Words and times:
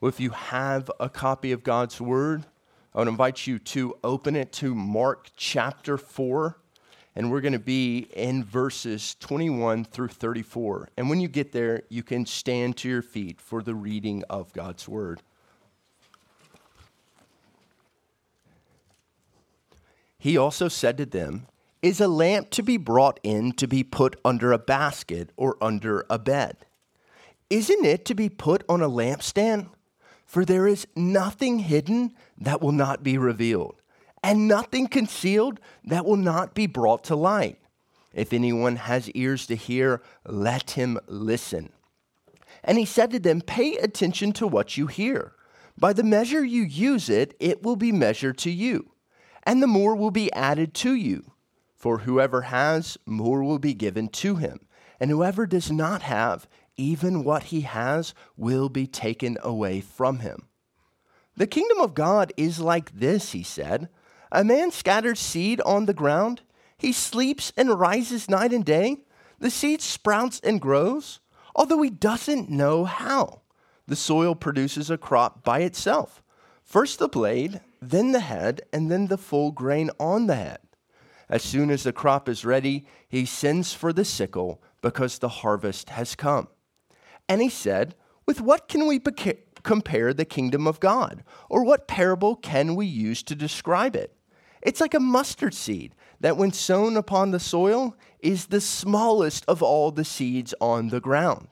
Well, 0.00 0.08
if 0.08 0.18
you 0.18 0.30
have 0.30 0.90
a 0.98 1.10
copy 1.10 1.52
of 1.52 1.62
God's 1.62 2.00
Word, 2.00 2.46
I 2.94 3.00
would 3.00 3.08
invite 3.08 3.46
you 3.46 3.58
to 3.58 3.98
open 4.02 4.34
it 4.34 4.50
to 4.52 4.74
Mark 4.74 5.28
chapter 5.36 5.98
4, 5.98 6.56
and 7.14 7.30
we're 7.30 7.42
going 7.42 7.52
to 7.52 7.58
be 7.58 8.08
in 8.14 8.42
verses 8.42 9.14
21 9.20 9.84
through 9.84 10.08
34. 10.08 10.88
And 10.96 11.10
when 11.10 11.20
you 11.20 11.28
get 11.28 11.52
there, 11.52 11.82
you 11.90 12.02
can 12.02 12.24
stand 12.24 12.78
to 12.78 12.88
your 12.88 13.02
feet 13.02 13.42
for 13.42 13.62
the 13.62 13.74
reading 13.74 14.24
of 14.30 14.54
God's 14.54 14.88
Word. 14.88 15.20
He 20.18 20.38
also 20.38 20.68
said 20.68 20.96
to 20.96 21.04
them, 21.04 21.46
Is 21.82 22.00
a 22.00 22.08
lamp 22.08 22.48
to 22.50 22.62
be 22.62 22.78
brought 22.78 23.20
in 23.22 23.52
to 23.52 23.68
be 23.68 23.84
put 23.84 24.18
under 24.24 24.50
a 24.50 24.58
basket 24.58 25.30
or 25.36 25.58
under 25.60 26.06
a 26.08 26.18
bed? 26.18 26.56
Isn't 27.50 27.84
it 27.84 28.06
to 28.06 28.14
be 28.14 28.30
put 28.30 28.64
on 28.66 28.80
a 28.80 28.88
lampstand? 28.88 29.68
For 30.30 30.44
there 30.44 30.68
is 30.68 30.86
nothing 30.94 31.58
hidden 31.58 32.14
that 32.38 32.62
will 32.62 32.70
not 32.70 33.02
be 33.02 33.18
revealed, 33.18 33.82
and 34.22 34.46
nothing 34.46 34.86
concealed 34.86 35.58
that 35.82 36.06
will 36.06 36.16
not 36.16 36.54
be 36.54 36.68
brought 36.68 37.02
to 37.06 37.16
light. 37.16 37.58
If 38.14 38.32
anyone 38.32 38.76
has 38.76 39.10
ears 39.10 39.44
to 39.48 39.56
hear, 39.56 40.00
let 40.24 40.70
him 40.70 41.00
listen. 41.08 41.70
And 42.62 42.78
he 42.78 42.84
said 42.84 43.10
to 43.10 43.18
them, 43.18 43.40
Pay 43.40 43.76
attention 43.78 44.30
to 44.34 44.46
what 44.46 44.76
you 44.76 44.86
hear. 44.86 45.32
By 45.76 45.92
the 45.92 46.04
measure 46.04 46.44
you 46.44 46.62
use 46.62 47.10
it, 47.10 47.34
it 47.40 47.64
will 47.64 47.74
be 47.74 47.90
measured 47.90 48.38
to 48.38 48.52
you, 48.52 48.92
and 49.42 49.60
the 49.60 49.66
more 49.66 49.96
will 49.96 50.12
be 50.12 50.32
added 50.32 50.74
to 50.74 50.94
you. 50.94 51.32
For 51.74 51.98
whoever 51.98 52.42
has, 52.42 52.96
more 53.04 53.42
will 53.42 53.58
be 53.58 53.74
given 53.74 54.06
to 54.06 54.36
him, 54.36 54.60
and 55.00 55.10
whoever 55.10 55.44
does 55.44 55.72
not 55.72 56.02
have, 56.02 56.46
even 56.80 57.24
what 57.24 57.44
he 57.44 57.60
has 57.60 58.14
will 58.36 58.70
be 58.70 58.86
taken 58.86 59.36
away 59.42 59.82
from 59.82 60.20
him. 60.20 60.48
The 61.36 61.46
kingdom 61.46 61.78
of 61.78 61.94
God 61.94 62.32
is 62.36 62.58
like 62.58 62.98
this, 62.98 63.32
he 63.32 63.42
said. 63.42 63.90
A 64.32 64.42
man 64.42 64.70
scatters 64.70 65.20
seed 65.20 65.60
on 65.60 65.84
the 65.84 65.94
ground. 65.94 66.40
He 66.78 66.92
sleeps 66.92 67.52
and 67.56 67.78
rises 67.78 68.30
night 68.30 68.52
and 68.52 68.64
day. 68.64 68.98
The 69.38 69.50
seed 69.50 69.82
sprouts 69.82 70.40
and 70.40 70.60
grows, 70.60 71.20
although 71.54 71.82
he 71.82 71.90
doesn't 71.90 72.48
know 72.48 72.84
how. 72.84 73.42
The 73.86 73.96
soil 73.96 74.34
produces 74.34 74.90
a 74.90 74.96
crop 74.98 75.44
by 75.44 75.60
itself. 75.60 76.22
First 76.62 76.98
the 76.98 77.08
blade, 77.08 77.60
then 77.82 78.12
the 78.12 78.20
head, 78.20 78.62
and 78.72 78.90
then 78.90 79.08
the 79.08 79.18
full 79.18 79.50
grain 79.50 79.90
on 79.98 80.28
the 80.28 80.36
head. 80.36 80.60
As 81.28 81.42
soon 81.42 81.70
as 81.70 81.82
the 81.82 81.92
crop 81.92 82.28
is 82.28 82.44
ready, 82.44 82.86
he 83.08 83.24
sends 83.24 83.74
for 83.74 83.92
the 83.92 84.04
sickle 84.04 84.62
because 84.80 85.18
the 85.18 85.28
harvest 85.28 85.90
has 85.90 86.14
come. 86.14 86.48
And 87.30 87.40
he 87.40 87.48
said, 87.48 87.94
With 88.26 88.40
what 88.40 88.66
can 88.66 88.88
we 88.88 88.98
beca- 88.98 89.38
compare 89.62 90.12
the 90.12 90.24
kingdom 90.24 90.66
of 90.66 90.80
God? 90.80 91.22
Or 91.48 91.62
what 91.62 91.86
parable 91.86 92.34
can 92.34 92.74
we 92.74 92.86
use 92.86 93.22
to 93.22 93.36
describe 93.36 93.94
it? 93.94 94.16
It's 94.62 94.80
like 94.80 94.94
a 94.94 95.00
mustard 95.00 95.54
seed 95.54 95.94
that, 96.18 96.36
when 96.36 96.52
sown 96.52 96.96
upon 96.96 97.30
the 97.30 97.38
soil, 97.38 97.96
is 98.18 98.46
the 98.46 98.60
smallest 98.60 99.44
of 99.46 99.62
all 99.62 99.92
the 99.92 100.04
seeds 100.04 100.56
on 100.60 100.88
the 100.88 101.00
ground. 101.00 101.46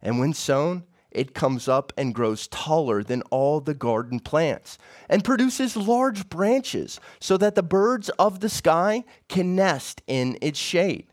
And 0.00 0.18
when 0.18 0.32
sown, 0.32 0.84
it 1.10 1.34
comes 1.34 1.68
up 1.68 1.92
and 1.98 2.14
grows 2.14 2.48
taller 2.48 3.02
than 3.02 3.20
all 3.30 3.60
the 3.60 3.74
garden 3.74 4.20
plants 4.20 4.78
and 5.10 5.22
produces 5.22 5.76
large 5.76 6.30
branches 6.30 7.00
so 7.20 7.36
that 7.36 7.54
the 7.54 7.62
birds 7.62 8.08
of 8.18 8.40
the 8.40 8.48
sky 8.48 9.04
can 9.28 9.54
nest 9.54 10.00
in 10.06 10.38
its 10.40 10.58
shade. 10.58 11.06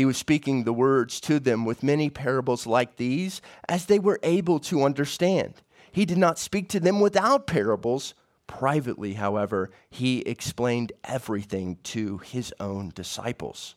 He 0.00 0.06
was 0.06 0.16
speaking 0.16 0.64
the 0.64 0.72
words 0.72 1.20
to 1.20 1.38
them 1.38 1.66
with 1.66 1.82
many 1.82 2.08
parables 2.08 2.66
like 2.66 2.96
these, 2.96 3.42
as 3.68 3.84
they 3.84 3.98
were 3.98 4.18
able 4.22 4.58
to 4.60 4.82
understand. 4.82 5.52
He 5.92 6.06
did 6.06 6.16
not 6.16 6.38
speak 6.38 6.70
to 6.70 6.80
them 6.80 7.00
without 7.00 7.46
parables. 7.46 8.14
Privately, 8.46 9.12
however, 9.12 9.70
he 9.90 10.20
explained 10.20 10.92
everything 11.04 11.76
to 11.82 12.16
his 12.16 12.50
own 12.58 12.92
disciples. 12.94 13.74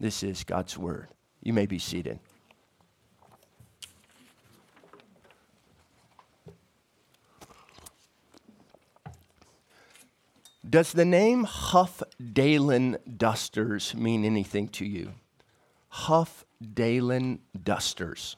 This 0.00 0.22
is 0.22 0.44
God's 0.44 0.78
word. 0.78 1.08
You 1.42 1.52
may 1.52 1.66
be 1.66 1.78
seated. 1.78 2.20
Does 10.66 10.92
the 10.92 11.04
name 11.04 11.44
Huff 11.44 12.02
Daland 12.18 12.96
Dusters 13.18 13.94
mean 13.94 14.24
anything 14.24 14.68
to 14.68 14.86
you? 14.86 15.12
Huff 15.94 16.44
Daland 16.60 17.38
Dusters. 17.62 18.34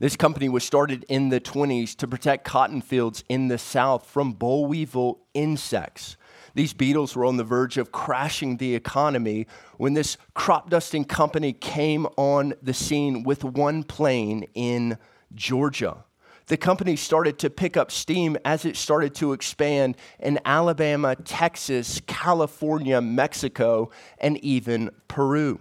This 0.00 0.16
company 0.16 0.48
was 0.48 0.64
started 0.64 1.04
in 1.08 1.28
the 1.28 1.40
20s 1.40 1.94
to 1.98 2.08
protect 2.08 2.44
cotton 2.44 2.82
fields 2.82 3.22
in 3.28 3.46
the 3.46 3.58
South 3.58 4.04
from 4.04 4.32
boll 4.32 4.66
weevil 4.66 5.20
insects. 5.34 6.16
These 6.56 6.72
beetles 6.72 7.14
were 7.14 7.24
on 7.26 7.36
the 7.36 7.44
verge 7.44 7.78
of 7.78 7.92
crashing 7.92 8.56
the 8.56 8.74
economy 8.74 9.46
when 9.76 9.94
this 9.94 10.16
crop 10.34 10.68
dusting 10.68 11.04
company 11.04 11.52
came 11.52 12.06
on 12.16 12.54
the 12.60 12.74
scene 12.74 13.22
with 13.22 13.44
one 13.44 13.84
plane 13.84 14.44
in 14.54 14.98
Georgia. 15.36 16.04
The 16.46 16.56
company 16.56 16.96
started 16.96 17.38
to 17.38 17.50
pick 17.50 17.76
up 17.76 17.92
steam 17.92 18.36
as 18.44 18.64
it 18.64 18.76
started 18.76 19.14
to 19.16 19.32
expand 19.32 19.96
in 20.18 20.40
Alabama, 20.44 21.14
Texas, 21.14 22.00
California, 22.08 23.00
Mexico, 23.00 23.90
and 24.18 24.36
even 24.38 24.90
Peru 25.06 25.60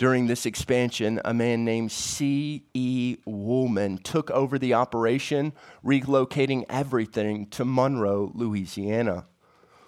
during 0.00 0.28
this 0.28 0.46
expansion, 0.46 1.20
a 1.26 1.34
man 1.34 1.62
named 1.62 1.92
C.E. 1.92 3.18
Woolman 3.26 3.98
took 3.98 4.30
over 4.30 4.58
the 4.58 4.72
operation, 4.72 5.52
relocating 5.84 6.64
everything 6.70 7.46
to 7.48 7.66
Monroe, 7.66 8.32
Louisiana. 8.34 9.26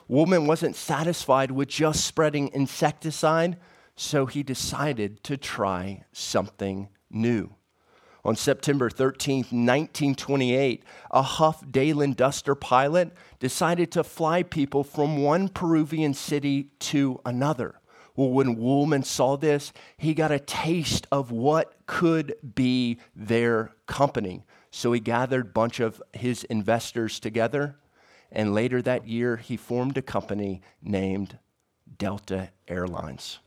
Woolman 0.09 0.47
wasn't 0.47 0.77
satisfied 0.77 1.51
with 1.51 1.69
just 1.69 2.05
spreading 2.05 2.51
insecticide, 2.53 3.57
so 3.97 4.27
he 4.27 4.43
decided 4.43 5.25
to 5.25 5.39
try 5.39 6.05
something 6.13 6.91
new. 7.09 7.55
On 8.23 8.37
September 8.37 8.91
13, 8.91 9.37
1928, 9.39 10.85
a 11.11 11.23
Huff 11.23 11.65
Daland 11.65 12.17
Duster 12.17 12.55
pilot 12.55 13.15
decided 13.41 13.91
to 13.93 14.05
fly 14.05 14.43
people 14.43 14.85
from 14.85 15.23
one 15.23 15.49
Peruvian 15.49 16.13
city 16.13 16.73
to 16.81 17.19
another. 17.25 17.81
Well, 18.15 18.31
when 18.31 18.57
Woolman 18.57 19.05
saw 19.05 19.37
this, 19.37 19.73
he 19.97 20.15
got 20.15 20.31
a 20.31 20.39
taste 20.39 21.07
of 21.11 21.31
what 21.31 21.75
could 21.87 22.35
be 22.55 22.99
their 23.17 23.73
company. 23.87 24.45
So 24.71 24.93
he 24.93 25.01
gathered 25.01 25.47
a 25.47 25.51
bunch 25.51 25.81
of 25.81 26.03
his 26.13 26.45
investors 26.45 27.21
together, 27.21 27.77
and 28.31 28.55
later 28.55 28.81
that 28.83 29.07
year, 29.07 29.37
he 29.37 29.57
formed 29.57 29.97
a 29.99 30.03
company 30.03 30.63
named 30.83 31.39
Delta 31.99 32.51
Airlines. 32.69 33.39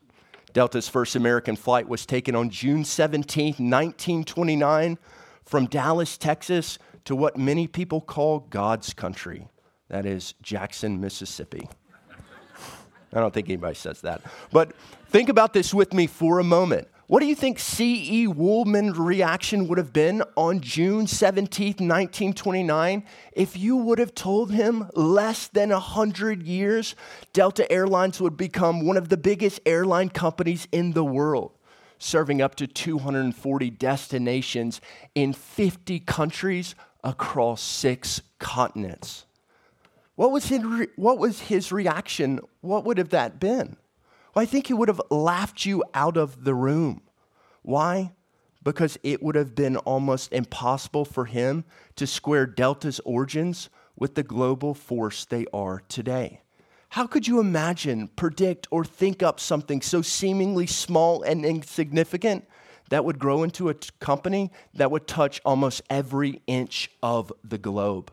Delta's 0.53 0.87
first 0.87 1.15
American 1.15 1.55
flight 1.55 1.89
was 1.89 2.05
taken 2.05 2.35
on 2.35 2.49
June 2.49 2.85
17, 2.85 3.55
1929, 3.55 4.97
from 5.43 5.65
Dallas, 5.65 6.17
Texas, 6.17 6.79
to 7.03 7.15
what 7.15 7.37
many 7.37 7.67
people 7.67 8.01
call 8.01 8.39
God's 8.39 8.93
country. 8.93 9.47
That 9.89 10.05
is 10.05 10.33
Jackson, 10.41 11.01
Mississippi. 11.01 11.67
I 13.15 13.21
don't 13.21 13.33
think 13.33 13.49
anybody 13.49 13.75
says 13.75 14.01
that. 14.01 14.21
But 14.51 14.73
think 15.07 15.29
about 15.29 15.53
this 15.53 15.73
with 15.73 15.93
me 15.93 16.05
for 16.07 16.39
a 16.39 16.43
moment. 16.43 16.87
What 17.07 17.19
do 17.19 17.27
you 17.27 17.35
think 17.35 17.59
C.E. 17.59 18.25
Woolman's 18.25 18.97
reaction 18.97 19.67
would 19.67 19.77
have 19.77 19.93
been 19.93 20.23
on 20.35 20.59
June 20.59 21.05
17, 21.05 21.67
1929, 21.67 23.03
if 23.33 23.55
you 23.55 23.77
would 23.77 23.99
have 23.99 24.15
told 24.15 24.51
him 24.51 24.89
less 24.95 25.47
than 25.47 25.69
100 25.69 26.41
years 26.41 26.95
Delta 27.31 27.71
Airlines 27.71 28.19
would 28.19 28.35
become 28.35 28.87
one 28.87 28.97
of 28.97 29.09
the 29.09 29.17
biggest 29.17 29.59
airline 29.67 30.09
companies 30.09 30.67
in 30.71 30.93
the 30.93 31.05
world, 31.05 31.51
serving 31.99 32.41
up 32.41 32.55
to 32.55 32.65
240 32.65 33.69
destinations 33.69 34.81
in 35.13 35.31
50 35.31 35.99
countries 35.99 36.73
across 37.03 37.61
six 37.61 38.23
continents? 38.39 39.25
What 40.15 40.31
was, 40.31 40.45
his 40.45 40.63
re- 40.63 40.87
what 40.95 41.17
was 41.17 41.41
his 41.41 41.71
reaction? 41.71 42.39
What 42.61 42.85
would 42.85 42.97
have 42.97 43.09
that 43.09 43.39
been? 43.39 43.77
Well, 44.33 44.43
I 44.43 44.45
think 44.45 44.67
he 44.67 44.73
would 44.73 44.87
have 44.87 45.01
laughed 45.09 45.65
you 45.65 45.83
out 45.93 46.17
of 46.17 46.43
the 46.43 46.53
room. 46.53 47.01
Why? 47.61 48.13
Because 48.63 48.97
it 49.03 49.21
would 49.21 49.35
have 49.35 49.55
been 49.55 49.77
almost 49.77 50.31
impossible 50.31 51.05
for 51.05 51.25
him 51.25 51.65
to 51.95 52.07
square 52.07 52.45
Delta's 52.45 53.01
origins 53.05 53.69
with 53.97 54.15
the 54.15 54.23
global 54.23 54.73
force 54.73 55.25
they 55.25 55.45
are 55.53 55.81
today. 55.87 56.41
How 56.89 57.07
could 57.07 57.27
you 57.27 57.39
imagine, 57.39 58.07
predict, 58.07 58.67
or 58.71 58.85
think 58.85 59.21
up 59.21 59.39
something 59.39 59.81
so 59.81 60.01
seemingly 60.01 60.65
small 60.65 61.23
and 61.23 61.45
insignificant 61.45 62.47
that 62.89 63.03
would 63.03 63.19
grow 63.19 63.43
into 63.43 63.67
a 63.67 63.73
t- 63.73 63.89
company 63.99 64.51
that 64.73 64.91
would 64.91 65.07
touch 65.07 65.41
almost 65.43 65.81
every 65.89 66.41
inch 66.47 66.89
of 67.03 67.33
the 67.43 67.57
globe? 67.57 68.11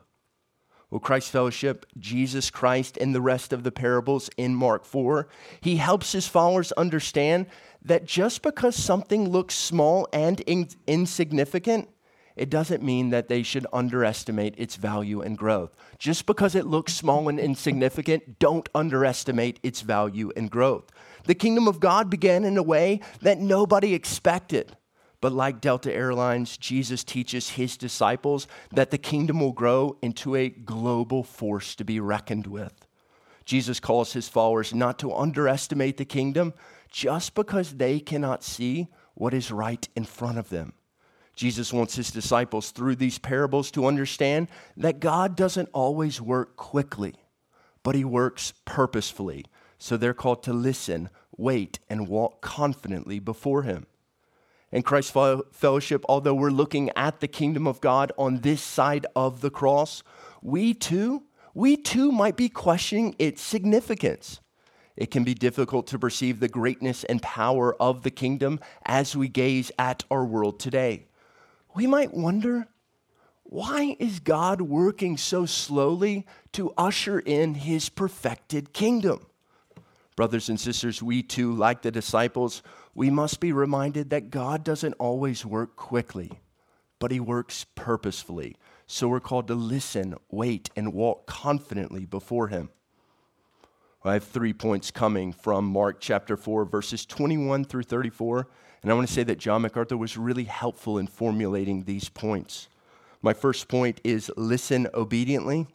Well, 0.93 1.01
Christ 1.01 1.31
Fellowship, 1.31 1.87
Jesus 1.99 2.51
Christ, 2.51 2.99
and 2.99 3.15
the 3.15 3.23
rest 3.23 3.55
of 3.55 3.63
the 3.63 3.73
parables 3.73 4.29
in 4.37 4.55
Mark 4.55 4.85
4, 4.85 5.27
he 5.63 5.77
helps 5.77 6.13
his 6.13 6.29
followers 6.29 6.71
understand 6.73 7.47
that 7.83 8.05
just 8.05 8.43
because 8.43 8.77
something 8.77 9.27
looks 9.27 9.55
small 9.55 10.07
and 10.13 10.41
in- 10.41 10.69
insignificant, 10.87 11.89
it 12.37 12.51
doesn't 12.51 12.83
mean 12.83 13.09
that 13.09 13.29
they 13.29 13.43
should 13.43 13.67
underestimate 13.73 14.55
its 14.59 14.77
value 14.77 15.23
and 15.23 15.39
growth. 15.39 15.75
Just 15.99 16.27
because 16.27 16.55
it 16.55 16.67
looks 16.67 16.93
small 16.93 17.27
and 17.31 17.41
insignificant, 17.41 18.39
don't 18.39 18.69
underestimate 18.75 19.61
its 19.63 19.81
value 19.81 20.31
and 20.37 20.51
growth. 20.51 20.91
The 21.25 21.35
kingdom 21.35 21.69
of 21.69 21.81
God 21.81 22.11
began 22.11 22.45
in 22.45 22.59
a 22.59 22.63
way 22.63 23.01
that 23.23 23.39
nobody 23.39 23.95
expected. 23.95 24.77
But 25.23 25.33
like 25.33 25.61
Delta 25.61 25.95
Airlines, 25.95 26.57
Jesus 26.57 27.05
teaches 27.05 27.51
his 27.51 27.77
disciples 27.77 28.49
that 28.73 28.91
the 28.91 28.99
kingdom 28.99 29.39
will 29.39 29.53
grow 29.53 29.97
into 30.03 30.35
a 30.35 30.49
global 30.49 31.23
force 31.23 31.77
to 31.77 31.85
be 31.85 32.01
reckoned 32.01 32.49
with. 32.49 32.89
Jesus 33.45 33.79
calls 33.79 34.13
his 34.13 34.29
followers 34.29 34.75
not 34.75 34.99
to 34.99 35.15
underestimate 35.15 35.97
the 35.97 36.05
kingdom 36.05 36.55
just 36.91 37.37
because 37.37 37.75
they 37.75 38.01
cannot 38.01 38.43
see 38.43 38.89
what 39.15 39.33
is 39.33 39.53
right 39.53 39.89
in 39.95 40.05
front 40.05 40.39
of 40.39 40.49
them. 40.49 40.73
Jesus 41.37 41.73
wants 41.73 41.95
his 41.95 42.11
disciples 42.11 42.73
through 42.73 42.97
these 42.97 43.19
parables 43.21 43.71
to 43.71 43.87
understand 43.87 44.49
that 44.77 44.99
God 44.99 45.37
doesn't 45.37 45.69
always 45.73 46.21
work 46.21 46.57
quickly, 46.57 47.15
but 47.85 47.95
he 47.95 48.05
works 48.05 48.55
purposefully. 48.65 49.45
So 49.79 49.97
they're 49.97 50.15
called 50.15 50.43
to 50.43 50.53
listen, 50.53 51.11
wait, 51.37 51.79
and 51.89 52.09
walk 52.09 52.41
confidently 52.41 53.21
before 53.21 53.63
him. 53.63 53.87
In 54.73 54.83
Christ 54.83 55.13
Fellowship, 55.13 56.05
although 56.09 56.35
we're 56.35 56.51
looking 56.51 56.91
at 56.97 57.21
the 57.21 57.29
kingdom 57.29 57.67
of 57.67 57.81
God 57.81 58.11
on 58.17 58.41
this 58.41 58.63
side 58.63 59.07
of 59.15 59.41
the 59.41 59.51
cross, 59.51 60.03
we 60.41 60.75
too, 60.75 61.25
we 61.55 61.77
too 61.77 62.11
might 62.11 62.37
be 62.37 62.49
questioning 62.49 63.15
its 63.19 63.43
significance. 63.43 64.41
It 64.97 65.11
can 65.11 65.25
be 65.25 65.35
difficult 65.35 65.87
to 65.89 65.99
perceive 65.99 66.41
the 66.41 66.49
greatness 66.49 67.05
and 67.05 67.23
power 67.23 67.75
of 67.81 68.03
the 68.03 68.11
kingdom 68.11 68.61
as 68.85 69.15
we 69.15 69.29
gaze 69.29 69.71
at 69.79 70.05
our 70.11 70.25
world 70.25 70.59
today 70.59 71.07
we 71.75 71.87
might 71.87 72.13
wonder 72.13 72.69
why 73.45 73.97
is 73.99 74.21
God 74.21 74.63
working 74.63 75.17
so 75.17 75.45
slowly 75.45 76.27
to 76.53 76.73
usher 76.79 77.19
in 77.19 77.55
his 77.55 77.89
perfected 77.89 78.73
kingdom? 78.73 79.27
Brothers 80.17 80.49
and 80.49 80.59
sisters, 80.59 81.03
we 81.03 81.23
too, 81.23 81.53
like 81.53 81.83
the 81.83 81.91
disciples, 81.91 82.63
we 82.95 83.11
must 83.11 83.41
be 83.41 83.53
reminded 83.53 84.11
that 84.11 84.31
God 84.31 84.65
doesn't 84.65 84.95
always 84.95 85.47
work 85.47 85.77
quickly, 85.77 86.41
but 86.99 87.11
he 87.11 87.21
works 87.21 87.65
purposefully. 87.75 88.57
So 88.87 89.09
we're 89.09 89.21
called 89.21 89.47
to 89.49 89.55
listen, 89.55 90.15
wait, 90.31 90.69
and 90.77 90.93
walk 90.93 91.27
confidently 91.27 92.05
before 92.05 92.49
him. 92.49 92.69
I 94.05 94.15
have 94.15 94.25
three 94.25 94.53
points 94.53 94.91
coming 94.91 95.33
from 95.33 95.65
Mark 95.65 96.01
chapter 96.01 96.37
4, 96.37 96.65
verses 96.65 97.07
21 97.07 97.65
through 97.65 97.85
34. 97.85 98.49
And 98.83 98.91
I 98.91 98.95
want 98.95 99.07
to 99.07 99.15
say 99.15 99.23
that 99.23 99.39
John 99.39 99.63
MacArthur 99.63 99.97
was 99.97 100.17
really 100.17 100.45
helpful 100.45 100.99
in 100.99 101.07
formulating 101.07 101.85
these 101.85 102.09
points. 102.09 102.69
My 103.23 103.33
first 103.33 103.69
point 103.69 104.01
is 104.03 104.31
listen 104.37 104.89
obediently. 104.93 105.69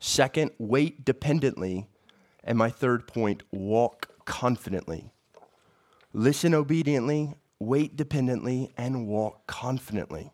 Second, 0.00 0.50
wait 0.58 1.04
dependently. 1.04 1.86
And 2.42 2.58
my 2.58 2.68
third 2.68 3.06
point, 3.06 3.44
walk 3.52 4.08
confidently. 4.24 5.12
Listen 6.18 6.52
obediently, 6.52 7.32
wait 7.60 7.94
dependently, 7.94 8.72
and 8.76 9.06
walk 9.06 9.46
confidently. 9.46 10.32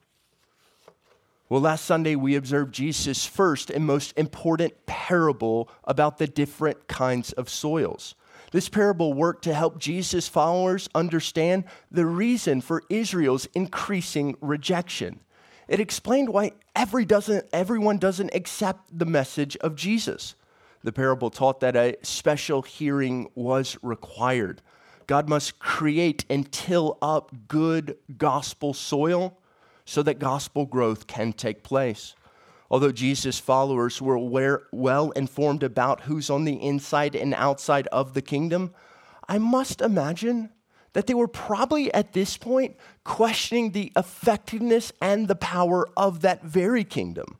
Well, 1.51 1.61
last 1.61 1.85
Sunday 1.85 2.17
we 2.17 2.37
observed 2.37 2.73
Jesus' 2.73 3.27
first 3.27 3.69
and 3.69 3.85
most 3.85 4.15
important 4.17 4.87
parable 4.87 5.69
about 5.85 6.17
the 6.17 6.27
different 6.27 6.89
kinds 6.89 7.35
of 7.35 7.51
soils. 7.51 8.15
This 8.51 8.71
parable 8.71 9.13
worked 9.13 9.45
to 9.45 9.53
help 9.53 9.79
Jesus' 9.79 10.27
followers 10.27 10.89
understand 10.95 11.65
the 11.91 12.07
reason 12.07 12.63
for 12.63 12.83
Israel's 12.89 13.45
increasing 13.55 14.39
rejection. 14.41 15.21
It 15.69 15.81
explained 15.81 16.31
why 16.31 16.53
every 16.75 17.05
doesn't, 17.05 17.47
everyone 17.53 17.99
doesn't 17.99 18.35
accept 18.35 18.99
the 18.99 19.05
message 19.05 19.55
of 19.59 19.77
Jesus. 19.77 20.35
The 20.83 20.93
parable 20.93 21.29
taught 21.29 21.61
that 21.61 21.77
a 21.77 21.99
special 22.01 22.63
hearing 22.63 23.29
was 23.35 23.77
required. 23.83 24.63
God 25.07 25.29
must 25.29 25.59
create 25.59 26.25
and 26.31 26.51
till 26.51 26.99
up 27.03 27.49
good 27.49 27.97
gospel 28.17 28.75
soil 28.75 29.39
so 29.85 30.03
that 30.03 30.19
gospel 30.19 30.65
growth 30.67 31.07
can 31.07 31.33
take 31.33 31.63
place. 31.63 32.15
Although 32.71 32.93
Jesus' 32.93 33.39
followers 33.39 34.01
were 34.01 34.15
aware, 34.15 34.63
well 34.73 35.11
informed 35.13 35.63
about 35.63 36.03
who's 36.03 36.31
on 36.31 36.45
the 36.45 36.61
inside 36.61 37.15
and 37.15 37.35
outside 37.35 37.87
of 37.89 38.15
the 38.15 38.23
kingdom, 38.23 38.75
I 39.29 39.39
must 39.39 39.81
imagine 39.81 40.51
that 40.95 41.07
they 41.07 41.15
were 41.15 41.29
probably 41.29 41.93
at 41.93 42.13
this 42.13 42.37
point 42.37 42.77
questioning 43.05 43.73
the 43.73 43.93
effectiveness 43.97 44.93
and 45.01 45.29
the 45.29 45.35
power 45.35 45.89
of 45.97 46.21
that 46.23 46.43
very 46.43 46.85
kingdom. 46.85 47.39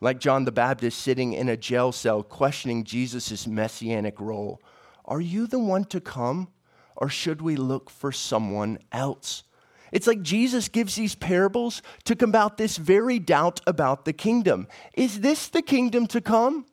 Like 0.00 0.20
John 0.20 0.44
the 0.44 0.52
Baptist 0.52 1.00
sitting 1.00 1.32
in 1.32 1.48
a 1.48 1.56
jail 1.56 1.90
cell 1.90 2.22
questioning 2.22 2.84
Jesus' 2.84 3.46
messianic 3.46 4.20
role. 4.20 4.60
Are 5.04 5.20
you 5.20 5.46
the 5.46 5.58
one 5.58 5.84
to 5.86 6.00
come, 6.00 6.48
or 6.98 7.08
should 7.08 7.40
we 7.40 7.56
look 7.56 7.88
for 7.88 8.12
someone 8.12 8.78
else? 8.92 9.44
It's 9.90 10.06
like 10.06 10.20
Jesus 10.20 10.68
gives 10.68 10.96
these 10.96 11.14
parables 11.14 11.80
to 12.04 12.14
combat 12.14 12.58
this 12.58 12.76
very 12.76 13.18
doubt 13.18 13.60
about 13.66 14.04
the 14.04 14.12
kingdom. 14.12 14.66
Is 14.92 15.20
this 15.20 15.48
the 15.48 15.62
kingdom 15.62 16.06
to 16.08 16.20
come? 16.20 16.66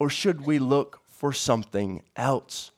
Or 0.00 0.10
should 0.10 0.44
we 0.44 0.58
look 0.58 1.00
for 1.06 1.32
something 1.32 2.02
else? 2.16 2.72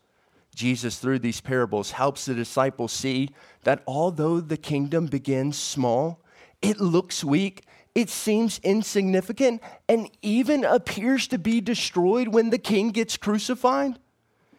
Jesus, 0.55 0.99
through 0.99 1.20
these 1.20 1.40
parables, 1.40 1.93
helps 1.93 2.25
the 2.25 2.34
disciples 2.34 2.93
see 2.93 3.31
that 3.62 3.82
although 3.87 4.40
the 4.40 4.56
kingdom 4.56 5.06
begins 5.06 5.56
small, 5.56 6.20
it 6.61 6.81
looks 6.81 7.22
weak, 7.22 7.64
it 7.94 8.11
seems 8.11 8.58
insignificant, 8.64 9.62
and 9.88 10.11
even 10.20 10.64
appears 10.64 11.28
to 11.28 11.38
be 11.38 11.61
destroyed 11.61 12.28
when 12.28 12.50
the 12.50 12.58
king 12.58 12.90
gets 12.90 13.16
crucified, 13.16 13.99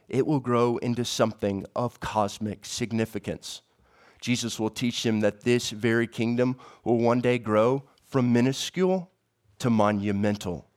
it 0.10 0.26
will 0.28 0.40
grow 0.40 0.78
into 0.78 1.06
something 1.06 1.66
of 1.76 2.00
cosmic 2.00 2.66
significance. 2.66 3.62
Jesus 4.22 4.60
will 4.60 4.70
teach 4.70 5.04
them 5.04 5.22
that 5.22 5.42
this 5.42 5.70
very 5.70 6.08
kingdom 6.08 6.58
will 6.84 6.98
one 6.98 7.22
day 7.22 7.38
grow 7.38 7.84
from 8.06 8.34
minuscule 8.34 9.10
to 9.60 9.70
monumental. 9.70 10.68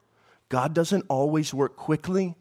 God 0.49 0.75
doesn't 0.75 1.07
always 1.09 1.55
work 1.55 1.77
quickly, 1.77 2.37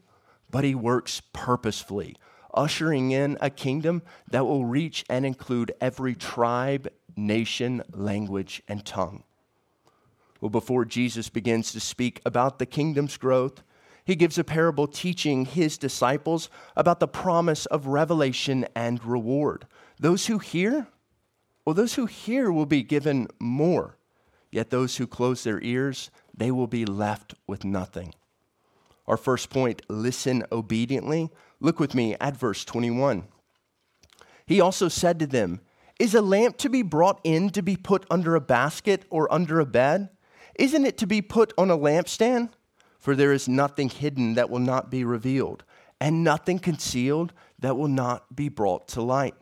but 0.50 0.64
He 0.64 0.74
works 0.74 1.22
purposefully, 1.32 2.16
ushering 2.52 3.10
in 3.10 3.38
a 3.40 3.50
kingdom 3.50 4.02
that 4.30 4.44
will 4.44 4.66
reach 4.66 5.04
and 5.08 5.24
include 5.24 5.72
every 5.80 6.14
tribe, 6.14 6.88
nation, 7.16 7.82
language, 7.92 8.62
and 8.68 8.84
tongue. 8.84 9.24
Well, 10.40 10.50
before 10.50 10.84
Jesus 10.84 11.28
begins 11.28 11.72
to 11.72 11.80
speak 11.80 12.20
about 12.26 12.58
the 12.58 12.66
kingdom's 12.66 13.16
growth, 13.16 13.62
he 14.04 14.16
gives 14.16 14.38
a 14.38 14.44
parable 14.44 14.86
teaching 14.86 15.44
his 15.44 15.78
disciples 15.78 16.50
about 16.76 17.00
the 17.00 17.08
promise 17.08 17.66
of 17.66 17.86
revelation 17.86 18.66
and 18.74 19.04
reward. 19.04 19.66
Those 19.98 20.26
who 20.26 20.38
hear, 20.38 20.88
well, 21.64 21.74
those 21.74 21.94
who 21.94 22.06
hear 22.06 22.50
will 22.50 22.66
be 22.66 22.82
given 22.82 23.28
more, 23.38 23.96
yet 24.50 24.70
those 24.70 24.96
who 24.96 25.06
close 25.06 25.44
their 25.44 25.60
ears, 25.62 26.10
they 26.36 26.50
will 26.50 26.66
be 26.66 26.84
left 26.84 27.34
with 27.46 27.64
nothing. 27.64 28.14
Our 29.06 29.16
first 29.16 29.50
point 29.50 29.82
listen 29.88 30.44
obediently. 30.50 31.30
Look 31.60 31.78
with 31.78 31.94
me 31.94 32.16
at 32.20 32.36
verse 32.36 32.64
21. 32.64 33.24
He 34.46 34.60
also 34.60 34.88
said 34.88 35.18
to 35.18 35.26
them, 35.26 35.60
Is 35.98 36.14
a 36.14 36.22
lamp 36.22 36.56
to 36.58 36.68
be 36.68 36.82
brought 36.82 37.20
in 37.24 37.50
to 37.50 37.62
be 37.62 37.76
put 37.76 38.06
under 38.10 38.34
a 38.34 38.40
basket 38.40 39.04
or 39.10 39.32
under 39.32 39.60
a 39.60 39.66
bed? 39.66 40.10
Isn't 40.56 40.84
it 40.84 40.98
to 40.98 41.06
be 41.06 41.22
put 41.22 41.52
on 41.56 41.70
a 41.70 41.78
lampstand? 41.78 42.50
For 43.02 43.16
there 43.16 43.32
is 43.32 43.48
nothing 43.48 43.88
hidden 43.88 44.34
that 44.34 44.48
will 44.48 44.60
not 44.60 44.88
be 44.88 45.02
revealed, 45.02 45.64
and 46.00 46.22
nothing 46.22 46.60
concealed 46.60 47.32
that 47.58 47.76
will 47.76 47.88
not 47.88 48.36
be 48.36 48.48
brought 48.48 48.86
to 48.88 49.02
light. 49.02 49.34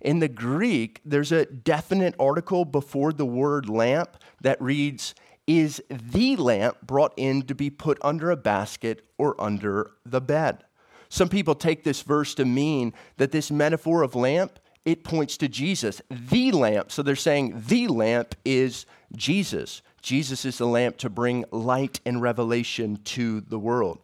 In 0.00 0.18
the 0.18 0.28
Greek, 0.28 1.00
there's 1.04 1.30
a 1.30 1.46
definite 1.46 2.16
article 2.18 2.64
before 2.64 3.12
the 3.12 3.24
word 3.24 3.68
lamp 3.68 4.16
that 4.40 4.60
reads, 4.60 5.14
Is 5.46 5.80
the 5.88 6.34
lamp 6.34 6.78
brought 6.82 7.14
in 7.16 7.42
to 7.42 7.54
be 7.54 7.70
put 7.70 7.96
under 8.02 8.32
a 8.32 8.36
basket 8.36 9.06
or 9.18 9.40
under 9.40 9.92
the 10.04 10.20
bed? 10.20 10.64
Some 11.08 11.28
people 11.28 11.54
take 11.54 11.84
this 11.84 12.02
verse 12.02 12.34
to 12.34 12.44
mean 12.44 12.92
that 13.18 13.30
this 13.30 13.52
metaphor 13.52 14.02
of 14.02 14.16
lamp, 14.16 14.58
it 14.84 15.04
points 15.04 15.36
to 15.36 15.48
Jesus, 15.48 16.02
the 16.10 16.50
lamp. 16.50 16.90
So 16.90 17.04
they're 17.04 17.14
saying 17.14 17.62
the 17.68 17.86
lamp 17.86 18.34
is 18.44 18.84
Jesus. 19.14 19.80
Jesus 20.02 20.44
is 20.44 20.58
the 20.58 20.66
lamp 20.66 20.96
to 20.98 21.10
bring 21.10 21.44
light 21.50 22.00
and 22.04 22.22
revelation 22.22 22.98
to 23.04 23.40
the 23.40 23.58
world. 23.58 24.00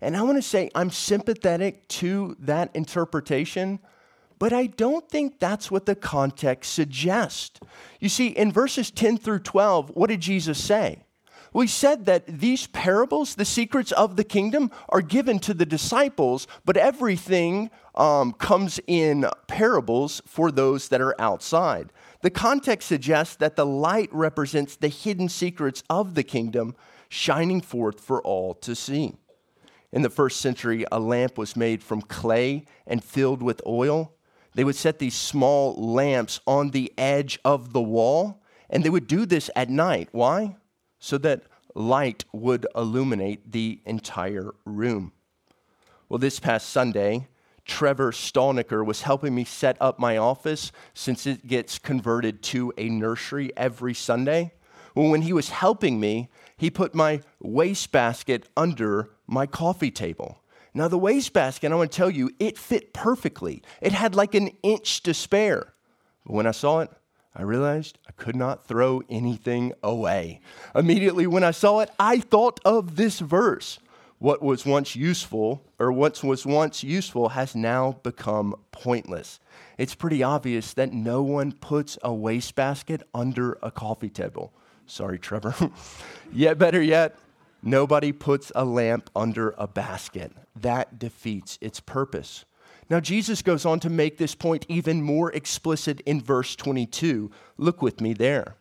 And 0.00 0.16
I 0.16 0.22
want 0.22 0.36
to 0.36 0.42
say 0.42 0.70
I'm 0.74 0.90
sympathetic 0.90 1.88
to 1.88 2.36
that 2.40 2.70
interpretation 2.74 3.80
but 4.38 4.52
I 4.52 4.66
don't 4.66 5.08
think 5.08 5.38
that's 5.38 5.70
what 5.70 5.86
the 5.86 5.94
context 5.94 6.72
suggests. 6.72 7.58
You 7.98 8.08
see, 8.08 8.28
in 8.28 8.52
verses 8.52 8.90
10 8.90 9.18
through 9.18 9.40
12, 9.40 9.90
what 9.90 10.08
did 10.08 10.20
Jesus 10.20 10.62
say? 10.62 11.02
We 11.52 11.66
said 11.66 12.04
that 12.04 12.26
these 12.26 12.66
parables, 12.66 13.34
the 13.34 13.44
secrets 13.44 13.92
of 13.92 14.16
the 14.16 14.24
kingdom, 14.24 14.70
are 14.88 15.00
given 15.00 15.38
to 15.40 15.54
the 15.54 15.66
disciples, 15.66 16.46
but 16.64 16.76
everything 16.76 17.70
um, 17.94 18.32
comes 18.32 18.78
in 18.86 19.26
parables 19.46 20.20
for 20.26 20.50
those 20.50 20.88
that 20.88 21.00
are 21.00 21.14
outside. 21.18 21.90
The 22.20 22.30
context 22.30 22.88
suggests 22.88 23.36
that 23.36 23.56
the 23.56 23.66
light 23.66 24.10
represents 24.12 24.76
the 24.76 24.88
hidden 24.88 25.28
secrets 25.28 25.82
of 25.88 26.14
the 26.14 26.22
kingdom 26.22 26.74
shining 27.08 27.60
forth 27.60 28.00
for 28.00 28.20
all 28.22 28.54
to 28.54 28.74
see. 28.74 29.14
In 29.90 30.02
the 30.02 30.10
first 30.10 30.40
century, 30.40 30.84
a 30.92 31.00
lamp 31.00 31.38
was 31.38 31.56
made 31.56 31.82
from 31.82 32.02
clay 32.02 32.66
and 32.86 33.02
filled 33.02 33.42
with 33.42 33.62
oil. 33.66 34.12
They 34.54 34.64
would 34.64 34.76
set 34.76 34.98
these 34.98 35.14
small 35.14 35.74
lamps 35.74 36.40
on 36.46 36.70
the 36.70 36.92
edge 36.98 37.38
of 37.44 37.72
the 37.72 37.80
wall, 37.80 38.42
and 38.68 38.84
they 38.84 38.90
would 38.90 39.06
do 39.06 39.24
this 39.24 39.50
at 39.56 39.70
night. 39.70 40.08
Why? 40.12 40.56
So 40.98 41.18
that 41.18 41.42
light 41.74 42.24
would 42.32 42.66
illuminate 42.74 43.52
the 43.52 43.80
entire 43.84 44.52
room. 44.64 45.12
Well, 46.08 46.18
this 46.18 46.40
past 46.40 46.70
Sunday, 46.70 47.28
Trevor 47.64 48.12
Stallnicker 48.12 48.84
was 48.84 49.02
helping 49.02 49.34
me 49.34 49.44
set 49.44 49.76
up 49.80 49.98
my 49.98 50.16
office 50.16 50.72
since 50.94 51.26
it 51.26 51.46
gets 51.46 51.78
converted 51.78 52.42
to 52.44 52.72
a 52.78 52.88
nursery 52.88 53.52
every 53.56 53.94
Sunday. 53.94 54.52
Well, 54.94 55.10
when 55.10 55.22
he 55.22 55.32
was 55.32 55.50
helping 55.50 56.00
me, 56.00 56.30
he 56.56 56.70
put 56.70 56.94
my 56.94 57.20
wastebasket 57.40 58.48
under 58.56 59.10
my 59.26 59.46
coffee 59.46 59.90
table. 59.90 60.42
Now, 60.74 60.88
the 60.88 60.98
wastebasket, 60.98 61.70
I 61.70 61.74
want 61.74 61.92
to 61.92 61.96
tell 61.96 62.10
you, 62.10 62.30
it 62.38 62.58
fit 62.58 62.92
perfectly. 62.92 63.62
It 63.80 63.92
had 63.92 64.14
like 64.14 64.34
an 64.34 64.50
inch 64.62 65.02
to 65.02 65.12
spare. 65.12 65.74
But 66.24 66.32
when 66.32 66.46
I 66.46 66.52
saw 66.52 66.80
it, 66.80 66.90
I 67.38 67.42
realized 67.42 67.98
I 68.08 68.12
could 68.12 68.34
not 68.34 68.66
throw 68.66 69.00
anything 69.08 69.72
away. 69.80 70.40
Immediately 70.74 71.28
when 71.28 71.44
I 71.44 71.52
saw 71.52 71.78
it, 71.78 71.90
I 71.98 72.18
thought 72.18 72.58
of 72.64 72.96
this 72.96 73.20
verse. 73.20 73.78
What 74.18 74.42
was 74.42 74.66
once 74.66 74.96
useful, 74.96 75.62
or 75.78 75.92
what 75.92 76.24
was 76.24 76.44
once 76.44 76.82
useful, 76.82 77.30
has 77.30 77.54
now 77.54 78.00
become 78.02 78.56
pointless. 78.72 79.38
It's 79.78 79.94
pretty 79.94 80.24
obvious 80.24 80.74
that 80.74 80.92
no 80.92 81.22
one 81.22 81.52
puts 81.52 81.96
a 82.02 82.12
wastebasket 82.12 83.04
under 83.14 83.56
a 83.62 83.70
coffee 83.70 84.10
table. 84.10 84.52
Sorry, 84.86 85.20
Trevor. 85.20 85.54
yet 86.32 86.58
better 86.58 86.82
yet, 86.82 87.16
nobody 87.62 88.10
puts 88.10 88.50
a 88.56 88.64
lamp 88.64 89.08
under 89.14 89.54
a 89.56 89.68
basket. 89.68 90.32
That 90.56 90.98
defeats 90.98 91.56
its 91.60 91.78
purpose. 91.78 92.44
Now, 92.90 93.00
Jesus 93.00 93.42
goes 93.42 93.66
on 93.66 93.80
to 93.80 93.90
make 93.90 94.16
this 94.16 94.34
point 94.34 94.64
even 94.68 95.02
more 95.02 95.30
explicit 95.32 96.00
in 96.00 96.22
verse 96.22 96.56
22. 96.56 97.30
Look 97.58 97.82
with 97.82 98.00
me 98.00 98.14
there. 98.14 98.56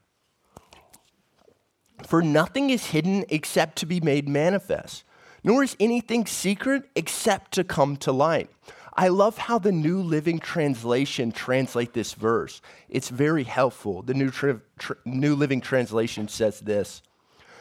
For 2.06 2.22
nothing 2.22 2.70
is 2.70 2.88
hidden 2.88 3.26
except 3.30 3.78
to 3.78 3.86
be 3.86 4.02
made 4.02 4.28
manifest, 4.28 5.04
nor 5.44 5.64
is 5.64 5.78
anything 5.80 6.26
secret 6.26 6.90
except 6.96 7.54
to 7.54 7.64
come 7.64 7.96
to 7.98 8.12
light. 8.12 8.50
I 8.94 9.10
love 9.10 9.38
how 9.38 9.60
the 9.60 9.72
New 9.72 10.02
Living 10.02 10.40
Translation 10.40 11.32
translate 11.32 11.94
this 11.94 12.14
verse. 12.14 12.62
It's 12.90 13.10
very 13.10 13.44
helpful. 13.44 14.02
The 14.02 14.16
New, 14.16 14.32
Tra- 14.32 14.62
Tra- 14.80 14.98
New 15.06 15.36
Living 15.36 15.62
Translation 15.62 16.28
says 16.28 16.60
this 16.60 17.02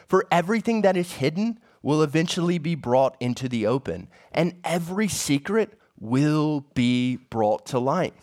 For 0.07 0.25
everything 0.31 0.81
that 0.81 0.97
is 0.97 1.13
hidden 1.13 1.59
will 1.81 2.01
eventually 2.01 2.57
be 2.57 2.75
brought 2.75 3.15
into 3.19 3.47
the 3.47 3.67
open, 3.67 4.07
and 4.31 4.59
every 4.63 5.07
secret 5.07 5.79
will 5.99 6.65
be 6.73 7.17
brought 7.29 7.65
to 7.67 7.79
light. 7.79 8.13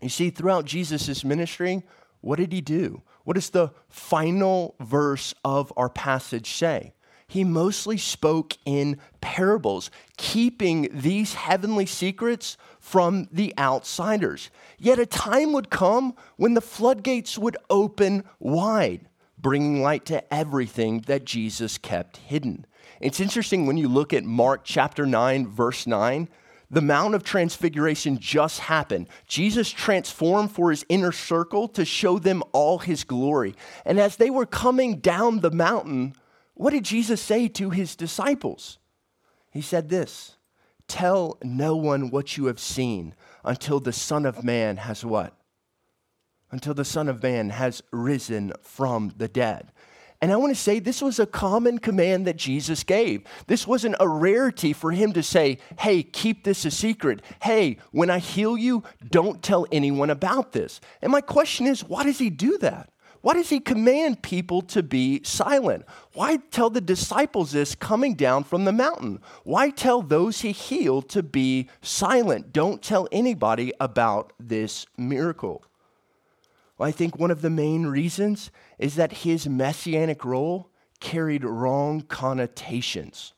You 0.00 0.08
see, 0.08 0.30
throughout 0.30 0.64
Jesus' 0.64 1.24
ministry, 1.24 1.82
what 2.20 2.36
did 2.36 2.52
he 2.52 2.60
do? 2.60 3.02
What 3.24 3.34
does 3.34 3.50
the 3.50 3.70
final 3.88 4.74
verse 4.80 5.34
of 5.44 5.72
our 5.76 5.88
passage 5.88 6.54
say? 6.54 6.92
he 7.32 7.44
mostly 7.44 7.96
spoke 7.96 8.58
in 8.66 8.98
parables, 9.22 9.90
keeping 10.18 10.86
these 10.92 11.32
heavenly 11.32 11.86
secrets 11.86 12.58
from 12.78 13.26
the 13.32 13.54
outsiders. 13.56 14.50
Yet 14.76 14.98
a 14.98 15.06
time 15.06 15.54
would 15.54 15.70
come 15.70 16.14
when 16.36 16.52
the 16.52 16.60
floodgates 16.60 17.38
would 17.38 17.56
open 17.70 18.24
wide, 18.38 19.08
bringing 19.38 19.80
light 19.80 20.04
to 20.06 20.34
everything 20.34 21.04
that 21.06 21.24
Jesus 21.24 21.78
kept 21.78 22.18
hidden. 22.18 22.66
It's 23.00 23.18
interesting 23.18 23.64
when 23.64 23.78
you 23.78 23.88
look 23.88 24.12
at 24.12 24.24
Mark 24.24 24.60
chapter 24.62 25.06
9, 25.06 25.46
verse 25.46 25.86
9. 25.86 26.28
The 26.72 26.80
Mount 26.80 27.14
of 27.14 27.22
Transfiguration 27.22 28.18
just 28.18 28.60
happened. 28.60 29.08
Jesus 29.28 29.70
transformed 29.70 30.52
for 30.52 30.70
his 30.70 30.86
inner 30.88 31.12
circle 31.12 31.68
to 31.68 31.84
show 31.84 32.18
them 32.18 32.42
all 32.52 32.78
his 32.78 33.04
glory. 33.04 33.54
And 33.84 34.00
as 34.00 34.16
they 34.16 34.30
were 34.30 34.46
coming 34.46 34.96
down 34.96 35.40
the 35.40 35.50
mountain, 35.50 36.14
what 36.54 36.70
did 36.70 36.84
Jesus 36.84 37.20
say 37.20 37.46
to 37.48 37.68
his 37.68 37.94
disciples? 37.94 38.78
He 39.50 39.60
said 39.60 39.90
this 39.90 40.38
Tell 40.88 41.36
no 41.42 41.76
one 41.76 42.08
what 42.08 42.38
you 42.38 42.46
have 42.46 42.58
seen 42.58 43.14
until 43.44 43.78
the 43.78 43.92
Son 43.92 44.24
of 44.24 44.42
Man 44.42 44.78
has 44.78 45.04
what? 45.04 45.36
Until 46.50 46.72
the 46.72 46.86
Son 46.86 47.06
of 47.06 47.22
Man 47.22 47.50
has 47.50 47.82
risen 47.92 48.50
from 48.62 49.12
the 49.18 49.28
dead. 49.28 49.72
And 50.22 50.32
I 50.32 50.36
want 50.36 50.54
to 50.54 50.60
say 50.60 50.78
this 50.78 51.02
was 51.02 51.18
a 51.18 51.26
common 51.26 51.78
command 51.78 52.28
that 52.28 52.36
Jesus 52.36 52.84
gave. 52.84 53.24
This 53.48 53.66
wasn't 53.66 53.96
a 53.98 54.08
rarity 54.08 54.72
for 54.72 54.92
him 54.92 55.12
to 55.14 55.22
say, 55.22 55.58
hey, 55.80 56.04
keep 56.04 56.44
this 56.44 56.64
a 56.64 56.70
secret. 56.70 57.20
Hey, 57.42 57.78
when 57.90 58.08
I 58.08 58.20
heal 58.20 58.56
you, 58.56 58.84
don't 59.10 59.42
tell 59.42 59.66
anyone 59.72 60.10
about 60.10 60.52
this. 60.52 60.80
And 61.02 61.10
my 61.10 61.20
question 61.20 61.66
is, 61.66 61.82
why 61.82 62.04
does 62.04 62.18
he 62.18 62.30
do 62.30 62.56
that? 62.58 62.88
Why 63.20 63.34
does 63.34 63.48
he 63.48 63.58
command 63.58 64.22
people 64.22 64.62
to 64.62 64.82
be 64.82 65.22
silent? 65.24 65.84
Why 66.12 66.36
tell 66.36 66.70
the 66.70 66.80
disciples 66.80 67.50
this 67.50 67.74
coming 67.74 68.14
down 68.14 68.44
from 68.44 68.64
the 68.64 68.72
mountain? 68.72 69.20
Why 69.42 69.70
tell 69.70 70.02
those 70.02 70.42
he 70.42 70.52
healed 70.52 71.08
to 71.10 71.24
be 71.24 71.68
silent? 71.80 72.52
Don't 72.52 72.80
tell 72.80 73.08
anybody 73.10 73.72
about 73.80 74.32
this 74.38 74.86
miracle. 74.96 75.64
Well, 76.78 76.88
I 76.88 76.92
think 76.92 77.16
one 77.16 77.30
of 77.30 77.42
the 77.42 77.50
main 77.50 77.86
reasons 77.86 78.50
is 78.82 78.96
that 78.96 79.12
his 79.12 79.48
messianic 79.48 80.24
role 80.24 80.68
carried 80.98 81.44
wrong 81.44 82.00
connotations. 82.00 83.32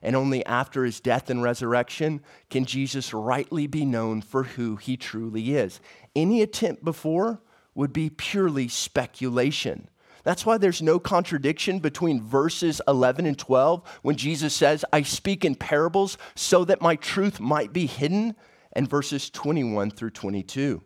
And 0.00 0.14
only 0.14 0.46
after 0.46 0.84
his 0.84 1.00
death 1.00 1.30
and 1.30 1.42
resurrection 1.42 2.22
can 2.48 2.64
Jesus 2.64 3.12
rightly 3.12 3.66
be 3.66 3.84
known 3.84 4.22
for 4.22 4.44
who 4.44 4.76
he 4.76 4.96
truly 4.96 5.56
is. 5.56 5.80
Any 6.14 6.42
attempt 6.42 6.84
before 6.84 7.42
would 7.74 7.92
be 7.92 8.08
purely 8.08 8.68
speculation. 8.68 9.88
That's 10.22 10.46
why 10.46 10.58
there's 10.58 10.80
no 10.80 11.00
contradiction 11.00 11.80
between 11.80 12.22
verses 12.22 12.80
11 12.86 13.26
and 13.26 13.36
12 13.36 13.82
when 14.02 14.16
Jesus 14.16 14.54
says, 14.54 14.84
I 14.92 15.02
speak 15.02 15.44
in 15.44 15.56
parables 15.56 16.18
so 16.36 16.64
that 16.66 16.80
my 16.80 16.94
truth 16.94 17.40
might 17.40 17.72
be 17.72 17.86
hidden, 17.86 18.36
and 18.72 18.88
verses 18.88 19.28
21 19.28 19.90
through 19.90 20.10
22. 20.10 20.82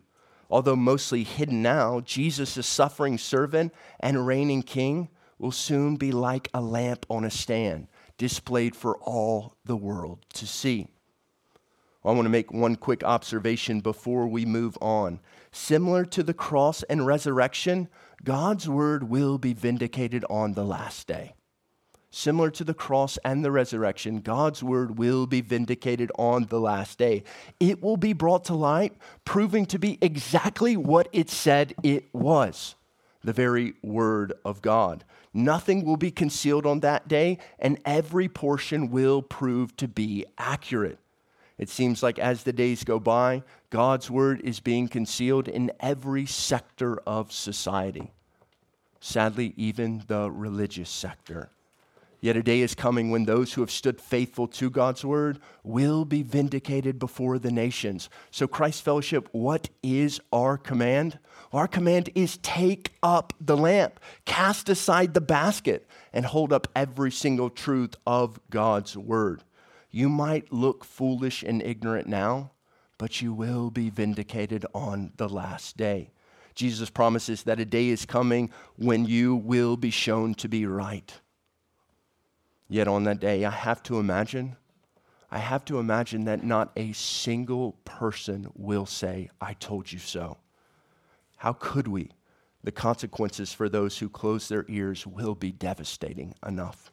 Although 0.49 0.75
mostly 0.75 1.23
hidden 1.23 1.61
now, 1.61 1.99
Jesus' 1.99 2.65
suffering 2.65 3.17
servant 3.17 3.73
and 3.99 4.25
reigning 4.25 4.63
king 4.63 5.09
will 5.37 5.51
soon 5.51 5.95
be 5.95 6.11
like 6.11 6.49
a 6.53 6.61
lamp 6.61 7.05
on 7.09 7.23
a 7.23 7.29
stand, 7.29 7.87
displayed 8.17 8.75
for 8.75 8.97
all 8.97 9.55
the 9.63 9.77
world 9.77 10.25
to 10.33 10.47
see. 10.47 10.87
I 12.03 12.11
want 12.11 12.25
to 12.25 12.29
make 12.29 12.51
one 12.51 12.75
quick 12.75 13.03
observation 13.03 13.81
before 13.81 14.27
we 14.27 14.45
move 14.45 14.77
on. 14.81 15.19
Similar 15.51 16.05
to 16.05 16.23
the 16.23 16.33
cross 16.33 16.81
and 16.83 17.05
resurrection, 17.05 17.89
God's 18.23 18.67
word 18.67 19.09
will 19.09 19.37
be 19.37 19.53
vindicated 19.53 20.25
on 20.29 20.53
the 20.53 20.63
last 20.63 21.07
day. 21.07 21.35
Similar 22.11 22.49
to 22.51 22.63
the 22.63 22.73
cross 22.73 23.19
and 23.23 23.45
the 23.45 23.51
resurrection, 23.51 24.21
God's 24.21 24.63
word 24.63 24.97
will 24.97 25.27
be 25.27 25.41
vindicated 25.41 26.11
on 26.17 26.45
the 26.45 26.59
last 26.59 26.97
day. 26.97 27.23
It 27.59 27.83
will 27.83 27.97
be 27.97 28.13
brought 28.13 28.45
to 28.45 28.55
light, 28.55 28.93
proving 29.25 29.67
to 29.67 29.77
be 29.77 29.99
exactly 30.01 30.75
what 30.75 31.07
it 31.11 31.29
said 31.29 31.75
it 31.83 32.13
was 32.13 32.75
the 33.23 33.33
very 33.33 33.73
word 33.83 34.33
of 34.45 34.61
God. 34.61 35.03
Nothing 35.33 35.85
will 35.85 35.97
be 35.97 36.11
concealed 36.11 36.65
on 36.65 36.79
that 36.79 37.07
day, 37.07 37.37
and 37.59 37.79
every 37.85 38.27
portion 38.27 38.89
will 38.89 39.21
prove 39.21 39.75
to 39.77 39.87
be 39.87 40.25
accurate. 40.37 40.99
It 41.57 41.69
seems 41.69 42.01
like 42.01 42.17
as 42.17 42.43
the 42.43 42.53
days 42.53 42.83
go 42.83 42.99
by, 42.99 43.43
God's 43.69 44.09
word 44.09 44.41
is 44.43 44.61
being 44.61 44.87
concealed 44.87 45.47
in 45.47 45.71
every 45.81 46.25
sector 46.25 46.97
of 47.05 47.31
society. 47.31 48.13
Sadly, 49.01 49.53
even 49.57 50.03
the 50.07 50.31
religious 50.31 50.89
sector. 50.89 51.49
Yet 52.21 52.35
a 52.35 52.43
day 52.43 52.59
is 52.59 52.75
coming 52.75 53.11
when 53.11 53.23
those 53.23 53.53
who 53.53 53.61
have 53.61 53.71
stood 53.71 54.01
faithful 54.01 54.47
to 54.49 54.69
God's 54.69 55.05
word 55.05 55.39
will 55.63 56.03
be 56.03 56.21
vindicated 56.21 56.99
before 56.99 57.39
the 57.39 57.51
nations. 57.51 58.09
So, 58.29 58.45
Christ 58.45 58.83
Fellowship, 58.83 59.29
what 59.31 59.69
is 59.81 60.19
our 60.33 60.57
command? 60.57 61.19
Our 61.53 61.67
command 61.67 62.09
is 62.15 62.37
take 62.37 62.91
up 63.01 63.33
the 63.39 63.55
lamp, 63.55 64.01
cast 64.25 64.67
aside 64.67 65.13
the 65.13 65.21
basket, 65.21 65.87
and 66.11 66.25
hold 66.25 66.51
up 66.51 66.67
every 66.75 67.11
single 67.11 67.49
truth 67.49 67.95
of 68.05 68.39
God's 68.49 68.97
word. 68.97 69.43
You 69.89 70.09
might 70.09 70.51
look 70.51 70.83
foolish 70.83 71.41
and 71.41 71.61
ignorant 71.61 72.07
now, 72.07 72.51
but 72.97 73.21
you 73.21 73.33
will 73.33 73.71
be 73.71 73.89
vindicated 73.89 74.65
on 74.73 75.13
the 75.15 75.29
last 75.29 75.77
day. 75.77 76.11
Jesus 76.53 76.89
promises 76.89 77.43
that 77.43 77.61
a 77.61 77.65
day 77.65 77.87
is 77.87 78.05
coming 78.05 78.51
when 78.75 79.05
you 79.05 79.35
will 79.35 79.77
be 79.77 79.89
shown 79.89 80.33
to 80.35 80.49
be 80.49 80.65
right. 80.65 81.13
Yet 82.69 82.87
on 82.87 83.03
that 83.03 83.19
day, 83.19 83.43
I 83.43 83.51
have 83.51 83.83
to 83.83 83.99
imagine, 83.99 84.55
I 85.29 85.39
have 85.39 85.65
to 85.65 85.79
imagine 85.79 86.23
that 86.25 86.43
not 86.43 86.71
a 86.77 86.93
single 86.93 87.73
person 87.83 88.49
will 88.55 88.85
say, 88.85 89.29
I 89.41 89.53
told 89.53 89.91
you 89.91 89.99
so. 89.99 90.37
How 91.37 91.51
could 91.51 91.87
we? 91.87 92.11
the 92.63 92.71
consequences 92.71 93.53
for 93.53 93.69
those 93.69 93.97
who 93.99 94.09
close 94.09 94.47
their 94.47 94.65
ears 94.67 95.07
will 95.07 95.35
be 95.35 95.51
devastating 95.51 96.35
enough. 96.45 96.91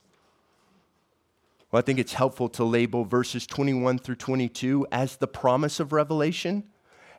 Well, 1.71 1.81
I 1.81 1.83
think 1.83 1.99
it's 1.99 2.15
helpful 2.15 2.49
to 2.51 2.65
label 2.65 3.05
verses 3.05 3.47
21 3.47 3.99
through 3.99 4.17
22 4.17 4.87
as 4.93 5.17
the 5.17 5.27
promise 5.27 5.81
of 5.81 5.93
revelation, 5.93 6.65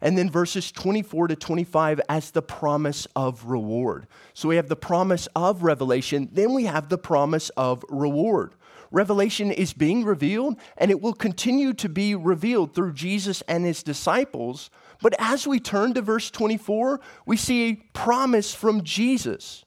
and 0.02 0.18
then 0.18 0.30
verses 0.30 0.72
24 0.72 1.30
to 1.30 1.36
25 1.36 2.02
as 2.10 2.32
the 2.32 2.42
promise 2.42 3.08
of 3.16 3.46
reward. 3.46 4.08
So 4.34 4.50
we 4.50 4.56
have 4.58 4.70
the 4.70 4.76
promise 4.76 5.28
of 5.36 5.64
revelation, 5.64 6.30
then 6.32 6.54
we 6.54 6.66
have 6.66 6.90
the 6.90 6.98
promise 6.98 7.50
of 7.50 7.84
reward. 7.90 8.54
Revelation 8.92 9.52
is 9.52 9.74
being 9.74 10.06
revealed, 10.06 10.56
and 10.78 10.92
it 10.92 11.02
will 11.02 11.14
continue 11.14 11.74
to 11.74 11.90
be 11.90 12.16
revealed 12.16 12.74
through 12.74 12.94
Jesus 12.94 13.42
and 13.48 13.66
his 13.66 13.84
disciples. 13.84 14.70
But 15.02 15.14
as 15.20 15.46
we 15.46 15.60
turn 15.60 15.94
to 15.96 16.02
verse 16.02 16.32
24, 16.32 17.00
we 17.26 17.38
see 17.38 17.70
a 17.70 17.76
promise 17.94 18.54
from 18.54 18.84
Jesus. 18.84 19.66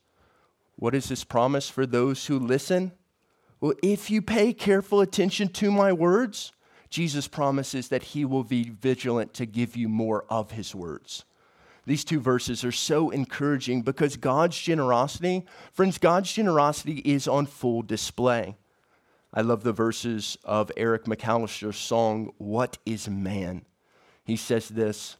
What 0.76 0.94
is 0.94 1.08
this 1.08 1.24
promise 1.24 1.68
for 1.68 1.84
those 1.84 2.26
who 2.26 2.38
listen? 2.38 2.92
Well, 3.60 3.74
if 3.82 4.10
you 4.10 4.22
pay 4.22 4.54
careful 4.54 5.02
attention 5.02 5.48
to 5.50 5.70
my 5.70 5.92
words, 5.92 6.52
Jesus 6.90 7.28
promises 7.28 7.88
that 7.88 8.02
he 8.02 8.24
will 8.24 8.42
be 8.42 8.70
vigilant 8.70 9.32
to 9.34 9.46
give 9.46 9.76
you 9.76 9.88
more 9.88 10.24
of 10.28 10.50
his 10.50 10.74
words. 10.74 11.24
These 11.86 12.04
two 12.04 12.20
verses 12.20 12.64
are 12.64 12.72
so 12.72 13.10
encouraging 13.10 13.82
because 13.82 14.16
God's 14.16 14.58
generosity, 14.58 15.46
friends, 15.72 15.98
God's 15.98 16.32
generosity 16.32 16.98
is 16.98 17.26
on 17.26 17.46
full 17.46 17.82
display. 17.82 18.56
I 19.32 19.40
love 19.42 19.62
the 19.62 19.72
verses 19.72 20.36
of 20.44 20.72
Eric 20.76 21.04
McAllister's 21.04 21.78
song, 21.78 22.32
What 22.38 22.78
is 22.84 23.08
Man? 23.08 23.64
He 24.24 24.36
says 24.36 24.68
this 24.68 25.16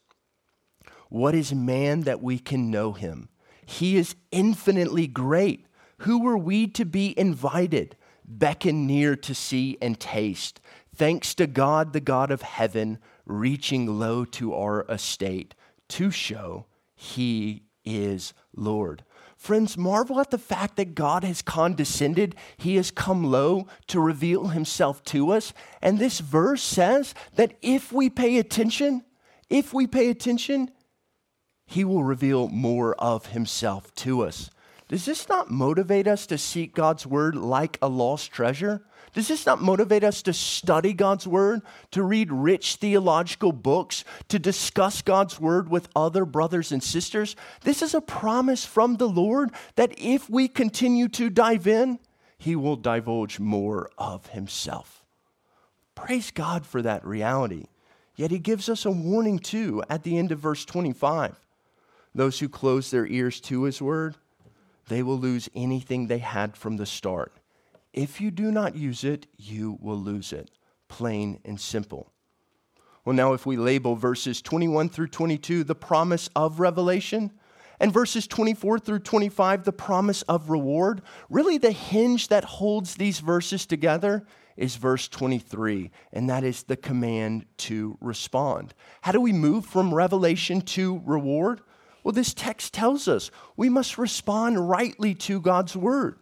What 1.08 1.34
is 1.34 1.54
man 1.54 2.02
that 2.02 2.20
we 2.20 2.38
can 2.38 2.70
know 2.70 2.92
him? 2.92 3.28
He 3.64 3.96
is 3.96 4.16
infinitely 4.32 5.06
great. 5.06 5.66
Who 5.98 6.22
were 6.22 6.38
we 6.38 6.66
to 6.68 6.84
be 6.84 7.16
invited? 7.18 7.96
beckon 8.30 8.86
near 8.86 9.16
to 9.16 9.34
see 9.34 9.76
and 9.82 9.98
taste. 9.98 10.60
Thanks 11.00 11.34
to 11.36 11.46
God, 11.46 11.94
the 11.94 12.00
God 12.00 12.30
of 12.30 12.42
heaven, 12.42 12.98
reaching 13.24 13.98
low 13.98 14.26
to 14.26 14.52
our 14.52 14.84
estate 14.86 15.54
to 15.88 16.10
show 16.10 16.66
he 16.94 17.62
is 17.86 18.34
Lord. 18.54 19.02
Friends, 19.34 19.78
marvel 19.78 20.20
at 20.20 20.30
the 20.30 20.36
fact 20.36 20.76
that 20.76 20.94
God 20.94 21.24
has 21.24 21.40
condescended. 21.40 22.34
He 22.58 22.76
has 22.76 22.90
come 22.90 23.24
low 23.24 23.66
to 23.86 23.98
reveal 23.98 24.48
himself 24.48 25.02
to 25.04 25.30
us. 25.30 25.54
And 25.80 25.98
this 25.98 26.20
verse 26.20 26.62
says 26.62 27.14
that 27.34 27.56
if 27.62 27.90
we 27.90 28.10
pay 28.10 28.36
attention, 28.36 29.02
if 29.48 29.72
we 29.72 29.86
pay 29.86 30.10
attention, 30.10 30.70
he 31.64 31.82
will 31.82 32.04
reveal 32.04 32.48
more 32.48 32.94
of 32.96 33.28
himself 33.28 33.94
to 33.94 34.20
us. 34.20 34.50
Does 34.88 35.06
this 35.06 35.30
not 35.30 35.50
motivate 35.50 36.06
us 36.06 36.26
to 36.26 36.36
seek 36.36 36.74
God's 36.74 37.06
word 37.06 37.36
like 37.36 37.78
a 37.80 37.88
lost 37.88 38.32
treasure? 38.32 38.82
Does 39.12 39.28
this 39.28 39.44
not 39.44 39.60
motivate 39.60 40.04
us 40.04 40.22
to 40.22 40.32
study 40.32 40.92
God's 40.92 41.26
word, 41.26 41.62
to 41.90 42.02
read 42.02 42.30
rich 42.30 42.76
theological 42.76 43.50
books, 43.50 44.04
to 44.28 44.38
discuss 44.38 45.02
God's 45.02 45.40
word 45.40 45.68
with 45.68 45.88
other 45.96 46.24
brothers 46.24 46.70
and 46.70 46.82
sisters? 46.82 47.34
This 47.62 47.82
is 47.82 47.92
a 47.92 48.00
promise 48.00 48.64
from 48.64 48.96
the 48.96 49.08
Lord 49.08 49.50
that 49.74 49.92
if 49.98 50.30
we 50.30 50.46
continue 50.46 51.08
to 51.08 51.28
dive 51.28 51.66
in, 51.66 51.98
he 52.38 52.54
will 52.54 52.76
divulge 52.76 53.40
more 53.40 53.90
of 53.98 54.28
himself. 54.28 55.04
Praise 55.96 56.30
God 56.30 56.64
for 56.64 56.80
that 56.80 57.04
reality. 57.04 57.66
Yet 58.14 58.30
he 58.30 58.38
gives 58.38 58.68
us 58.68 58.84
a 58.84 58.90
warning 58.90 59.38
too 59.38 59.82
at 59.90 60.04
the 60.04 60.18
end 60.18 60.30
of 60.30 60.38
verse 60.38 60.64
25. 60.64 61.38
Those 62.14 62.38
who 62.38 62.48
close 62.48 62.90
their 62.90 63.06
ears 63.06 63.40
to 63.42 63.64
his 63.64 63.82
word, 63.82 64.16
they 64.88 65.02
will 65.02 65.18
lose 65.18 65.48
anything 65.54 66.06
they 66.06 66.18
had 66.18 66.56
from 66.56 66.76
the 66.76 66.86
start. 66.86 67.32
If 67.92 68.20
you 68.20 68.30
do 68.30 68.52
not 68.52 68.76
use 68.76 69.04
it, 69.04 69.26
you 69.36 69.78
will 69.80 69.98
lose 69.98 70.32
it. 70.32 70.50
Plain 70.88 71.40
and 71.44 71.60
simple. 71.60 72.12
Well, 73.04 73.16
now, 73.16 73.32
if 73.32 73.46
we 73.46 73.56
label 73.56 73.96
verses 73.96 74.42
21 74.42 74.90
through 74.90 75.08
22 75.08 75.64
the 75.64 75.74
promise 75.74 76.28
of 76.36 76.60
revelation, 76.60 77.32
and 77.80 77.92
verses 77.92 78.26
24 78.26 78.78
through 78.78 78.98
25 78.98 79.64
the 79.64 79.72
promise 79.72 80.22
of 80.22 80.50
reward, 80.50 81.00
really 81.30 81.56
the 81.56 81.72
hinge 81.72 82.28
that 82.28 82.44
holds 82.44 82.94
these 82.94 83.20
verses 83.20 83.64
together 83.64 84.24
is 84.56 84.76
verse 84.76 85.08
23, 85.08 85.90
and 86.12 86.28
that 86.28 86.44
is 86.44 86.64
the 86.64 86.76
command 86.76 87.46
to 87.56 87.96
respond. 88.00 88.74
How 89.00 89.12
do 89.12 89.20
we 89.20 89.32
move 89.32 89.64
from 89.64 89.94
revelation 89.94 90.60
to 90.60 91.00
reward? 91.06 91.62
Well, 92.04 92.12
this 92.12 92.34
text 92.34 92.74
tells 92.74 93.08
us 93.08 93.30
we 93.56 93.70
must 93.70 93.96
respond 93.96 94.68
rightly 94.68 95.14
to 95.14 95.40
God's 95.40 95.74
word. 95.74 96.18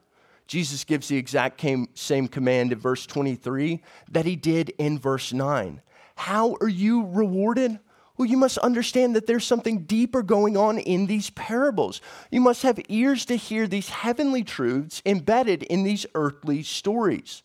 Jesus 0.49 0.83
gives 0.85 1.09
the 1.09 1.17
exact 1.17 1.65
same 1.95 2.27
command 2.27 2.73
in 2.73 2.79
verse 2.79 3.07
23 3.07 3.83
that 4.11 4.25
he 4.25 4.35
did 4.35 4.71
in 4.71 4.99
verse 4.99 5.33
9. 5.33 5.83
How 6.17 6.57
are 6.61 6.69
you 6.69 7.07
rewarded? 7.07 7.79
Well, 8.17 8.27
you 8.27 8.39
must 8.39 8.59
understand 8.59 9.15
that 9.15 9.27
there's 9.27 9.47
something 9.47 9.85
deeper 9.85 10.23
going 10.23 10.57
on 10.57 10.79
in 10.79 11.07
these 11.07 11.31
parables. 11.31 12.01
You 12.33 12.41
must 12.41 12.63
have 12.63 12.81
ears 12.89 13.25
to 13.27 13.37
hear 13.37 13.69
these 13.69 13.91
heavenly 13.91 14.43
truths 14.43 15.03
embedded 15.07 15.63
in 15.65 15.85
these 15.85 16.07
earthly 16.15 16.65
stories. 16.65 17.43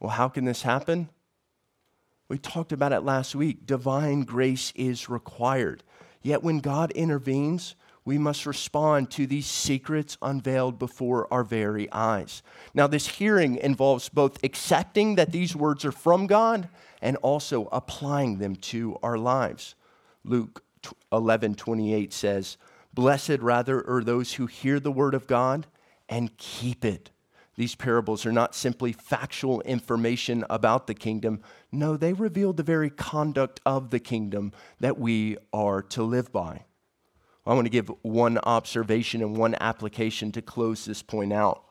Well, 0.00 0.12
how 0.12 0.28
can 0.28 0.44
this 0.44 0.62
happen? 0.62 1.10
We 2.28 2.38
talked 2.38 2.72
about 2.72 2.92
it 2.92 3.00
last 3.00 3.34
week. 3.34 3.66
Divine 3.66 4.22
grace 4.22 4.72
is 4.76 5.10
required. 5.10 5.82
Yet 6.22 6.42
when 6.42 6.60
God 6.60 6.90
intervenes, 6.92 7.74
we 8.04 8.18
must 8.18 8.44
respond 8.44 9.10
to 9.12 9.26
these 9.26 9.46
secrets 9.46 10.18
unveiled 10.20 10.78
before 10.78 11.26
our 11.32 11.42
very 11.42 11.90
eyes. 11.90 12.42
Now, 12.74 12.86
this 12.86 13.06
hearing 13.06 13.56
involves 13.56 14.08
both 14.08 14.42
accepting 14.44 15.14
that 15.14 15.32
these 15.32 15.56
words 15.56 15.84
are 15.84 15.92
from 15.92 16.26
God 16.26 16.68
and 17.00 17.16
also 17.18 17.68
applying 17.72 18.38
them 18.38 18.56
to 18.56 18.98
our 19.02 19.16
lives. 19.16 19.74
Luke 20.22 20.62
11 21.12 21.54
28 21.54 22.12
says, 22.12 22.58
Blessed 22.92 23.40
rather 23.40 23.88
are 23.88 24.04
those 24.04 24.34
who 24.34 24.46
hear 24.46 24.78
the 24.78 24.92
word 24.92 25.14
of 25.14 25.26
God 25.26 25.66
and 26.08 26.36
keep 26.36 26.84
it. 26.84 27.10
These 27.56 27.74
parables 27.74 28.26
are 28.26 28.32
not 28.32 28.54
simply 28.54 28.92
factual 28.92 29.60
information 29.62 30.44
about 30.50 30.86
the 30.86 30.94
kingdom. 30.94 31.40
No, 31.70 31.96
they 31.96 32.12
reveal 32.12 32.52
the 32.52 32.62
very 32.62 32.90
conduct 32.90 33.60
of 33.64 33.90
the 33.90 34.00
kingdom 34.00 34.52
that 34.80 34.98
we 34.98 35.36
are 35.52 35.80
to 35.82 36.02
live 36.02 36.32
by. 36.32 36.64
I 37.46 37.52
want 37.52 37.66
to 37.66 37.70
give 37.70 37.90
one 38.02 38.38
observation 38.38 39.20
and 39.20 39.36
one 39.36 39.54
application 39.60 40.32
to 40.32 40.42
close 40.42 40.84
this 40.84 41.02
point 41.02 41.32
out. 41.32 41.62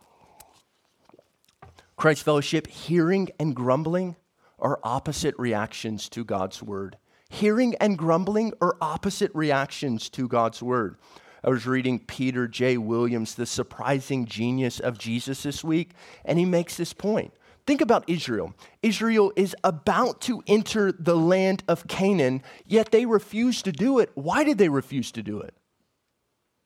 Christ 1.96 2.24
Fellowship, 2.24 2.68
hearing 2.68 3.30
and 3.40 3.56
grumbling 3.56 4.16
are 4.60 4.80
opposite 4.84 5.36
reactions 5.38 6.10
to 6.10 6.24
God's 6.24 6.62
word. 6.62 6.98
Hearing 7.30 7.76
and 7.82 7.98
grumbling 7.98 8.54
are 8.62 8.78
opposite 8.82 9.32
reactions 9.34 10.10
to 10.12 10.28
God's 10.28 10.62
word. 10.62 10.98
I 11.44 11.50
was 11.50 11.66
reading 11.66 12.00
Peter 12.00 12.48
J. 12.48 12.78
Williams, 12.78 13.36
The 13.36 13.46
Surprising 13.48 14.26
Genius 14.26 14.80
of 14.80 15.00
Jesus, 15.00 15.44
this 15.44 15.64
week, 15.64 15.92
and 16.24 16.38
he 16.38 16.46
makes 16.46 16.78
this 16.78 16.94
point. 16.94 17.34
Think 17.66 17.82
about 17.82 18.08
Israel. 18.08 18.54
Israel 18.82 19.34
is 19.36 19.56
about 19.64 20.22
to 20.22 20.44
enter 20.48 20.92
the 20.92 21.18
land 21.18 21.64
of 21.68 21.88
Canaan, 21.88 22.44
yet 22.66 22.92
they 22.92 23.06
refuse 23.06 23.62
to 23.64 23.72
do 23.72 24.00
it. 24.00 24.12
Why 24.14 24.44
did 24.44 24.58
they 24.58 24.70
refuse 24.70 25.12
to 25.14 25.24
do 25.24 25.42
it? 25.42 25.54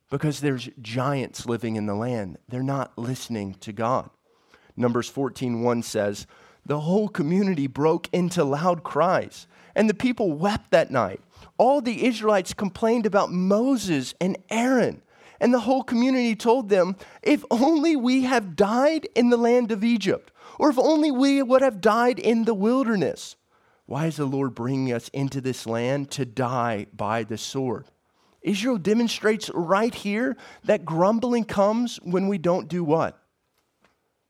Because 0.10 0.40
there's 0.40 0.70
giants 0.82 1.46
living 1.46 1.76
in 1.76 1.86
the 1.86 1.96
land. 1.96 2.38
They're 2.48 2.64
not 2.64 2.98
listening 2.98 3.56
to 3.62 3.74
God. 3.74 4.10
Numbers 4.76 5.10
14:1 5.10 5.84
says, 5.84 6.28
"The 6.66 6.82
whole 6.82 7.10
community 7.10 7.68
broke 7.68 8.08
into 8.14 8.44
loud 8.44 8.84
cries, 8.84 9.48
and 9.76 9.90
the 9.90 9.94
people 9.94 10.32
wept 10.34 10.72
that 10.72 10.92
night 10.92 11.22
all 11.58 11.82
the 11.82 12.06
Israelites 12.06 12.54
complained 12.54 13.06
about 13.06 13.32
Moses 13.32 14.14
and 14.22 14.38
Aaron. 14.50 15.02
And 15.40 15.54
the 15.54 15.62
whole 15.62 15.84
community 15.84 16.36
told 16.36 16.70
them, 16.70 16.96
if 17.22 17.44
only 17.52 17.96
we 17.96 18.24
have 18.24 18.56
died 18.56 19.08
in 19.16 19.30
the 19.30 19.38
land 19.38 19.72
of 19.72 19.84
Egypt, 19.84 20.32
or 20.60 20.70
if 20.70 20.80
only 20.80 21.12
we 21.12 21.44
would 21.44 21.62
have 21.62 21.82
died 21.82 22.18
in 22.18 22.46
the 22.46 22.56
wilderness. 22.56 23.36
Why 23.86 24.08
is 24.08 24.18
the 24.18 24.26
Lord 24.26 24.56
bringing 24.56 24.92
us 24.92 25.10
into 25.10 25.40
this 25.40 25.68
land 25.68 26.10
to 26.12 26.26
die 26.26 26.88
by 26.92 27.24
the 27.24 27.38
sword? 27.38 27.86
Israel 28.48 28.78
demonstrates 28.78 29.52
right 29.54 29.94
here 29.94 30.38
that 30.64 30.86
grumbling 30.86 31.44
comes 31.44 31.98
when 31.98 32.30
we 32.30 32.38
don't 32.38 32.70
do 32.70 32.82
what? 32.82 33.22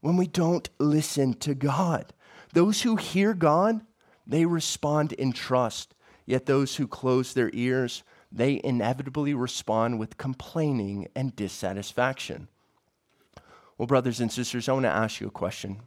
When 0.01 0.17
we 0.17 0.25
don't 0.25 0.67
listen 0.79 1.35
to 1.35 1.53
God. 1.53 2.13
Those 2.51 2.81
who 2.81 2.95
hear 2.95 3.35
God, 3.35 3.81
they 4.25 4.45
respond 4.45 5.13
in 5.13 5.33
trust. 5.33 5.93
Yet 6.25 6.47
those 6.47 6.75
who 6.75 6.87
close 6.87 7.33
their 7.33 7.51
ears, 7.53 8.03
they 8.31 8.59
inevitably 8.63 9.35
respond 9.35 9.99
with 9.99 10.17
complaining 10.17 11.07
and 11.15 11.35
dissatisfaction. 11.35 12.47
Well, 13.77 13.85
brothers 13.85 14.19
and 14.19 14.31
sisters, 14.31 14.67
I 14.67 14.73
want 14.73 14.85
to 14.85 14.89
ask 14.89 15.21
you 15.21 15.27
a 15.27 15.31
question. 15.31 15.81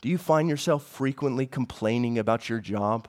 Do 0.00 0.08
you 0.08 0.18
find 0.18 0.48
yourself 0.48 0.84
frequently 0.84 1.46
complaining 1.46 2.16
about 2.16 2.48
your 2.48 2.60
job, 2.60 3.08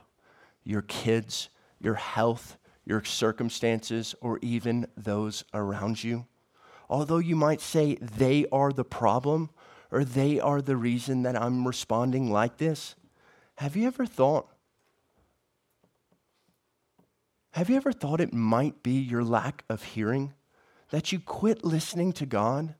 your 0.64 0.82
kids, 0.82 1.48
your 1.80 1.94
health, 1.94 2.57
your 2.88 3.04
circumstances, 3.04 4.16
or 4.20 4.40
even 4.42 4.88
those 4.96 5.44
around 5.54 6.02
you? 6.02 6.26
although 6.88 7.18
you 7.18 7.36
might 7.36 7.60
say 7.60 7.96
they 7.96 8.46
are 8.50 8.72
the 8.72 8.84
problem 8.84 9.50
or 9.90 10.04
they 10.04 10.38
are 10.40 10.60
the 10.60 10.76
reason 10.76 11.22
that 11.22 11.40
I'm 11.40 11.66
responding 11.66 12.30
like 12.30 12.58
this, 12.58 12.94
have 13.56 13.76
you 13.76 13.86
ever 13.86 14.06
thought? 14.06 14.48
Have 17.52 17.70
you 17.70 17.76
ever 17.76 17.92
thought 17.92 18.20
it 18.20 18.32
might 18.32 18.82
be 18.82 18.92
your 18.92 19.24
lack 19.24 19.64
of 19.68 19.82
hearing? 19.82 20.34
That 20.90 21.12
you 21.12 21.20
quit 21.20 21.64
listening 21.64 22.12
to 22.14 22.26
God 22.26 22.74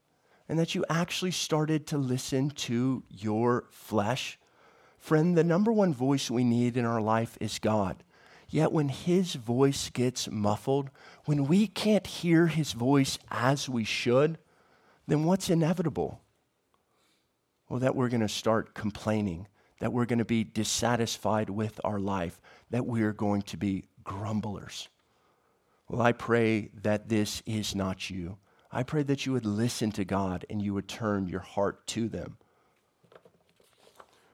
and 0.47 0.57
that 0.57 0.73
you 0.73 0.85
actually 0.89 1.31
started 1.31 1.85
to 1.87 1.97
listen 1.97 2.49
to 2.51 3.03
your 3.09 3.65
flesh? 3.71 4.39
Friend, 4.97 5.37
the 5.37 5.43
number 5.43 5.71
one 5.71 5.93
voice 5.93 6.29
we 6.29 6.43
need 6.43 6.77
in 6.77 6.85
our 6.85 7.01
life 7.01 7.37
is 7.41 7.59
God. 7.59 8.03
Yet 8.49 8.71
when 8.71 8.89
his 8.89 9.35
voice 9.35 9.89
gets 9.89 10.29
muffled, 10.29 10.89
when 11.25 11.45
we 11.45 11.67
can't 11.67 12.07
hear 12.07 12.47
his 12.47 12.73
voice 12.73 13.19
as 13.29 13.69
we 13.69 13.83
should, 13.83 14.39
then 15.07 15.23
what's 15.23 15.49
inevitable? 15.49 16.21
Well, 17.67 17.79
that 17.79 17.95
we're 17.95 18.09
going 18.09 18.21
to 18.21 18.29
start 18.29 18.73
complaining, 18.73 19.47
that 19.79 19.93
we're 19.93 20.05
going 20.05 20.19
to 20.19 20.25
be 20.25 20.43
dissatisfied 20.43 21.49
with 21.51 21.79
our 21.83 21.99
life, 21.99 22.41
that 22.71 22.87
we're 22.87 23.13
going 23.13 23.43
to 23.43 23.57
be 23.57 23.85
grumblers. 24.03 24.89
Well, 25.87 26.01
I 26.01 26.11
pray 26.11 26.69
that 26.81 27.09
this 27.09 27.43
is 27.45 27.75
not 27.75 28.09
you. 28.09 28.37
I 28.71 28.83
pray 28.83 29.03
that 29.03 29.25
you 29.25 29.33
would 29.33 29.45
listen 29.45 29.91
to 29.93 30.05
God 30.05 30.45
and 30.49 30.61
you 30.61 30.73
would 30.73 30.87
turn 30.87 31.27
your 31.27 31.39
heart 31.39 31.85
to 31.87 32.07
them. 32.07 32.37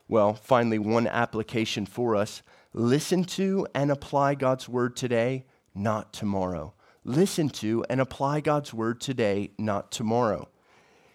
Well, 0.07 0.33
finally, 0.33 0.79
one 0.79 1.07
application 1.07 1.85
for 1.85 2.15
us 2.15 2.43
listen 2.75 3.23
to 3.23 3.65
and 3.73 3.89
apply 3.89 4.35
God's 4.35 4.67
word 4.67 4.97
today, 4.97 5.45
not 5.73 6.11
tomorrow. 6.11 6.73
Listen 7.05 7.49
to 7.49 7.85
and 7.89 8.01
apply 8.01 8.41
God's 8.41 8.73
word 8.73 8.99
today, 8.99 9.51
not 9.57 9.91
tomorrow. 9.91 10.49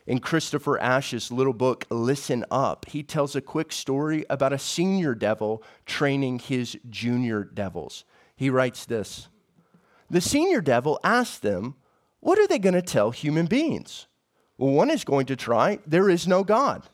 In 0.06 0.20
Christopher 0.20 0.80
Ash's 0.80 1.30
little 1.30 1.52
book, 1.52 1.84
Listen 1.90 2.46
Up, 2.50 2.86
he 2.88 3.02
tells 3.02 3.36
a 3.36 3.42
quick 3.42 3.72
story 3.72 4.24
about 4.30 4.54
a 4.54 4.58
senior 4.58 5.14
devil 5.14 5.62
training 5.84 6.38
his 6.38 6.78
junior 6.88 7.44
devils. 7.44 8.04
He 8.34 8.48
writes 8.48 8.86
this 8.86 9.28
The 10.08 10.22
senior 10.22 10.62
devil 10.62 10.98
asked 11.04 11.42
them, 11.42 11.74
What 12.20 12.38
are 12.38 12.46
they 12.46 12.58
going 12.58 12.74
to 12.74 12.82
tell 12.82 13.10
human 13.10 13.46
beings? 13.46 14.06
Well, 14.56 14.72
one 14.72 14.90
is 14.90 15.04
going 15.04 15.26
to 15.26 15.36
try, 15.36 15.78
There 15.86 16.08
is 16.08 16.26
no 16.26 16.42
God. 16.42 16.88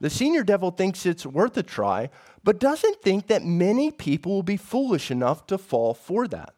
The 0.00 0.10
senior 0.10 0.42
devil 0.42 0.70
thinks 0.70 1.04
it's 1.04 1.26
worth 1.26 1.56
a 1.56 1.62
try, 1.62 2.08
but 2.42 2.58
doesn't 2.58 3.02
think 3.02 3.26
that 3.26 3.44
many 3.44 3.90
people 3.90 4.32
will 4.32 4.42
be 4.42 4.56
foolish 4.56 5.10
enough 5.10 5.46
to 5.48 5.58
fall 5.58 5.92
for 5.92 6.26
that. 6.28 6.54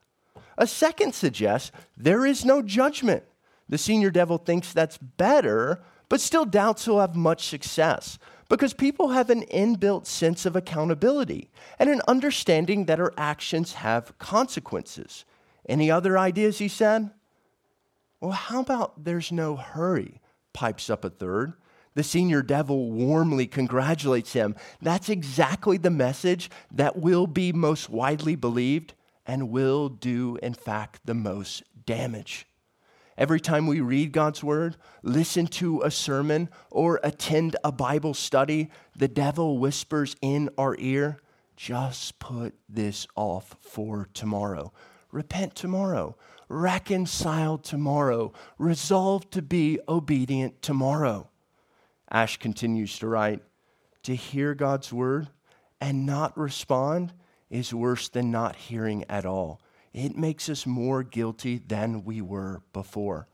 A 0.57 0.67
second 0.67 1.15
suggests 1.15 1.73
there 1.97 2.25
is 2.25 2.45
no 2.45 2.63
judgment. 2.63 3.25
The 3.69 3.79
senior 3.79 4.11
devil 4.11 4.39
thinks 4.39 4.73
that's 4.73 4.99
better, 4.99 5.83
but 6.09 6.21
still 6.21 6.45
doubts 6.45 6.85
he'll 6.85 7.01
have 7.01 7.17
much 7.17 7.47
success 7.47 8.19
because 8.49 8.75
people 8.75 9.09
have 9.09 9.31
an 9.31 9.45
inbuilt 9.47 10.07
sense 10.07 10.45
of 10.45 10.55
accountability 10.55 11.51
and 11.79 11.89
an 11.89 12.03
understanding 12.07 12.85
that 12.85 13.01
our 13.01 13.15
actions 13.17 13.73
have 13.73 14.17
consequences. 14.19 15.25
Any 15.69 15.91
other 15.91 16.19
ideas, 16.19 16.59
he 16.59 16.69
said? 16.69 17.11
Well, 18.21 18.33
how 18.33 18.61
about 18.61 19.05
there's 19.05 19.33
no 19.33 19.57
hurry? 19.57 20.21
pipes 20.53 20.91
up 20.91 21.05
a 21.05 21.11
third. 21.11 21.55
The 21.95 22.03
senior 22.03 22.43
devil 22.43 22.91
warmly 22.91 23.47
congratulates 23.47 24.33
him. 24.33 24.57
That's 24.81 25.09
exactly 25.09 25.77
the 25.77 25.91
message 25.91 26.51
that 26.71 26.99
will 26.99 27.27
be 27.27 27.53
most 27.53 27.91
widely 27.91 28.35
believed 28.35 28.95
and 29.27 29.51
will 29.51 29.89
do, 29.89 30.39
in 30.43 30.55
fact, 30.55 31.01
the 31.05 31.15
most 31.15 31.63
damage. 31.87 32.47
Every 33.19 33.41
time 33.41 33.67
we 33.67 33.81
read 33.81 34.13
God's 34.13 34.43
word, 34.43 34.77
listen 35.03 35.47
to 35.49 35.83
a 35.83 35.91
sermon, 35.91 36.49
or 36.71 36.99
attend 37.03 37.57
a 37.63 37.71
Bible 37.71 38.15
study, 38.15 38.71
the 38.97 39.09
devil 39.09 39.59
whispers 39.59 40.17
in 40.23 40.49
our 40.57 40.75
ear, 40.79 41.19
just 41.57 42.19
put 42.19 42.55
this 42.69 43.07
off 43.15 43.55
for 43.61 44.09
tomorrow. 44.15 44.73
Repent 45.13 45.55
tomorrow. 45.55 46.17
Reconcile 46.49 47.59
tomorrow. 47.59 48.33
Resolve 48.59 49.29
to 49.31 49.43
be 49.43 49.79
obedient 49.89 50.63
tomorrow. 50.63 51.29
Ash 52.13 52.37
continues 52.37 52.99
to 52.99 53.09
write 53.09 53.41
To 54.05 54.15
hear 54.15 54.55
God's 54.55 54.93
word 54.93 55.29
and 55.81 56.07
not 56.07 56.37
respond 56.39 57.15
is 57.51 57.75
worse 57.75 58.09
than 58.09 58.31
not 58.31 58.55
hearing 58.55 59.05
at 59.09 59.25
all. 59.25 59.61
It 59.93 60.17
makes 60.17 60.49
us 60.49 60.67
more 60.67 61.03
guilty 61.03 61.59
than 61.59 62.05
we 62.05 62.21
were 62.21 62.63
before. 62.73 63.29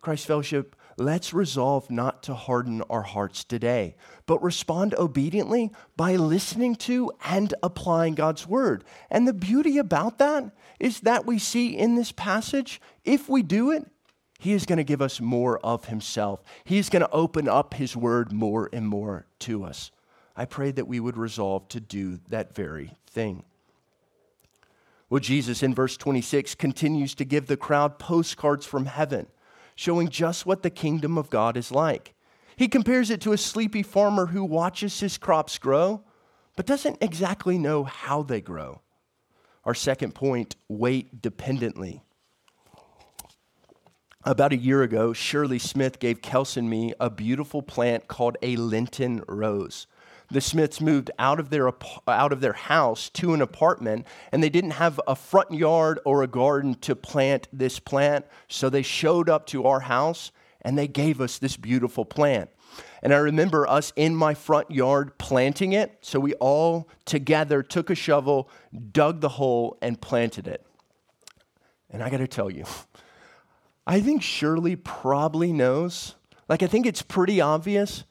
Christ 0.00 0.26
Fellowship, 0.26 0.74
let's 0.98 1.32
resolve 1.32 1.88
not 1.88 2.24
to 2.24 2.34
harden 2.34 2.82
our 2.90 3.02
hearts 3.02 3.44
today, 3.44 3.94
but 4.26 4.42
respond 4.42 4.94
obediently 4.98 5.70
by 5.96 6.16
listening 6.16 6.74
to 6.74 7.12
and 7.24 7.54
applying 7.62 8.14
God's 8.14 8.46
word. 8.46 8.84
And 9.10 9.28
the 9.28 9.32
beauty 9.32 9.78
about 9.78 10.18
that 10.18 10.50
is 10.80 11.00
that 11.00 11.24
we 11.24 11.38
see 11.38 11.76
in 11.76 11.94
this 11.94 12.10
passage, 12.10 12.80
if 13.04 13.28
we 13.28 13.42
do 13.42 13.70
it, 13.70 13.86
he 14.42 14.54
is 14.54 14.66
going 14.66 14.78
to 14.78 14.82
give 14.82 15.00
us 15.00 15.20
more 15.20 15.60
of 15.60 15.84
Himself. 15.84 16.42
He's 16.64 16.88
going 16.88 17.02
to 17.02 17.10
open 17.12 17.46
up 17.46 17.74
His 17.74 17.96
word 17.96 18.32
more 18.32 18.68
and 18.72 18.88
more 18.88 19.24
to 19.38 19.62
us. 19.62 19.92
I 20.34 20.46
pray 20.46 20.72
that 20.72 20.88
we 20.88 20.98
would 20.98 21.16
resolve 21.16 21.68
to 21.68 21.78
do 21.78 22.18
that 22.28 22.52
very 22.52 22.90
thing. 23.06 23.44
Well, 25.08 25.20
Jesus 25.20 25.62
in 25.62 25.76
verse 25.76 25.96
26 25.96 26.56
continues 26.56 27.14
to 27.14 27.24
give 27.24 27.46
the 27.46 27.56
crowd 27.56 28.00
postcards 28.00 28.66
from 28.66 28.86
heaven, 28.86 29.28
showing 29.76 30.08
just 30.08 30.44
what 30.44 30.64
the 30.64 30.70
kingdom 30.70 31.16
of 31.16 31.30
God 31.30 31.56
is 31.56 31.70
like. 31.70 32.12
He 32.56 32.66
compares 32.66 33.10
it 33.10 33.20
to 33.20 33.32
a 33.32 33.38
sleepy 33.38 33.84
farmer 33.84 34.26
who 34.26 34.42
watches 34.42 34.98
his 34.98 35.18
crops 35.18 35.56
grow, 35.56 36.02
but 36.56 36.66
doesn't 36.66 36.98
exactly 37.00 37.58
know 37.58 37.84
how 37.84 38.24
they 38.24 38.40
grow. 38.40 38.80
Our 39.64 39.74
second 39.76 40.16
point 40.16 40.56
wait 40.68 41.22
dependently. 41.22 42.02
About 44.24 44.52
a 44.52 44.56
year 44.56 44.84
ago, 44.84 45.12
Shirley 45.12 45.58
Smith 45.58 45.98
gave 45.98 46.22
Kelsey 46.22 46.60
and 46.60 46.70
me 46.70 46.94
a 47.00 47.10
beautiful 47.10 47.60
plant 47.60 48.06
called 48.06 48.36
a 48.40 48.54
Lenten 48.54 49.24
rose. 49.26 49.88
The 50.30 50.40
Smiths 50.40 50.80
moved 50.80 51.10
out 51.18 51.40
of 51.40 51.50
their 51.50 51.68
out 52.06 52.32
of 52.32 52.40
their 52.40 52.52
house 52.52 53.10
to 53.10 53.34
an 53.34 53.42
apartment, 53.42 54.06
and 54.30 54.40
they 54.40 54.48
didn't 54.48 54.72
have 54.72 55.00
a 55.08 55.16
front 55.16 55.52
yard 55.52 55.98
or 56.04 56.22
a 56.22 56.28
garden 56.28 56.76
to 56.82 56.94
plant 56.94 57.48
this 57.52 57.80
plant. 57.80 58.24
So 58.46 58.70
they 58.70 58.82
showed 58.82 59.28
up 59.28 59.44
to 59.48 59.66
our 59.66 59.80
house 59.80 60.30
and 60.60 60.78
they 60.78 60.86
gave 60.86 61.20
us 61.20 61.38
this 61.38 61.56
beautiful 61.56 62.04
plant. 62.04 62.48
And 63.02 63.12
I 63.12 63.18
remember 63.18 63.66
us 63.66 63.92
in 63.96 64.14
my 64.14 64.34
front 64.34 64.70
yard 64.70 65.18
planting 65.18 65.72
it. 65.72 65.98
So 66.00 66.20
we 66.20 66.34
all 66.34 66.88
together 67.04 67.60
took 67.64 67.90
a 67.90 67.96
shovel, 67.96 68.48
dug 68.92 69.20
the 69.20 69.30
hole, 69.30 69.76
and 69.82 70.00
planted 70.00 70.46
it. 70.46 70.64
And 71.90 72.04
I 72.04 72.08
got 72.08 72.18
to 72.18 72.28
tell 72.28 72.48
you. 72.48 72.64
I 73.86 74.00
think 74.00 74.22
Shirley 74.22 74.76
probably 74.76 75.52
knows. 75.52 76.14
Like, 76.48 76.62
I 76.62 76.66
think 76.66 76.86
it's 76.86 77.02
pretty 77.02 77.40
obvious 77.40 78.04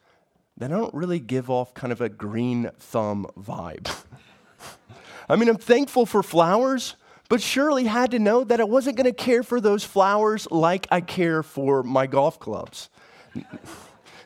that 0.57 0.71
I 0.71 0.75
don't 0.75 0.93
really 0.93 1.19
give 1.19 1.49
off 1.49 1.73
kind 1.73 1.93
of 1.93 2.01
a 2.01 2.09
green 2.09 2.69
thumb 2.77 3.25
vibe. 3.37 3.89
I 5.29 5.35
mean, 5.35 5.47
I'm 5.47 5.57
thankful 5.57 6.05
for 6.05 6.21
flowers, 6.21 6.95
but 7.29 7.41
Shirley 7.41 7.85
had 7.85 8.11
to 8.11 8.19
know 8.19 8.43
that 8.43 8.59
I 8.59 8.65
wasn't 8.65 8.97
going 8.97 9.05
to 9.05 9.13
care 9.13 9.43
for 9.43 9.61
those 9.61 9.83
flowers 9.83 10.47
like 10.51 10.87
I 10.91 10.99
care 10.99 11.41
for 11.41 11.83
my 11.83 12.05
golf 12.05 12.39
clubs. 12.39 12.89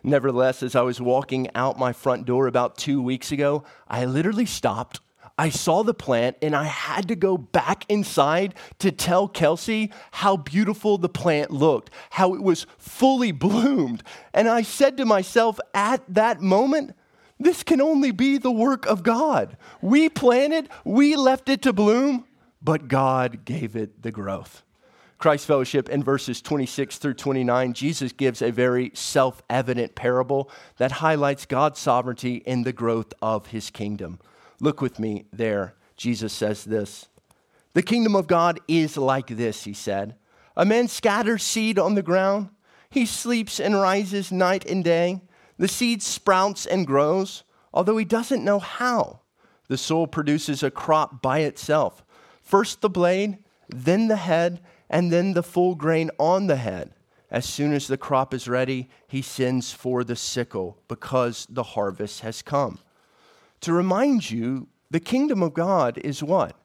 Nevertheless, 0.03 0.63
as 0.63 0.75
I 0.75 0.81
was 0.81 0.99
walking 0.99 1.49
out 1.53 1.77
my 1.77 1.93
front 1.93 2.25
door 2.25 2.47
about 2.47 2.77
two 2.77 3.01
weeks 3.01 3.31
ago, 3.31 3.63
I 3.87 4.05
literally 4.05 4.45
stopped 4.45 4.99
I 5.37 5.49
saw 5.49 5.83
the 5.83 5.93
plant 5.93 6.37
and 6.41 6.55
I 6.55 6.63
had 6.63 7.09
to 7.09 7.15
go 7.15 7.37
back 7.37 7.85
inside 7.89 8.55
to 8.79 8.91
tell 8.91 9.27
Kelsey 9.27 9.91
how 10.11 10.37
beautiful 10.37 10.97
the 10.97 11.09
plant 11.09 11.51
looked, 11.51 11.89
how 12.11 12.35
it 12.35 12.41
was 12.41 12.65
fully 12.77 13.31
bloomed. 13.33 14.03
And 14.33 14.47
I 14.47 14.61
said 14.61 14.97
to 14.97 15.05
myself 15.05 15.59
at 15.73 16.01
that 16.13 16.41
moment, 16.41 16.95
this 17.37 17.63
can 17.63 17.81
only 17.81 18.11
be 18.11 18.37
the 18.37 18.51
work 18.51 18.85
of 18.85 19.03
God. 19.03 19.57
We 19.81 20.07
planted, 20.07 20.69
we 20.85 21.17
left 21.17 21.49
it 21.49 21.61
to 21.63 21.73
bloom, 21.73 22.25
but 22.61 22.87
God 22.87 23.43
gave 23.43 23.75
it 23.75 24.03
the 24.03 24.11
growth. 24.11 24.63
Christ 25.17 25.45
Fellowship 25.45 25.89
in 25.89 26.03
verses 26.03 26.41
26 26.41 26.97
through 26.97 27.13
29, 27.15 27.73
Jesus 27.73 28.11
gives 28.13 28.41
a 28.41 28.51
very 28.51 28.91
self 28.93 29.41
evident 29.49 29.95
parable 29.95 30.49
that 30.77 30.93
highlights 30.93 31.45
God's 31.45 31.79
sovereignty 31.79 32.35
in 32.35 32.63
the 32.63 32.73
growth 32.73 33.13
of 33.21 33.47
his 33.47 33.69
kingdom. 33.69 34.19
Look 34.59 34.81
with 34.81 34.99
me 34.99 35.25
there. 35.31 35.75
Jesus 35.97 36.33
says 36.33 36.63
this 36.63 37.07
The 37.73 37.83
kingdom 37.83 38.15
of 38.15 38.27
God 38.27 38.59
is 38.67 38.97
like 38.97 39.27
this, 39.27 39.63
he 39.63 39.73
said. 39.73 40.15
A 40.57 40.65
man 40.65 40.87
scatters 40.87 41.43
seed 41.43 41.77
on 41.77 41.95
the 41.95 42.01
ground. 42.01 42.49
He 42.89 43.05
sleeps 43.05 43.59
and 43.59 43.75
rises 43.75 44.31
night 44.31 44.65
and 44.65 44.83
day. 44.83 45.21
The 45.57 45.67
seed 45.67 46.01
sprouts 46.01 46.65
and 46.65 46.87
grows, 46.87 47.43
although 47.73 47.97
he 47.97 48.05
doesn't 48.05 48.43
know 48.43 48.59
how. 48.59 49.21
The 49.67 49.77
soil 49.77 50.07
produces 50.07 50.63
a 50.63 50.71
crop 50.71 51.21
by 51.21 51.39
itself 51.39 52.05
first 52.45 52.81
the 52.81 52.89
blade, 52.89 53.39
then 53.67 54.07
the 54.07 54.15
head, 54.15 54.61
and 54.89 55.11
then 55.11 55.33
the 55.33 55.43
full 55.43 55.75
grain 55.75 56.11
on 56.19 56.47
the 56.47 56.55
head. 56.55 56.93
As 57.31 57.45
soon 57.45 57.73
as 57.73 57.87
the 57.87 57.97
crop 57.97 58.33
is 58.33 58.47
ready, 58.47 58.87
he 59.07 59.21
sends 59.21 59.73
for 59.73 60.03
the 60.03 60.15
sickle 60.15 60.77
because 60.87 61.47
the 61.49 61.63
harvest 61.63 62.21
has 62.21 62.43
come. 62.43 62.77
To 63.65 63.73
remind 63.73 64.29
you, 64.29 64.67
the 64.91 64.99
kingdom 64.99 65.41
of 65.41 65.55
God 65.55 65.97
is 65.97 66.21
what? 66.21 66.55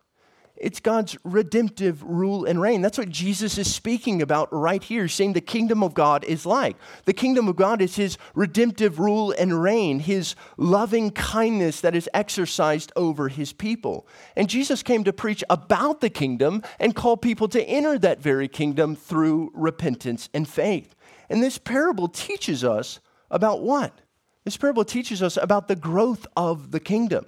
It's 0.55 0.81
God's 0.81 1.17
redemptive 1.25 2.03
rule 2.03 2.45
and 2.45 2.61
reign. 2.61 2.83
That's 2.83 2.99
what 2.99 3.09
Jesus 3.09 3.57
is 3.57 3.75
speaking 3.75 4.21
about 4.21 4.53
right 4.53 4.85
here, 4.85 5.09
saying 5.09 5.33
the 5.33 5.41
kingdom 5.41 5.83
of 5.83 5.95
God 5.95 6.25
is 6.25 6.45
like. 6.45 6.77
The 7.07 7.15
kingdom 7.15 7.49
of 7.49 7.57
God 7.57 7.81
is 7.81 7.97
his 7.97 8.19
redemptive 8.35 8.99
rule 8.99 9.33
and 9.39 9.63
reign, 9.63 10.01
his 10.01 10.35
loving 10.59 11.11
kindness 11.11 11.81
that 11.81 11.97
is 11.97 12.07
exercised 12.13 12.93
over 12.97 13.29
his 13.29 13.55
people. 13.55 14.07
And 14.37 14.51
Jesus 14.51 14.83
came 14.83 15.03
to 15.05 15.13
preach 15.15 15.43
about 15.49 16.03
the 16.03 16.11
kingdom 16.11 16.63
and 16.79 16.95
call 16.95 17.17
people 17.17 17.49
to 17.49 17.65
enter 17.65 17.99
that 17.99 18.21
very 18.21 18.47
kingdom 18.47 18.95
through 18.95 19.53
repentance 19.55 20.29
and 20.35 20.47
faith. 20.47 20.95
And 21.31 21.43
this 21.43 21.57
parable 21.57 22.09
teaches 22.09 22.63
us 22.63 23.01
about 23.31 23.63
what? 23.63 24.03
This 24.45 24.57
parable 24.57 24.85
teaches 24.85 25.23
us 25.23 25.37
about 25.37 25.69
the 25.69 25.77
growth 25.77 26.27
of 26.37 26.71
the 26.71 26.81
kingdom. 26.81 27.27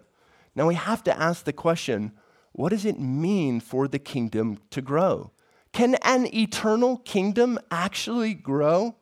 Now 0.54 0.66
we 0.66 0.74
have 0.74 1.04
to 1.04 1.18
ask 1.18 1.44
the 1.44 1.52
question 1.52 2.12
what 2.52 2.68
does 2.68 2.84
it 2.84 3.00
mean 3.00 3.60
for 3.60 3.88
the 3.88 3.98
kingdom 3.98 4.58
to 4.70 4.82
grow? 4.82 5.30
Can 5.72 5.94
an 6.02 6.26
eternal 6.34 6.98
kingdom 6.98 7.58
actually 7.70 8.34
grow? 8.34 8.94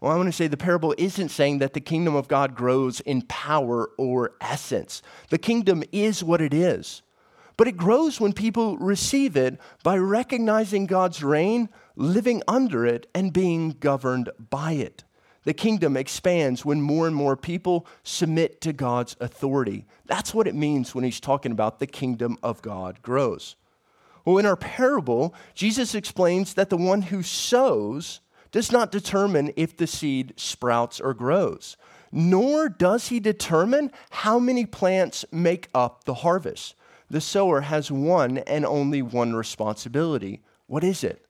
Well, 0.00 0.12
I 0.12 0.16
want 0.16 0.28
to 0.28 0.32
say 0.32 0.46
the 0.46 0.56
parable 0.56 0.94
isn't 0.98 1.30
saying 1.30 1.58
that 1.58 1.72
the 1.72 1.80
kingdom 1.80 2.14
of 2.14 2.28
God 2.28 2.54
grows 2.54 3.00
in 3.00 3.22
power 3.22 3.90
or 3.98 4.34
essence. 4.40 5.02
The 5.30 5.38
kingdom 5.38 5.82
is 5.90 6.22
what 6.22 6.40
it 6.40 6.54
is. 6.54 7.02
But 7.56 7.68
it 7.68 7.76
grows 7.76 8.20
when 8.20 8.32
people 8.32 8.76
receive 8.78 9.36
it 9.36 9.58
by 9.82 9.96
recognizing 9.96 10.86
God's 10.86 11.22
reign, 11.22 11.68
living 11.96 12.42
under 12.46 12.84
it, 12.84 13.06
and 13.14 13.32
being 13.32 13.70
governed 13.70 14.30
by 14.38 14.72
it. 14.72 15.04
The 15.44 15.54
kingdom 15.54 15.96
expands 15.96 16.64
when 16.64 16.80
more 16.80 17.06
and 17.06 17.14
more 17.14 17.36
people 17.36 17.86
submit 18.02 18.60
to 18.62 18.72
God's 18.72 19.16
authority. 19.20 19.86
That's 20.06 20.34
what 20.34 20.46
it 20.46 20.54
means 20.54 20.94
when 20.94 21.04
he's 21.04 21.20
talking 21.20 21.52
about 21.52 21.78
the 21.78 21.86
kingdom 21.86 22.38
of 22.42 22.62
God 22.62 23.02
grows. 23.02 23.56
Well, 24.24 24.38
in 24.38 24.46
our 24.46 24.56
parable, 24.56 25.34
Jesus 25.54 25.94
explains 25.94 26.54
that 26.54 26.70
the 26.70 26.78
one 26.78 27.02
who 27.02 27.22
sows 27.22 28.20
does 28.52 28.72
not 28.72 28.90
determine 28.90 29.52
if 29.56 29.76
the 29.76 29.86
seed 29.86 30.32
sprouts 30.36 30.98
or 31.00 31.12
grows, 31.12 31.76
nor 32.10 32.68
does 32.68 33.08
he 33.08 33.20
determine 33.20 33.90
how 34.10 34.38
many 34.38 34.64
plants 34.64 35.24
make 35.30 35.68
up 35.74 36.04
the 36.04 36.14
harvest. 36.14 36.74
The 37.10 37.20
sower 37.20 37.62
has 37.62 37.90
one 37.90 38.38
and 38.38 38.64
only 38.64 39.02
one 39.02 39.34
responsibility. 39.34 40.40
What 40.66 40.84
is 40.84 41.04
it? 41.04 41.23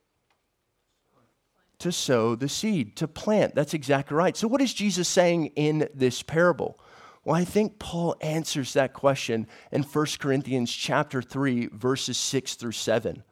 To 1.79 1.93
sow 1.93 2.35
the 2.35 2.49
seed, 2.49 2.97
to 2.97 3.09
plant. 3.09 3.55
That's 3.55 3.75
exactly 3.75 4.17
right. 4.17 4.37
So, 4.37 4.49
what 4.49 4.61
is 4.61 4.75
Jesus 4.75 5.09
saying 5.09 5.47
in 5.57 5.89
this 5.95 6.23
parable? 6.23 6.79
Well, 7.25 7.37
I 7.37 7.45
think 7.45 7.79
Paul 7.79 8.17
answers 8.21 8.75
that 8.75 8.93
question 8.93 9.47
in 9.73 9.83
1 9.83 10.07
Corinthians 10.19 10.71
chapter 10.71 11.23
3 11.23 11.69
verses 11.73 12.19
6 12.19 12.55
through 12.55 12.73
7. 12.73 13.23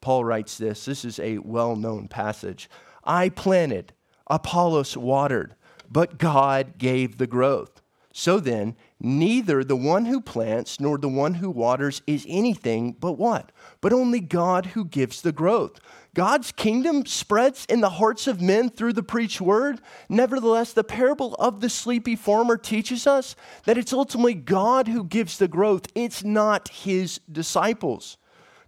Paul 0.00 0.24
writes 0.24 0.58
this. 0.58 0.84
This 0.84 1.04
is 1.04 1.18
a 1.20 1.38
well-known 1.38 2.08
passage. 2.08 2.68
I 3.04 3.28
planted, 3.28 3.92
Apollos 4.26 4.96
watered, 4.96 5.54
but 5.90 6.18
God 6.18 6.78
gave 6.78 7.18
the 7.18 7.26
growth. 7.26 7.82
So 8.12 8.40
then, 8.40 8.76
neither 9.00 9.62
the 9.62 9.76
one 9.76 10.06
who 10.06 10.20
plants 10.20 10.80
nor 10.80 10.98
the 10.98 11.08
one 11.08 11.34
who 11.34 11.50
waters 11.50 12.02
is 12.06 12.26
anything 12.28 12.92
but 12.92 13.12
what? 13.12 13.52
But 13.80 13.92
only 13.92 14.20
God 14.20 14.66
who 14.66 14.84
gives 14.84 15.22
the 15.22 15.32
growth. 15.32 15.80
God's 16.14 16.50
kingdom 16.50 17.04
spreads 17.04 17.66
in 17.66 17.82
the 17.82 17.90
hearts 17.90 18.26
of 18.26 18.40
men 18.40 18.70
through 18.70 18.94
the 18.94 19.02
preached 19.02 19.40
word. 19.40 19.80
Nevertheless, 20.08 20.72
the 20.72 20.82
parable 20.82 21.34
of 21.34 21.60
the 21.60 21.68
sleepy 21.68 22.16
farmer 22.16 22.56
teaches 22.56 23.06
us 23.06 23.36
that 23.64 23.76
it's 23.76 23.92
ultimately 23.92 24.32
God 24.32 24.88
who 24.88 25.04
gives 25.04 25.36
the 25.36 25.48
growth, 25.48 25.86
it's 25.94 26.24
not 26.24 26.68
his 26.68 27.20
disciples. 27.30 28.16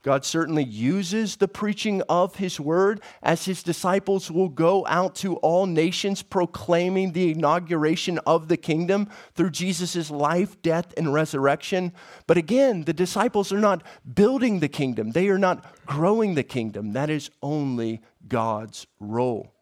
God 0.03 0.25
certainly 0.25 0.65
uses 0.65 1.37
the 1.37 1.49
preaching 1.49 2.03
of 2.09 2.37
his 2.37 2.61
word 2.61 3.01
as 3.23 3.45
his 3.45 3.63
disciples 3.63 4.31
will 4.31 4.49
go 4.49 4.87
out 4.87 5.15
to 5.17 5.37
all 5.37 5.67
nations 5.67 6.23
proclaiming 6.23 7.13
the 7.13 7.33
inauguration 7.33 8.19
of 8.27 8.49
the 8.49 8.57
kingdom 8.57 9.09
through 9.35 9.51
Jesus' 9.51 10.11
life, 10.11 10.61
death, 10.63 10.95
and 10.97 11.13
resurrection. 11.13 11.93
But 12.27 12.37
again, 12.37 12.85
the 12.85 12.93
disciples 12.93 13.53
are 13.53 13.59
not 13.59 13.83
building 14.15 14.61
the 14.61 14.69
kingdom, 14.69 15.11
they 15.11 15.29
are 15.29 15.39
not 15.39 15.65
growing 15.87 16.35
the 16.35 16.45
kingdom. 16.45 16.93
That 16.93 17.11
is 17.11 17.31
only 17.43 18.01
God's 18.27 18.87
role. 19.01 19.53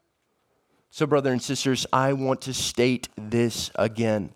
So, 0.90 1.06
brothers 1.06 1.32
and 1.32 1.42
sisters, 1.42 1.86
I 1.92 2.12
want 2.12 2.42
to 2.42 2.54
state 2.54 3.08
this 3.16 3.70
again. 3.74 4.32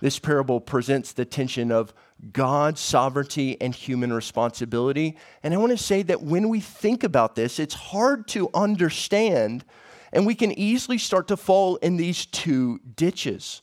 This 0.00 0.18
parable 0.18 0.60
presents 0.60 1.12
the 1.12 1.24
tension 1.24 1.72
of 1.72 1.94
God's 2.32 2.80
sovereignty 2.80 3.60
and 3.60 3.74
human 3.74 4.12
responsibility. 4.12 5.16
And 5.42 5.52
I 5.52 5.58
want 5.58 5.72
to 5.72 5.78
say 5.78 6.02
that 6.02 6.22
when 6.22 6.48
we 6.48 6.60
think 6.60 7.04
about 7.04 7.34
this, 7.34 7.58
it's 7.58 7.74
hard 7.74 8.26
to 8.28 8.48
understand, 8.54 9.64
and 10.12 10.26
we 10.26 10.34
can 10.34 10.52
easily 10.58 10.98
start 10.98 11.28
to 11.28 11.36
fall 11.36 11.76
in 11.76 11.96
these 11.96 12.26
two 12.26 12.80
ditches. 12.96 13.62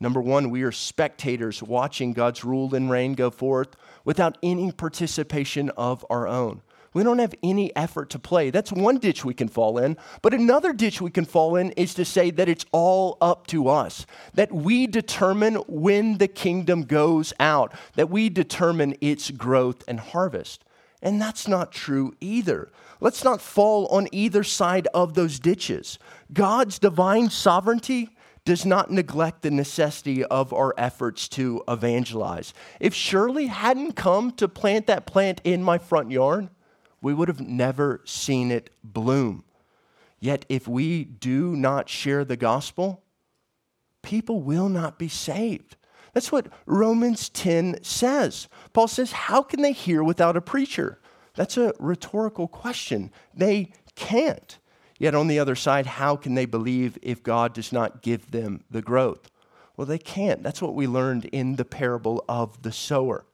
Number 0.00 0.20
one, 0.20 0.50
we 0.50 0.62
are 0.62 0.72
spectators 0.72 1.62
watching 1.62 2.12
God's 2.12 2.44
rule 2.44 2.74
and 2.74 2.90
reign 2.90 3.14
go 3.14 3.30
forth 3.30 3.76
without 4.04 4.36
any 4.42 4.72
participation 4.72 5.70
of 5.70 6.04
our 6.10 6.26
own. 6.26 6.62
We 6.94 7.02
don't 7.02 7.18
have 7.18 7.34
any 7.42 7.74
effort 7.74 8.10
to 8.10 8.18
play. 8.18 8.50
That's 8.50 8.72
one 8.72 8.98
ditch 8.98 9.24
we 9.24 9.34
can 9.34 9.48
fall 9.48 9.78
in. 9.78 9.96
But 10.20 10.34
another 10.34 10.72
ditch 10.72 11.00
we 11.00 11.10
can 11.10 11.24
fall 11.24 11.56
in 11.56 11.70
is 11.72 11.94
to 11.94 12.04
say 12.04 12.30
that 12.32 12.48
it's 12.48 12.66
all 12.72 13.16
up 13.20 13.46
to 13.48 13.68
us, 13.68 14.06
that 14.34 14.52
we 14.52 14.86
determine 14.86 15.54
when 15.66 16.18
the 16.18 16.28
kingdom 16.28 16.82
goes 16.82 17.32
out, 17.40 17.72
that 17.94 18.10
we 18.10 18.28
determine 18.28 18.94
its 19.00 19.30
growth 19.30 19.82
and 19.88 20.00
harvest. 20.00 20.64
And 21.00 21.20
that's 21.20 21.48
not 21.48 21.72
true 21.72 22.14
either. 22.20 22.70
Let's 23.00 23.24
not 23.24 23.40
fall 23.40 23.86
on 23.86 24.06
either 24.12 24.44
side 24.44 24.86
of 24.94 25.14
those 25.14 25.40
ditches. 25.40 25.98
God's 26.32 26.78
divine 26.78 27.30
sovereignty 27.30 28.10
does 28.44 28.66
not 28.66 28.90
neglect 28.90 29.42
the 29.42 29.50
necessity 29.50 30.24
of 30.24 30.52
our 30.52 30.74
efforts 30.76 31.28
to 31.28 31.62
evangelize. 31.68 32.52
If 32.80 32.94
Shirley 32.94 33.46
hadn't 33.46 33.92
come 33.92 34.32
to 34.32 34.48
plant 34.48 34.86
that 34.88 35.06
plant 35.06 35.40
in 35.44 35.62
my 35.62 35.78
front 35.78 36.10
yard, 36.10 36.48
we 37.02 37.12
would 37.12 37.28
have 37.28 37.40
never 37.40 38.00
seen 38.04 38.50
it 38.50 38.70
bloom. 38.82 39.44
Yet, 40.20 40.46
if 40.48 40.68
we 40.68 41.02
do 41.02 41.56
not 41.56 41.88
share 41.88 42.24
the 42.24 42.36
gospel, 42.36 43.02
people 44.02 44.40
will 44.40 44.68
not 44.68 44.98
be 44.98 45.08
saved. 45.08 45.76
That's 46.14 46.30
what 46.30 46.46
Romans 46.64 47.28
10 47.28 47.82
says. 47.82 48.48
Paul 48.72 48.86
says, 48.86 49.12
How 49.12 49.42
can 49.42 49.62
they 49.62 49.72
hear 49.72 50.04
without 50.04 50.36
a 50.36 50.40
preacher? 50.40 51.00
That's 51.34 51.56
a 51.56 51.74
rhetorical 51.80 52.46
question. 52.46 53.10
They 53.34 53.72
can't. 53.96 54.58
Yet, 54.98 55.16
on 55.16 55.26
the 55.26 55.40
other 55.40 55.56
side, 55.56 55.86
how 55.86 56.14
can 56.14 56.34
they 56.34 56.46
believe 56.46 56.96
if 57.02 57.24
God 57.24 57.52
does 57.54 57.72
not 57.72 58.02
give 58.02 58.30
them 58.30 58.62
the 58.70 58.82
growth? 58.82 59.28
Well, 59.76 59.86
they 59.86 59.98
can't. 59.98 60.44
That's 60.44 60.62
what 60.62 60.76
we 60.76 60.86
learned 60.86 61.24
in 61.26 61.56
the 61.56 61.64
parable 61.64 62.24
of 62.28 62.62
the 62.62 62.70
sower 62.70 63.24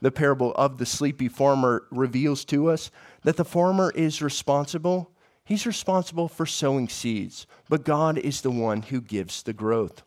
the 0.00 0.10
parable 0.10 0.52
of 0.54 0.78
the 0.78 0.86
sleepy 0.86 1.28
farmer 1.28 1.84
reveals 1.90 2.44
to 2.46 2.70
us 2.70 2.90
that 3.22 3.36
the 3.36 3.44
farmer 3.44 3.92
is 3.94 4.22
responsible. 4.22 5.10
He's 5.44 5.66
responsible 5.66 6.28
for 6.28 6.46
sowing 6.46 6.88
seeds, 6.88 7.46
but 7.68 7.84
God 7.84 8.18
is 8.18 8.40
the 8.40 8.50
one 8.50 8.82
who 8.82 9.00
gives 9.00 9.42
the 9.42 9.52
growth. 9.52 10.02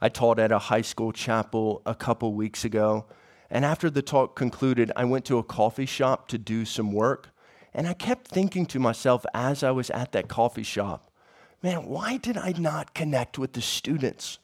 I 0.00 0.08
taught 0.08 0.38
at 0.38 0.52
a 0.52 0.58
high 0.58 0.82
school 0.82 1.12
chapel 1.12 1.82
a 1.86 1.94
couple 1.94 2.34
weeks 2.34 2.64
ago, 2.64 3.06
and 3.50 3.64
after 3.64 3.90
the 3.90 4.02
talk 4.02 4.34
concluded, 4.34 4.90
I 4.96 5.04
went 5.04 5.24
to 5.26 5.38
a 5.38 5.44
coffee 5.44 5.86
shop 5.86 6.28
to 6.28 6.38
do 6.38 6.64
some 6.64 6.92
work. 6.92 7.28
And 7.74 7.86
I 7.86 7.94
kept 7.94 8.28
thinking 8.28 8.66
to 8.66 8.78
myself 8.78 9.24
as 9.34 9.62
I 9.62 9.70
was 9.70 9.90
at 9.90 10.12
that 10.12 10.28
coffee 10.28 10.62
shop, 10.62 11.10
man, 11.62 11.86
why 11.86 12.16
did 12.16 12.36
I 12.36 12.52
not 12.58 12.94
connect 12.94 13.38
with 13.38 13.52
the 13.52 13.62
students? 13.62 14.38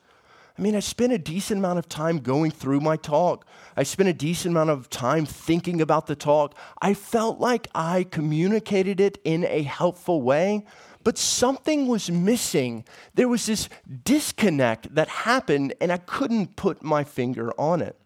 I 0.59 0.61
mean, 0.61 0.75
I 0.75 0.81
spent 0.81 1.13
a 1.13 1.19
decent 1.19 1.59
amount 1.59 1.79
of 1.79 1.89
time 1.89 2.19
going 2.19 2.51
through 2.51 2.81
my 2.81 2.97
talk. 2.97 3.47
I 3.77 3.85
spent 3.85 4.09
a 4.09 4.13
decent 4.13 4.53
amount 4.53 4.71
of 4.71 4.91
time 4.91 5.25
thinking 5.25 5.81
about 5.81 6.09
the 6.09 6.17
talk. 6.17 6.57
I 6.83 6.95
felt 6.95 7.39
like 7.39 7.69
I 7.77 8.03
communicated 8.03 8.99
it 8.99 9.19
in 9.23 9.45
a 9.45 9.63
helpful 9.63 10.21
way, 10.21 10.67
but 11.05 11.17
something 11.17 11.87
was 11.87 12.11
missing. 12.11 12.85
There 13.15 13.29
was 13.29 13.47
this 13.47 13.69
disconnect 14.03 14.93
that 14.97 15.07
happened, 15.09 15.75
and 15.81 15.93
I 15.93 15.99
couldn't 15.99 16.57
put 16.57 16.83
my 16.83 17.05
finger 17.05 17.53
on 17.57 17.81
it. 17.81 17.97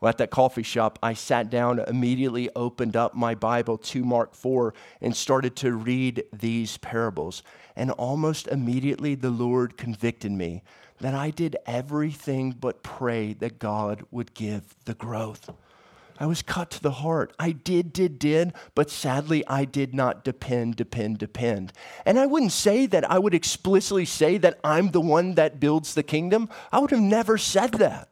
Well, 0.00 0.10
at 0.10 0.18
that 0.18 0.30
coffee 0.30 0.62
shop, 0.62 0.98
I 1.02 1.14
sat 1.14 1.50
down, 1.50 1.78
immediately 1.78 2.50
opened 2.54 2.96
up 2.96 3.14
my 3.14 3.34
Bible 3.34 3.78
to 3.78 4.04
Mark 4.04 4.34
4, 4.34 4.74
and 5.00 5.16
started 5.16 5.56
to 5.56 5.72
read 5.72 6.24
these 6.32 6.76
parables. 6.78 7.42
And 7.76 7.90
almost 7.92 8.46
immediately, 8.48 9.14
the 9.14 9.30
Lord 9.30 9.76
convicted 9.76 10.32
me 10.32 10.62
that 11.00 11.14
I 11.14 11.30
did 11.30 11.56
everything 11.66 12.52
but 12.52 12.82
pray 12.82 13.32
that 13.34 13.58
God 13.58 14.04
would 14.10 14.34
give 14.34 14.74
the 14.84 14.94
growth. 14.94 15.50
I 16.18 16.26
was 16.26 16.42
cut 16.42 16.70
to 16.72 16.82
the 16.82 16.92
heart. 16.92 17.32
I 17.38 17.50
did, 17.50 17.92
did, 17.92 18.18
did, 18.18 18.52
but 18.74 18.88
sadly, 18.88 19.44
I 19.48 19.64
did 19.64 19.94
not 19.94 20.22
depend, 20.22 20.76
depend, 20.76 21.18
depend. 21.18 21.72
And 22.06 22.18
I 22.18 22.26
wouldn't 22.26 22.52
say 22.52 22.86
that 22.86 23.10
I 23.10 23.18
would 23.18 23.34
explicitly 23.34 24.04
say 24.04 24.38
that 24.38 24.60
I'm 24.62 24.92
the 24.92 25.00
one 25.00 25.34
that 25.34 25.58
builds 25.58 25.94
the 25.94 26.04
kingdom. 26.04 26.48
I 26.70 26.78
would 26.78 26.92
have 26.92 27.00
never 27.00 27.36
said 27.36 27.72
that. 27.74 28.08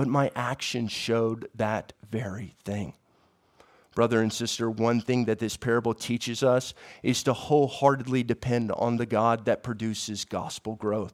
But 0.00 0.08
my 0.08 0.30
actions 0.34 0.92
showed 0.92 1.50
that 1.56 1.92
very 2.10 2.54
thing. 2.64 2.94
Brother 3.94 4.22
and 4.22 4.32
sister, 4.32 4.70
one 4.70 5.02
thing 5.02 5.26
that 5.26 5.40
this 5.40 5.58
parable 5.58 5.92
teaches 5.92 6.42
us 6.42 6.72
is 7.02 7.22
to 7.24 7.34
wholeheartedly 7.34 8.22
depend 8.22 8.72
on 8.72 8.96
the 8.96 9.04
God 9.04 9.44
that 9.44 9.62
produces 9.62 10.24
gospel 10.24 10.74
growth. 10.74 11.12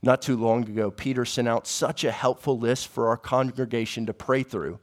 Not 0.00 0.22
too 0.22 0.38
long 0.38 0.66
ago, 0.66 0.90
Peter 0.90 1.26
sent 1.26 1.46
out 1.46 1.66
such 1.66 2.02
a 2.02 2.10
helpful 2.10 2.58
list 2.58 2.88
for 2.88 3.08
our 3.08 3.18
congregation 3.18 4.06
to 4.06 4.14
pray 4.14 4.44
through. 4.44 4.78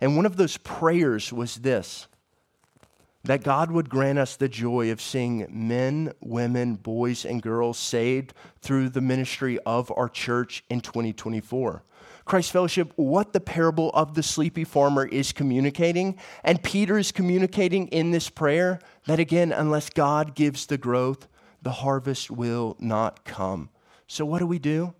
And 0.00 0.14
one 0.14 0.24
of 0.24 0.36
those 0.36 0.56
prayers 0.56 1.32
was 1.32 1.56
this 1.56 2.06
that 3.24 3.42
God 3.42 3.72
would 3.72 3.90
grant 3.90 4.20
us 4.20 4.36
the 4.36 4.48
joy 4.48 4.92
of 4.92 5.00
seeing 5.00 5.44
men, 5.50 6.12
women, 6.20 6.76
boys, 6.76 7.24
and 7.24 7.42
girls 7.42 7.80
saved 7.80 8.32
through 8.62 8.90
the 8.90 9.00
ministry 9.00 9.58
of 9.66 9.92
our 9.96 10.08
church 10.08 10.62
in 10.70 10.80
2024. 10.80 11.82
Christ 12.30 12.52
Fellowship, 12.52 12.92
what 12.94 13.32
the 13.32 13.40
parable 13.40 13.90
of 13.90 14.14
the 14.14 14.22
sleepy 14.22 14.62
farmer 14.62 15.04
is 15.04 15.32
communicating, 15.32 16.16
and 16.44 16.62
Peter 16.62 16.96
is 16.96 17.10
communicating 17.10 17.88
in 17.88 18.12
this 18.12 18.30
prayer 18.30 18.78
that 19.08 19.18
again, 19.18 19.50
unless 19.50 19.90
God 19.90 20.36
gives 20.36 20.66
the 20.66 20.78
growth, 20.78 21.26
the 21.60 21.72
harvest 21.72 22.30
will 22.30 22.76
not 22.78 23.24
come. 23.24 23.68
So, 24.06 24.24
what 24.24 24.38
do 24.38 24.46
we 24.46 24.60
do? 24.60 24.94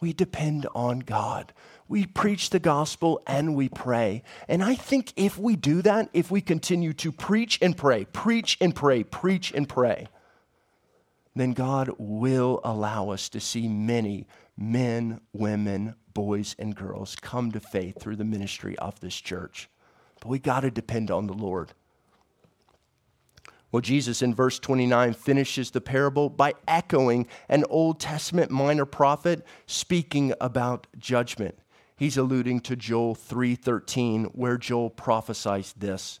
We 0.00 0.12
depend 0.12 0.66
on 0.74 0.98
God. 0.98 1.52
We 1.86 2.04
preach 2.04 2.50
the 2.50 2.58
gospel 2.58 3.22
and 3.28 3.54
we 3.54 3.68
pray. 3.68 4.24
And 4.48 4.60
I 4.60 4.74
think 4.74 5.12
if 5.14 5.38
we 5.38 5.54
do 5.54 5.82
that, 5.82 6.10
if 6.12 6.32
we 6.32 6.40
continue 6.40 6.94
to 6.94 7.12
preach 7.12 7.60
and 7.62 7.76
pray, 7.76 8.06
preach 8.06 8.58
and 8.60 8.74
pray, 8.74 9.04
preach 9.04 9.52
and 9.52 9.68
pray, 9.68 10.08
then 11.36 11.52
God 11.52 11.92
will 11.96 12.60
allow 12.64 13.10
us 13.10 13.28
to 13.28 13.38
see 13.38 13.68
many 13.68 14.26
men, 14.56 15.20
women, 15.32 15.94
boys, 16.14 16.56
and 16.58 16.74
girls 16.76 17.16
come 17.16 17.52
to 17.52 17.60
faith 17.60 18.00
through 18.00 18.16
the 18.16 18.24
ministry 18.24 18.78
of 18.78 19.00
this 19.00 19.14
church. 19.14 19.68
But 20.20 20.28
we 20.28 20.38
got 20.38 20.60
to 20.60 20.70
depend 20.70 21.10
on 21.10 21.26
the 21.26 21.32
Lord. 21.32 21.72
Well, 23.72 23.80
Jesus 23.80 24.20
in 24.20 24.34
verse 24.34 24.58
29 24.58 25.14
finishes 25.14 25.70
the 25.70 25.80
parable 25.80 26.28
by 26.28 26.52
echoing 26.68 27.26
an 27.48 27.64
Old 27.70 27.98
Testament 27.98 28.50
minor 28.50 28.84
prophet 28.84 29.46
speaking 29.66 30.34
about 30.40 30.86
judgment. 30.98 31.58
He's 31.96 32.18
alluding 32.18 32.60
to 32.60 32.76
Joel 32.76 33.14
3:13 33.14 34.24
where 34.34 34.58
Joel 34.58 34.90
prophesies 34.90 35.72
this. 35.72 36.20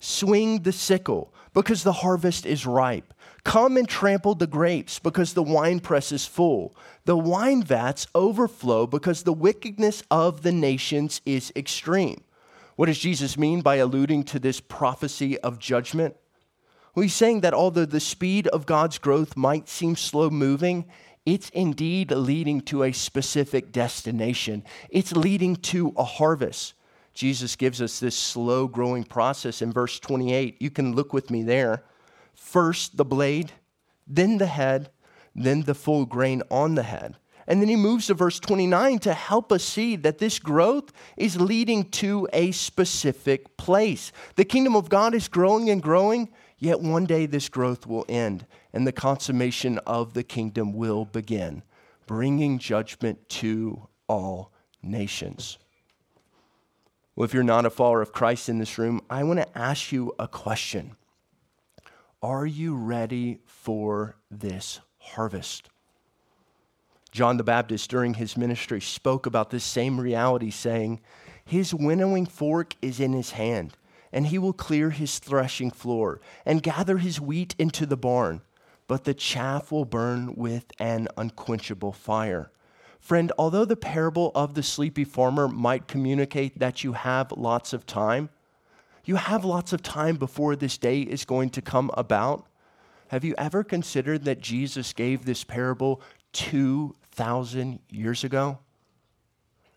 Swing 0.00 0.62
the 0.62 0.72
sickle 0.72 1.34
because 1.52 1.82
the 1.82 1.92
harvest 1.92 2.46
is 2.46 2.64
ripe. 2.64 3.12
Come 3.48 3.78
and 3.78 3.88
trample 3.88 4.34
the 4.34 4.46
grapes 4.46 4.98
because 4.98 5.32
the 5.32 5.42
winepress 5.42 6.12
is 6.12 6.26
full. 6.26 6.76
The 7.06 7.16
wine 7.16 7.62
vats 7.62 8.06
overflow 8.14 8.86
because 8.86 9.22
the 9.22 9.32
wickedness 9.32 10.02
of 10.10 10.42
the 10.42 10.52
nations 10.52 11.22
is 11.24 11.50
extreme. 11.56 12.20
What 12.76 12.86
does 12.86 12.98
Jesus 12.98 13.38
mean 13.38 13.62
by 13.62 13.76
alluding 13.76 14.24
to 14.24 14.38
this 14.38 14.60
prophecy 14.60 15.38
of 15.38 15.58
judgment? 15.58 16.14
Well, 16.94 17.04
he's 17.04 17.14
saying 17.14 17.40
that 17.40 17.54
although 17.54 17.86
the 17.86 18.00
speed 18.00 18.48
of 18.48 18.66
God's 18.66 18.98
growth 18.98 19.34
might 19.34 19.66
seem 19.66 19.96
slow 19.96 20.28
moving, 20.28 20.84
it's 21.24 21.48
indeed 21.48 22.10
leading 22.10 22.60
to 22.66 22.82
a 22.82 22.92
specific 22.92 23.72
destination. 23.72 24.62
It's 24.90 25.12
leading 25.12 25.56
to 25.56 25.94
a 25.96 26.04
harvest. 26.04 26.74
Jesus 27.14 27.56
gives 27.56 27.80
us 27.80 27.98
this 27.98 28.14
slow 28.14 28.68
growing 28.68 29.04
process 29.04 29.62
in 29.62 29.72
verse 29.72 29.98
28. 29.98 30.60
You 30.60 30.68
can 30.68 30.94
look 30.94 31.14
with 31.14 31.30
me 31.30 31.42
there. 31.42 31.82
First 32.38 32.96
the 32.96 33.04
blade, 33.04 33.52
then 34.06 34.38
the 34.38 34.46
head, 34.46 34.90
then 35.34 35.62
the 35.62 35.74
full 35.74 36.06
grain 36.06 36.42
on 36.50 36.74
the 36.74 36.82
head. 36.82 37.16
And 37.46 37.60
then 37.60 37.68
he 37.68 37.76
moves 37.76 38.06
to 38.06 38.14
verse 38.14 38.38
29 38.38 38.98
to 39.00 39.14
help 39.14 39.52
us 39.52 39.64
see 39.64 39.96
that 39.96 40.18
this 40.18 40.38
growth 40.38 40.92
is 41.16 41.40
leading 41.40 41.90
to 41.90 42.28
a 42.32 42.52
specific 42.52 43.56
place. 43.56 44.12
The 44.36 44.44
kingdom 44.44 44.76
of 44.76 44.88
God 44.88 45.14
is 45.14 45.28
growing 45.28 45.70
and 45.70 45.82
growing, 45.82 46.28
Yet 46.58 46.80
one 46.80 47.06
day 47.06 47.26
this 47.26 47.48
growth 47.48 47.86
will 47.86 48.04
end 48.08 48.46
and 48.72 48.86
the 48.86 48.92
consummation 48.92 49.78
of 49.78 50.14
the 50.14 50.24
kingdom 50.24 50.72
will 50.72 51.04
begin, 51.04 51.62
bringing 52.06 52.58
judgment 52.58 53.28
to 53.28 53.88
all 54.08 54.52
nations. 54.82 55.58
Well, 57.14 57.24
if 57.24 57.32
you're 57.32 57.44
not 57.44 57.66
a 57.66 57.70
follower 57.70 58.02
of 58.02 58.12
Christ 58.12 58.48
in 58.48 58.58
this 58.58 58.76
room, 58.76 59.00
I 59.08 59.22
want 59.22 59.40
to 59.40 59.58
ask 59.58 59.92
you 59.92 60.12
a 60.18 60.26
question 60.26 60.96
Are 62.22 62.46
you 62.46 62.74
ready 62.74 63.40
for 63.46 64.16
this 64.30 64.80
harvest? 64.98 65.68
John 67.10 67.36
the 67.36 67.44
Baptist, 67.44 67.88
during 67.90 68.14
his 68.14 68.36
ministry, 68.36 68.80
spoke 68.80 69.26
about 69.26 69.50
this 69.50 69.64
same 69.64 70.00
reality, 70.00 70.50
saying, 70.50 71.00
His 71.44 71.72
winnowing 71.72 72.26
fork 72.26 72.74
is 72.82 73.00
in 73.00 73.12
his 73.12 73.32
hand 73.32 73.76
and 74.12 74.28
he 74.28 74.38
will 74.38 74.52
clear 74.52 74.90
his 74.90 75.18
threshing 75.18 75.70
floor 75.70 76.20
and 76.46 76.62
gather 76.62 76.98
his 76.98 77.20
wheat 77.20 77.54
into 77.58 77.86
the 77.86 77.96
barn, 77.96 78.40
but 78.86 79.04
the 79.04 79.14
chaff 79.14 79.70
will 79.70 79.84
burn 79.84 80.34
with 80.34 80.66
an 80.78 81.08
unquenchable 81.16 81.92
fire. 81.92 82.50
Friend, 83.00 83.30
although 83.38 83.64
the 83.64 83.76
parable 83.76 84.32
of 84.34 84.54
the 84.54 84.62
sleepy 84.62 85.04
farmer 85.04 85.46
might 85.46 85.86
communicate 85.88 86.58
that 86.58 86.82
you 86.82 86.94
have 86.94 87.32
lots 87.32 87.72
of 87.72 87.86
time, 87.86 88.28
you 89.08 89.16
have 89.16 89.42
lots 89.42 89.72
of 89.72 89.82
time 89.82 90.16
before 90.16 90.54
this 90.54 90.76
day 90.76 91.00
is 91.00 91.24
going 91.24 91.48
to 91.48 91.62
come 91.62 91.90
about. 91.94 92.46
Have 93.08 93.24
you 93.24 93.34
ever 93.38 93.64
considered 93.64 94.24
that 94.24 94.42
Jesus 94.42 94.92
gave 94.92 95.24
this 95.24 95.44
parable 95.44 96.02
2,000 96.34 97.78
years 97.88 98.22
ago? 98.22 98.58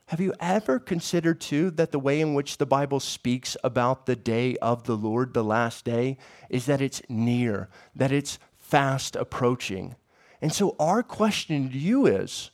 Have 0.08 0.20
you 0.20 0.34
ever 0.42 0.80
considered, 0.80 1.40
too, 1.40 1.72
that 1.72 1.94
the 1.94 1.98
way 1.98 2.20
in 2.20 2.34
which 2.34 2.58
the 2.58 2.66
Bible 2.66 3.00
speaks 3.00 3.56
about 3.64 4.06
the 4.06 4.18
day 4.18 4.58
of 4.58 4.84
the 4.84 4.98
Lord, 4.98 5.34
the 5.34 5.46
last 5.46 5.86
day, 5.86 6.18
is 6.50 6.66
that 6.66 6.82
it's 6.82 7.02
near, 7.08 7.70
that 7.96 8.12
it's 8.12 8.38
fast 8.58 9.16
approaching? 9.16 9.96
And 10.42 10.52
so, 10.52 10.76
our 10.78 11.04
question 11.04 11.72
to 11.72 11.78
you 11.78 12.06
is 12.06 12.52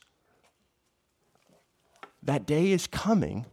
that 2.22 2.46
day 2.46 2.70
is 2.70 2.86
coming, 2.86 3.46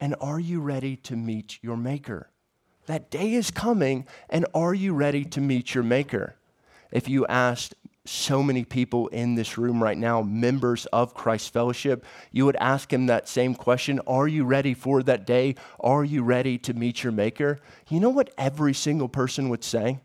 and 0.00 0.14
are 0.20 0.38
you 0.38 0.60
ready 0.60 0.94
to 0.98 1.16
meet 1.16 1.58
your 1.60 1.76
Maker? 1.76 2.28
That 2.86 3.10
day 3.10 3.34
is 3.34 3.50
coming, 3.50 4.06
and 4.28 4.44
are 4.54 4.74
you 4.74 4.92
ready 4.92 5.24
to 5.26 5.40
meet 5.40 5.74
your 5.74 5.84
Maker? 5.84 6.34
If 6.90 7.08
you 7.08 7.26
asked 7.26 7.74
so 8.04 8.42
many 8.42 8.64
people 8.64 9.06
in 9.08 9.36
this 9.36 9.56
room 9.56 9.80
right 9.82 9.96
now, 9.96 10.22
members 10.22 10.86
of 10.86 11.14
Christ 11.14 11.52
Fellowship, 11.52 12.04
you 12.32 12.44
would 12.44 12.56
ask 12.56 12.92
him 12.92 13.06
that 13.06 13.28
same 13.28 13.54
question 13.54 14.00
Are 14.06 14.26
you 14.26 14.44
ready 14.44 14.74
for 14.74 15.02
that 15.04 15.26
day? 15.26 15.54
Are 15.78 16.04
you 16.04 16.22
ready 16.22 16.58
to 16.58 16.74
meet 16.74 17.04
your 17.04 17.12
Maker? 17.12 17.60
You 17.88 18.00
know 18.00 18.10
what 18.10 18.34
every 18.36 18.74
single 18.74 19.08
person 19.08 19.48
would 19.48 19.62
say? 19.62 20.00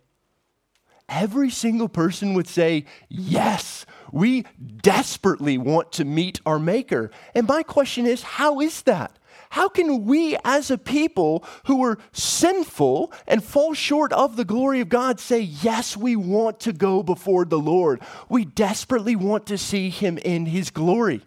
Every 1.09 1.49
single 1.49 1.89
person 1.89 2.33
would 2.35 2.47
say, 2.47 2.85
Yes, 3.09 3.85
we 4.11 4.45
desperately 4.81 5.57
want 5.57 5.91
to 5.93 6.05
meet 6.05 6.39
our 6.45 6.59
Maker. 6.59 7.09
And 7.33 7.47
my 7.47 7.63
question 7.63 8.05
is, 8.05 8.21
How 8.21 8.59
is 8.59 8.83
that? 8.83 9.17
How 9.57 9.69
can 9.69 10.05
we, 10.05 10.37
as 10.45 10.69
a 10.69 10.77
people 10.77 11.43
who 11.65 11.83
are 11.83 11.97
sinful 12.11 13.11
and 13.27 13.43
fall 13.43 13.73
short 13.73 14.13
of 14.13 14.35
the 14.35 14.45
glory 14.45 14.81
of 14.81 14.89
God, 14.89 15.19
say, 15.19 15.39
Yes, 15.39 15.97
we 15.97 16.15
want 16.15 16.59
to 16.59 16.71
go 16.71 17.01
before 17.01 17.43
the 17.43 17.57
Lord? 17.57 17.99
We 18.29 18.45
desperately 18.45 19.15
want 19.15 19.47
to 19.47 19.57
see 19.57 19.89
Him 19.89 20.19
in 20.19 20.45
His 20.45 20.69
glory. 20.69 21.23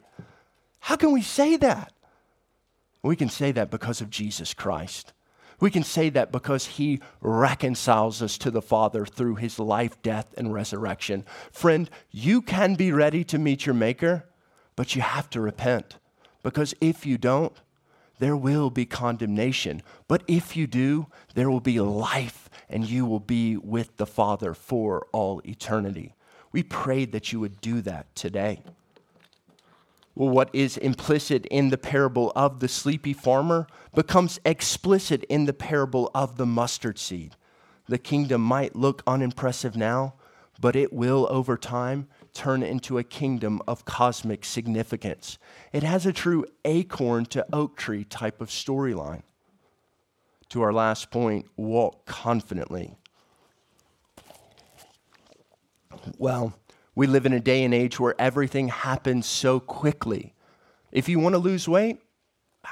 How 0.78 0.94
can 0.94 1.10
we 1.10 1.22
say 1.22 1.56
that? 1.56 1.92
We 3.02 3.16
can 3.16 3.28
say 3.28 3.50
that 3.50 3.68
because 3.68 4.00
of 4.00 4.10
Jesus 4.10 4.54
Christ. 4.54 5.12
We 5.58 5.72
can 5.72 5.82
say 5.82 6.08
that 6.10 6.30
because 6.30 6.66
he 6.66 7.00
reconciles 7.20 8.22
us 8.22 8.38
to 8.38 8.52
the 8.52 8.62
Father 8.62 9.04
through 9.04 9.34
his 9.34 9.58
life, 9.58 10.00
death, 10.02 10.32
and 10.36 10.54
resurrection. 10.54 11.24
Friend, 11.50 11.90
you 12.12 12.42
can 12.42 12.76
be 12.76 12.92
ready 12.92 13.24
to 13.24 13.40
meet 13.40 13.66
your 13.66 13.74
Maker, 13.74 14.28
but 14.76 14.94
you 14.94 15.02
have 15.02 15.28
to 15.30 15.40
repent. 15.40 15.96
Because 16.44 16.74
if 16.80 17.04
you 17.04 17.18
don't, 17.18 17.60
there 18.20 18.36
will 18.36 18.70
be 18.70 18.86
condemnation. 18.86 19.82
But 20.06 20.22
if 20.28 20.56
you 20.56 20.66
do, 20.66 21.08
there 21.34 21.50
will 21.50 21.60
be 21.60 21.80
life 21.80 22.48
and 22.68 22.88
you 22.88 23.04
will 23.04 23.20
be 23.20 23.56
with 23.56 23.96
the 23.96 24.06
Father 24.06 24.54
for 24.54 25.06
all 25.12 25.42
eternity. 25.44 26.14
We 26.52 26.62
prayed 26.62 27.12
that 27.12 27.32
you 27.32 27.40
would 27.40 27.60
do 27.60 27.80
that 27.80 28.14
today. 28.14 28.62
Well, 30.14 30.28
what 30.28 30.50
is 30.52 30.76
implicit 30.76 31.46
in 31.46 31.70
the 31.70 31.78
parable 31.78 32.32
of 32.36 32.60
the 32.60 32.68
sleepy 32.68 33.12
farmer 33.12 33.66
becomes 33.94 34.38
explicit 34.44 35.24
in 35.24 35.46
the 35.46 35.52
parable 35.52 36.10
of 36.14 36.36
the 36.36 36.46
mustard 36.46 36.98
seed. 36.98 37.36
The 37.88 37.98
kingdom 37.98 38.42
might 38.42 38.76
look 38.76 39.02
unimpressive 39.06 39.76
now, 39.76 40.14
but 40.60 40.76
it 40.76 40.92
will 40.92 41.26
over 41.30 41.56
time 41.56 42.06
turn 42.34 42.62
into 42.62 42.98
a 42.98 43.04
kingdom 43.04 43.60
of 43.66 43.84
cosmic 43.84 44.44
significance. 44.44 45.38
It 45.72 45.82
has 45.82 46.06
a 46.06 46.12
true 46.12 46.44
acorn 46.64 47.26
to 47.26 47.46
oak 47.52 47.76
tree 47.76 48.04
type 48.04 48.40
of 48.40 48.48
storyline. 48.48 49.22
to 50.50 50.62
our 50.62 50.72
last 50.72 51.10
point 51.10 51.46
walk 51.56 52.04
confidently. 52.06 52.94
Well, 56.18 56.52
we 56.94 57.06
live 57.06 57.24
in 57.24 57.32
a 57.32 57.40
day 57.40 57.64
and 57.64 57.72
age 57.72 57.98
where 57.98 58.14
everything 58.20 58.68
happens 58.68 59.26
so 59.26 59.60
quickly. 59.60 60.34
If 60.92 61.08
you 61.08 61.18
want 61.18 61.34
to 61.34 61.38
lose 61.38 61.68
weight, 61.68 61.98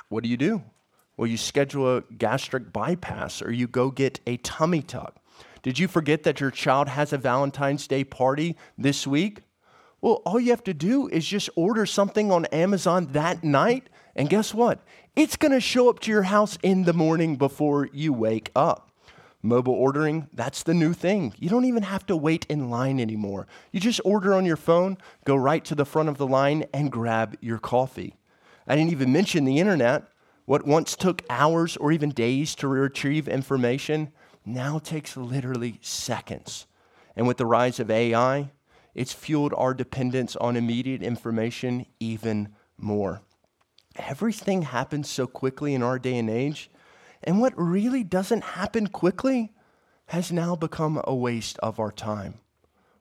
what 0.08 0.24
do 0.24 0.28
you 0.28 0.36
do? 0.36 0.62
Well, 1.16 1.28
you 1.28 1.36
schedule 1.36 1.96
a 1.96 2.02
gastric 2.02 2.72
bypass 2.72 3.42
or 3.42 3.52
you 3.52 3.66
go 3.66 3.90
get 3.90 4.20
a 4.26 4.36
tummy 4.38 4.82
tuck. 4.82 5.16
Did 5.62 5.78
you 5.78 5.88
forget 5.88 6.22
that 6.24 6.40
your 6.40 6.50
child 6.50 6.88
has 6.88 7.12
a 7.12 7.18
Valentine's 7.18 7.86
Day 7.86 8.04
party 8.04 8.56
this 8.76 9.06
week? 9.06 9.42
Well, 10.00 10.22
all 10.24 10.38
you 10.38 10.50
have 10.50 10.64
to 10.64 10.74
do 10.74 11.08
is 11.08 11.26
just 11.26 11.50
order 11.56 11.84
something 11.84 12.30
on 12.30 12.44
Amazon 12.46 13.08
that 13.12 13.42
night, 13.42 13.88
and 14.14 14.30
guess 14.30 14.54
what? 14.54 14.80
It's 15.16 15.36
going 15.36 15.52
to 15.52 15.60
show 15.60 15.90
up 15.90 15.98
to 16.00 16.10
your 16.10 16.22
house 16.22 16.56
in 16.62 16.84
the 16.84 16.92
morning 16.92 17.36
before 17.36 17.88
you 17.92 18.12
wake 18.12 18.52
up. 18.54 18.92
Mobile 19.42 19.74
ordering, 19.74 20.28
that's 20.32 20.62
the 20.62 20.74
new 20.74 20.92
thing. 20.92 21.32
You 21.38 21.48
don't 21.48 21.64
even 21.64 21.82
have 21.82 22.06
to 22.06 22.16
wait 22.16 22.46
in 22.48 22.70
line 22.70 23.00
anymore. 23.00 23.48
You 23.72 23.80
just 23.80 24.00
order 24.04 24.34
on 24.34 24.44
your 24.44 24.56
phone, 24.56 24.98
go 25.24 25.34
right 25.34 25.64
to 25.64 25.74
the 25.74 25.84
front 25.84 26.08
of 26.08 26.18
the 26.18 26.26
line, 26.26 26.64
and 26.72 26.92
grab 26.92 27.36
your 27.40 27.58
coffee. 27.58 28.14
I 28.66 28.76
didn't 28.76 28.92
even 28.92 29.12
mention 29.12 29.44
the 29.44 29.58
internet. 29.58 30.04
What 30.44 30.66
once 30.66 30.94
took 30.96 31.22
hours 31.28 31.76
or 31.76 31.90
even 31.92 32.10
days 32.10 32.54
to 32.56 32.68
retrieve 32.68 33.28
information 33.28 34.12
now 34.44 34.78
takes 34.78 35.16
literally 35.16 35.78
seconds. 35.82 36.66
And 37.16 37.26
with 37.26 37.36
the 37.36 37.46
rise 37.46 37.80
of 37.80 37.90
AI, 37.90 38.50
it's 38.98 39.12
fueled 39.12 39.54
our 39.56 39.74
dependence 39.74 40.34
on 40.36 40.56
immediate 40.56 41.02
information 41.02 41.86
even 42.00 42.48
more. 42.76 43.22
Everything 43.96 44.62
happens 44.62 45.08
so 45.08 45.26
quickly 45.26 45.72
in 45.72 45.82
our 45.82 45.98
day 45.98 46.18
and 46.18 46.28
age, 46.28 46.68
and 47.22 47.40
what 47.40 47.52
really 47.56 48.02
doesn't 48.02 48.42
happen 48.42 48.88
quickly 48.88 49.52
has 50.06 50.32
now 50.32 50.56
become 50.56 51.00
a 51.04 51.14
waste 51.14 51.58
of 51.58 51.78
our 51.78 51.92
time. 51.92 52.40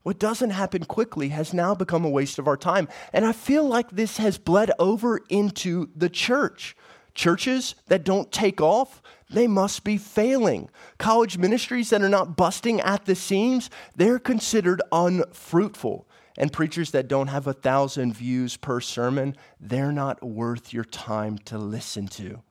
What 0.04 0.20
doesn't 0.20 0.52
happen 0.52 0.86
quickly 0.86 1.30
has 1.30 1.54
now 1.54 1.74
become 1.74 2.06
a 2.06 2.10
waste 2.10 2.38
of 2.38 2.48
our 2.48 2.58
time. 2.58 2.88
And 3.12 3.26
I 3.26 3.32
feel 3.32 3.68
like 3.68 3.90
this 3.90 4.18
has 4.18 4.38
bled 4.38 4.72
over 4.80 5.20
into 5.30 5.90
the 5.96 6.10
church. 6.10 6.78
Churches 7.14 7.76
that 7.88 8.06
don't 8.06 8.32
take 8.32 8.62
off, 8.62 9.02
they 9.30 9.48
must 9.48 9.84
be 9.84 9.98
failing. 9.98 10.70
College 10.98 11.38
ministries 11.38 11.90
that 11.90 12.02
are 12.02 12.10
not 12.10 12.38
busting 12.38 12.80
at 12.82 13.06
the 13.06 13.16
seams, 13.16 13.70
they're 13.96 14.20
considered 14.20 14.82
unfruitful. 14.92 16.08
And 16.38 16.54
preachers 16.54 16.92
that 16.92 17.08
don't 17.08 17.28
have 17.28 17.48
a 17.48 17.54
thousand 17.54 18.14
views 18.14 18.58
per 18.58 18.80
sermon, 18.80 19.36
they're 19.60 19.92
not 19.92 20.24
worth 20.24 20.72
your 20.72 20.84
time 20.86 21.40
to 21.40 21.58
listen 21.58 22.08
to. 22.10 22.44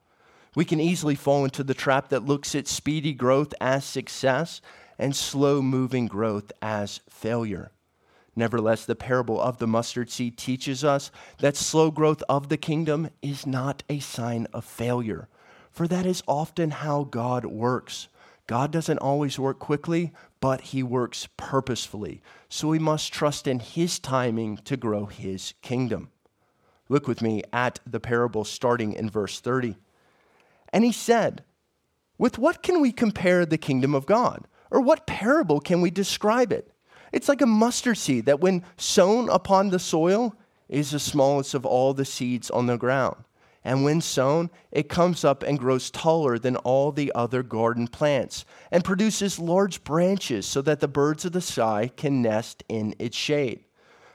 We 0.56 0.64
can 0.64 0.80
easily 0.80 1.14
fall 1.14 1.44
into 1.44 1.62
the 1.62 1.74
trap 1.74 2.08
that 2.08 2.24
looks 2.24 2.54
at 2.54 2.66
speedy 2.66 3.12
growth 3.12 3.54
as 3.60 3.84
success 3.84 4.60
and 4.98 5.14
slow 5.14 5.62
moving 5.62 6.06
growth 6.06 6.50
as 6.60 7.00
failure. 7.08 7.70
Nevertheless, 8.34 8.84
the 8.84 8.96
parable 8.96 9.40
of 9.40 9.58
the 9.58 9.66
mustard 9.66 10.10
seed 10.10 10.36
teaches 10.36 10.84
us 10.84 11.10
that 11.38 11.56
slow 11.56 11.90
growth 11.90 12.22
of 12.28 12.48
the 12.48 12.56
kingdom 12.56 13.10
is 13.22 13.46
not 13.46 13.82
a 13.88 13.98
sign 13.98 14.46
of 14.52 14.64
failure, 14.64 15.28
for 15.76 15.86
that 15.86 16.06
is 16.06 16.22
often 16.26 16.70
how 16.70 17.04
God 17.04 17.44
works. 17.44 18.08
God 18.46 18.70
doesn't 18.70 18.96
always 18.96 19.38
work 19.38 19.58
quickly, 19.58 20.10
but 20.40 20.62
he 20.62 20.82
works 20.82 21.28
purposefully. 21.36 22.22
So 22.48 22.68
we 22.68 22.78
must 22.78 23.12
trust 23.12 23.46
in 23.46 23.58
his 23.58 23.98
timing 23.98 24.56
to 24.64 24.78
grow 24.78 25.04
his 25.04 25.52
kingdom. 25.60 26.10
Look 26.88 27.06
with 27.06 27.20
me 27.20 27.42
at 27.52 27.80
the 27.86 28.00
parable 28.00 28.42
starting 28.42 28.94
in 28.94 29.10
verse 29.10 29.38
30. 29.38 29.76
And 30.72 30.82
he 30.82 30.92
said, 30.92 31.44
With 32.16 32.38
what 32.38 32.62
can 32.62 32.80
we 32.80 32.90
compare 32.90 33.44
the 33.44 33.58
kingdom 33.58 33.94
of 33.94 34.06
God? 34.06 34.46
Or 34.70 34.80
what 34.80 35.06
parable 35.06 35.60
can 35.60 35.82
we 35.82 35.90
describe 35.90 36.52
it? 36.52 36.72
It's 37.12 37.28
like 37.28 37.42
a 37.42 37.46
mustard 37.46 37.98
seed 37.98 38.24
that, 38.24 38.40
when 38.40 38.64
sown 38.78 39.28
upon 39.28 39.68
the 39.68 39.78
soil, 39.78 40.36
is 40.70 40.92
the 40.92 40.98
smallest 40.98 41.52
of 41.52 41.66
all 41.66 41.92
the 41.92 42.06
seeds 42.06 42.50
on 42.50 42.64
the 42.64 42.78
ground. 42.78 43.25
And 43.66 43.82
when 43.82 44.00
sown, 44.00 44.50
it 44.70 44.88
comes 44.88 45.24
up 45.24 45.42
and 45.42 45.58
grows 45.58 45.90
taller 45.90 46.38
than 46.38 46.54
all 46.54 46.92
the 46.92 47.10
other 47.16 47.42
garden 47.42 47.88
plants 47.88 48.44
and 48.70 48.84
produces 48.84 49.40
large 49.40 49.82
branches 49.82 50.46
so 50.46 50.62
that 50.62 50.78
the 50.78 50.86
birds 50.86 51.24
of 51.24 51.32
the 51.32 51.40
sky 51.40 51.90
can 51.96 52.22
nest 52.22 52.62
in 52.68 52.94
its 53.00 53.16
shade. 53.16 53.64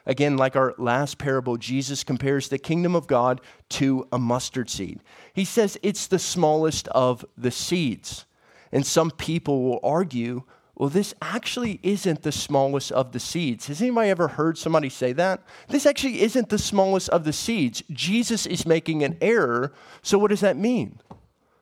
Again, 0.05 0.37
like 0.37 0.55
our 0.55 0.73
last 0.77 1.17
parable, 1.17 1.57
Jesus 1.57 2.05
compares 2.05 2.47
the 2.47 2.57
kingdom 2.57 2.95
of 2.95 3.07
God 3.07 3.41
to 3.71 4.07
a 4.13 4.17
mustard 4.17 4.69
seed. 4.69 5.01
He 5.33 5.43
says 5.43 5.77
it's 5.83 6.07
the 6.07 6.17
smallest 6.17 6.87
of 6.87 7.25
the 7.37 7.51
seeds. 7.51 8.25
And 8.71 8.85
some 8.85 9.11
people 9.11 9.63
will 9.63 9.81
argue, 9.83 10.43
well, 10.81 10.89
this 10.89 11.13
actually 11.21 11.79
isn't 11.83 12.23
the 12.23 12.31
smallest 12.31 12.91
of 12.91 13.11
the 13.11 13.19
seeds. 13.19 13.67
Has 13.67 13.83
anybody 13.83 14.09
ever 14.09 14.29
heard 14.29 14.57
somebody 14.57 14.89
say 14.89 15.13
that? 15.13 15.43
This 15.67 15.85
actually 15.85 16.23
isn't 16.23 16.49
the 16.49 16.57
smallest 16.57 17.07
of 17.09 17.23
the 17.23 17.33
seeds. 17.33 17.83
Jesus 17.91 18.47
is 18.47 18.65
making 18.65 19.03
an 19.03 19.15
error. 19.21 19.73
So, 20.01 20.17
what 20.17 20.31
does 20.31 20.39
that 20.39 20.57
mean? 20.57 20.99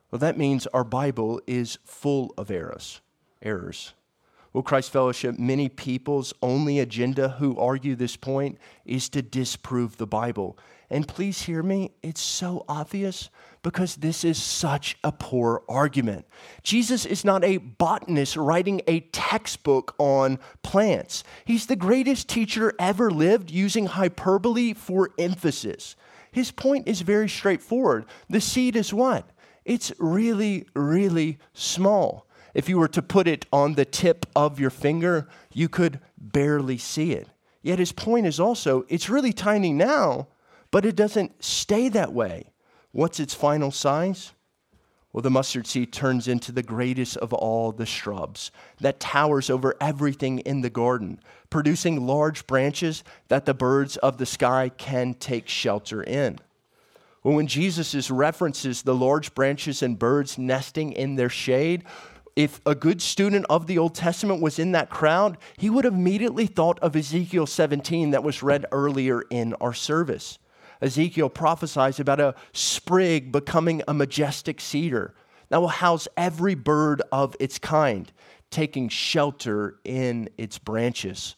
Well, 0.09 0.20
that 0.20 0.38
means 0.38 0.67
our 0.67 0.86
Bible 0.86 1.41
is 1.47 1.80
full 1.84 2.34
of 2.38 2.49
errors. 2.49 3.01
Errors. 3.41 3.91
Well, 4.53 4.63
Christ 4.63 4.89
Fellowship, 4.89 5.38
many 5.38 5.67
people's 5.67 6.34
only 6.41 6.80
agenda 6.80 7.28
who 7.28 7.57
argue 7.57 7.95
this 7.95 8.15
point 8.15 8.57
is 8.86 9.09
to 9.09 9.22
disprove 9.22 9.97
the 9.97 10.07
Bible. 10.07 10.57
And 10.89 11.05
please 11.05 11.41
hear 11.41 11.61
me, 11.61 11.91
it's 12.01 12.22
so 12.22 12.63
obvious 12.70 13.30
because 13.62 13.97
this 13.97 14.24
is 14.24 14.41
such 14.41 14.97
a 15.03 15.12
poor 15.12 15.64
argument. 15.68 16.26
Jesus 16.64 17.05
is 17.05 17.26
not 17.26 17.43
a 17.43 17.57
botanist 17.57 18.38
writing 18.38 18.82
a 18.88 19.01
textbook 19.01 19.95
on 19.97 20.39
plants. 20.64 21.24
He's 21.45 21.66
the 21.66 21.76
greatest 21.76 22.30
teacher 22.30 22.74
ever 22.80 23.12
lived 23.12 23.51
using 23.51 23.88
hyperbole 23.88 24.74
for 24.74 25.12
emphasis. 25.18 25.95
His 26.32 26.51
point 26.51 26.88
is 26.88 27.01
very 27.01 27.28
straightforward. 27.28 28.05
The 28.30 28.41
seed 28.41 28.76
is 28.76 28.93
what? 28.93 29.30
It's 29.66 29.91
really, 29.99 30.68
really 30.74 31.39
small. 31.53 32.28
If 32.53 32.70
you 32.70 32.80
were 32.80 32.88
to 32.89 33.01
put 33.01 33.28
it 33.28 33.45
on 33.51 33.76
the 33.76 33.86
tip 33.86 34.26
of 34.36 34.60
your 34.60 34.70
finger, 34.70 35.28
you 35.53 35.70
could 35.70 35.99
barely 36.18 36.78
see 36.78 37.14
it. 37.14 37.28
Yet 37.62 37.80
his 37.80 37.91
point 37.91 38.26
is 38.26 38.39
also 38.39 38.86
it's 38.89 39.10
really 39.10 39.34
tiny 39.34 39.74
now, 39.74 40.28
but 40.72 40.86
it 40.86 40.95
doesn't 40.95 41.43
stay 41.43 41.89
that 41.89 42.14
way. 42.14 42.51
What's 42.92 43.20
its 43.20 43.34
final 43.34 43.72
size? 43.72 44.34
Well, 45.12 45.22
the 45.24 45.32
mustard 45.32 45.66
seed 45.66 45.92
turns 45.92 46.28
into 46.28 46.52
the 46.52 46.62
greatest 46.62 47.18
of 47.18 47.34
all 47.34 47.72
the 47.72 47.86
shrubs 47.86 48.52
that 48.80 49.00
towers 49.00 49.50
over 49.50 49.76
everything 49.82 50.40
in 50.40 50.62
the 50.62 50.70
garden, 50.70 51.20
producing 51.50 52.06
large 52.06 52.46
branches 52.46 53.04
that 53.28 53.46
the 53.46 53.56
birds 53.56 53.98
of 53.98 54.18
the 54.18 54.28
sky 54.28 54.70
can 54.70 55.16
take 55.16 55.48
shelter 55.48 56.04
in. 56.04 56.38
Well, 57.24 57.36
when 57.36 57.48
Jesus 57.48 58.10
references 58.12 58.84
the 58.84 58.96
large 58.96 59.34
branches 59.34 59.82
and 59.82 59.98
birds 59.98 60.38
nesting 60.38 60.94
in 60.94 61.16
their 61.16 61.30
shade, 61.30 61.84
if 62.36 62.62
a 62.66 62.76
good 62.76 63.02
student 63.02 63.46
of 63.50 63.68
the 63.68 63.78
Old 63.78 63.96
Testament 63.96 64.42
was 64.42 64.60
in 64.60 64.72
that 64.74 64.90
crowd, 64.90 65.38
he 65.58 65.70
would 65.70 65.86
have 65.86 65.96
immediately 65.96 66.46
thought 66.46 66.80
of 66.80 66.96
Ezekiel 66.96 67.48
17 67.48 68.12
that 68.12 68.24
was 68.24 68.44
read 68.44 68.66
earlier 68.72 69.24
in 69.30 69.54
our 69.56 69.74
service. 69.74 70.38
Ezekiel 70.82 71.30
prophesies 71.30 71.99
about 71.99 72.19
a 72.19 72.36
sprig 72.53 73.32
becoming 73.32 73.82
a 73.88 73.93
majestic 73.93 74.61
cedar 74.61 75.13
that 75.49 75.59
will 75.59 75.67
house 75.67 76.07
every 76.15 76.55
bird 76.55 77.01
of 77.11 77.36
its 77.39 77.59
kind, 77.59 78.11
taking 78.49 78.88
shelter 78.89 79.80
in 79.84 80.30
its 80.38 80.57
branches. 80.57 81.36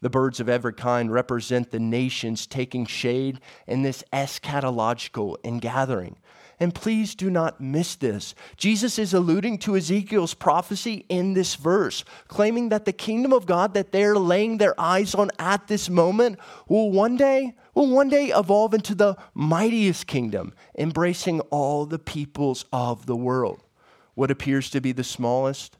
The 0.00 0.10
birds 0.10 0.38
of 0.38 0.50
every 0.50 0.74
kind 0.74 1.10
represent 1.10 1.70
the 1.70 1.80
nations 1.80 2.46
taking 2.46 2.84
shade 2.84 3.40
in 3.66 3.82
this 3.82 4.04
eschatological 4.12 5.36
ingathering. 5.42 6.16
And 6.64 6.74
please 6.74 7.14
do 7.14 7.28
not 7.28 7.60
miss 7.60 7.94
this. 7.94 8.34
Jesus 8.56 8.98
is 8.98 9.12
alluding 9.12 9.58
to 9.58 9.76
Ezekiel's 9.76 10.32
prophecy 10.32 11.04
in 11.10 11.34
this 11.34 11.56
verse, 11.56 12.06
claiming 12.26 12.70
that 12.70 12.86
the 12.86 12.92
kingdom 12.94 13.34
of 13.34 13.44
God 13.44 13.74
that 13.74 13.92
they're 13.92 14.16
laying 14.16 14.56
their 14.56 14.74
eyes 14.80 15.14
on 15.14 15.30
at 15.38 15.68
this 15.68 15.90
moment 15.90 16.38
will 16.66 16.90
one 16.90 17.18
day 17.18 17.54
will 17.74 17.90
one 17.90 18.08
day 18.08 18.32
evolve 18.34 18.72
into 18.72 18.94
the 18.94 19.14
mightiest 19.34 20.06
kingdom, 20.06 20.54
embracing 20.78 21.40
all 21.50 21.84
the 21.84 21.98
peoples 21.98 22.64
of 22.72 23.04
the 23.04 23.16
world. 23.16 23.62
What 24.14 24.30
appears 24.30 24.70
to 24.70 24.80
be 24.80 24.92
the 24.92 25.04
smallest, 25.04 25.76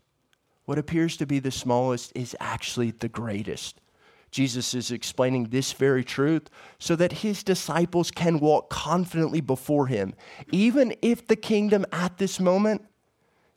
what 0.67 0.79
appears 0.79 1.17
to 1.17 1.25
be 1.25 1.39
the 1.39 1.51
smallest 1.51 2.13
is 2.15 2.37
actually 2.41 2.91
the 2.91 3.09
greatest. 3.09 3.81
Jesus 4.35 4.75
is 4.75 4.91
explaining 4.91 5.45
this 5.45 5.73
very 5.73 6.03
truth 6.03 6.51
so 6.81 6.97
that 6.97 7.13
his 7.13 7.45
disciples 7.45 8.11
can 8.11 8.41
walk 8.41 8.69
confidently 8.69 9.41
before 9.41 9.87
him, 9.87 10.13
even 10.51 10.93
if 11.03 11.25
the 11.25 11.37
kingdom 11.37 11.87
at 11.93 12.19
this 12.19 12.41
moment, 12.41 12.85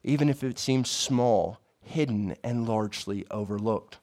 even 0.04 0.30
if 0.30 0.44
it 0.44 0.60
seems 0.60 0.88
small, 0.88 1.58
hidden, 1.82 2.36
and 2.44 2.70
largely 2.70 3.26
overlooked. 3.32 3.98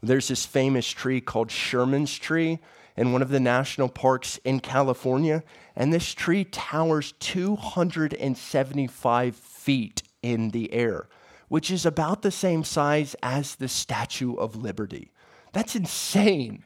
There's 0.00 0.28
this 0.28 0.46
famous 0.46 0.88
tree 0.88 1.20
called 1.20 1.50
Sherman's 1.50 2.16
tree 2.16 2.60
in 2.96 3.12
one 3.12 3.20
of 3.20 3.30
the 3.30 3.40
national 3.40 3.88
parks 3.88 4.38
in 4.44 4.60
California, 4.60 5.42
and 5.74 5.92
this 5.92 6.14
tree 6.14 6.44
towers 6.44 7.12
275 7.18 9.34
feet 9.34 10.02
in 10.22 10.50
the 10.50 10.72
air, 10.72 11.08
which 11.48 11.72
is 11.72 11.84
about 11.84 12.22
the 12.22 12.30
same 12.30 12.62
size 12.62 13.16
as 13.20 13.56
the 13.56 13.66
Statue 13.66 14.34
of 14.34 14.54
Liberty. 14.54 15.10
That's 15.54 15.76
insane. 15.76 16.64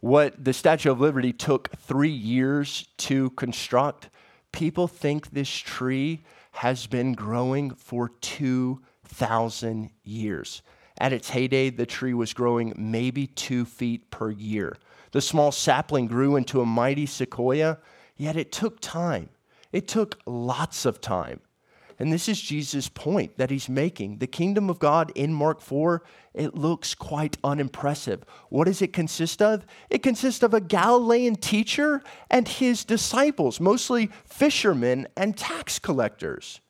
What 0.00 0.42
the 0.42 0.54
Statue 0.54 0.90
of 0.90 1.00
Liberty 1.00 1.32
took 1.32 1.70
three 1.76 2.10
years 2.10 2.88
to 2.96 3.30
construct, 3.30 4.08
people 4.50 4.88
think 4.88 5.30
this 5.30 5.50
tree 5.50 6.24
has 6.52 6.86
been 6.86 7.12
growing 7.12 7.74
for 7.74 8.08
2,000 8.08 9.90
years. 10.02 10.62
At 10.98 11.12
its 11.12 11.28
heyday, 11.30 11.70
the 11.70 11.86
tree 11.86 12.14
was 12.14 12.32
growing 12.32 12.72
maybe 12.76 13.26
two 13.26 13.66
feet 13.66 14.10
per 14.10 14.30
year. 14.30 14.76
The 15.12 15.20
small 15.20 15.52
sapling 15.52 16.06
grew 16.06 16.36
into 16.36 16.62
a 16.62 16.66
mighty 16.66 17.06
sequoia, 17.06 17.78
yet 18.16 18.36
it 18.36 18.50
took 18.50 18.80
time. 18.80 19.28
It 19.72 19.86
took 19.86 20.18
lots 20.26 20.86
of 20.86 21.02
time. 21.02 21.40
And 22.02 22.12
this 22.12 22.28
is 22.28 22.40
Jesus' 22.40 22.88
point 22.88 23.38
that 23.38 23.50
he's 23.50 23.68
making. 23.68 24.18
The 24.18 24.26
kingdom 24.26 24.68
of 24.68 24.80
God 24.80 25.12
in 25.14 25.32
Mark 25.32 25.60
4, 25.60 26.02
it 26.34 26.52
looks 26.52 26.96
quite 26.96 27.38
unimpressive. 27.44 28.24
What 28.48 28.64
does 28.64 28.82
it 28.82 28.92
consist 28.92 29.40
of? 29.40 29.64
It 29.88 30.02
consists 30.02 30.42
of 30.42 30.52
a 30.52 30.60
Galilean 30.60 31.36
teacher 31.36 32.02
and 32.28 32.48
his 32.48 32.84
disciples, 32.84 33.60
mostly 33.60 34.10
fishermen 34.24 35.06
and 35.16 35.36
tax 35.36 35.78
collectors. 35.78 36.60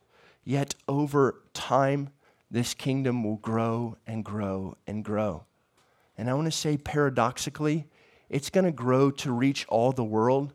Yet 0.44 0.74
over 0.86 1.40
time, 1.54 2.10
this 2.50 2.74
kingdom 2.74 3.24
will 3.24 3.38
grow 3.38 3.96
and 4.06 4.22
grow 4.22 4.76
and 4.86 5.02
grow. 5.02 5.46
And 6.18 6.28
I 6.28 6.34
want 6.34 6.44
to 6.44 6.52
say 6.52 6.76
paradoxically, 6.76 7.86
it's 8.28 8.50
going 8.50 8.66
to 8.66 8.70
grow 8.70 9.10
to 9.10 9.32
reach 9.32 9.64
all 9.70 9.92
the 9.92 10.04
world 10.04 10.52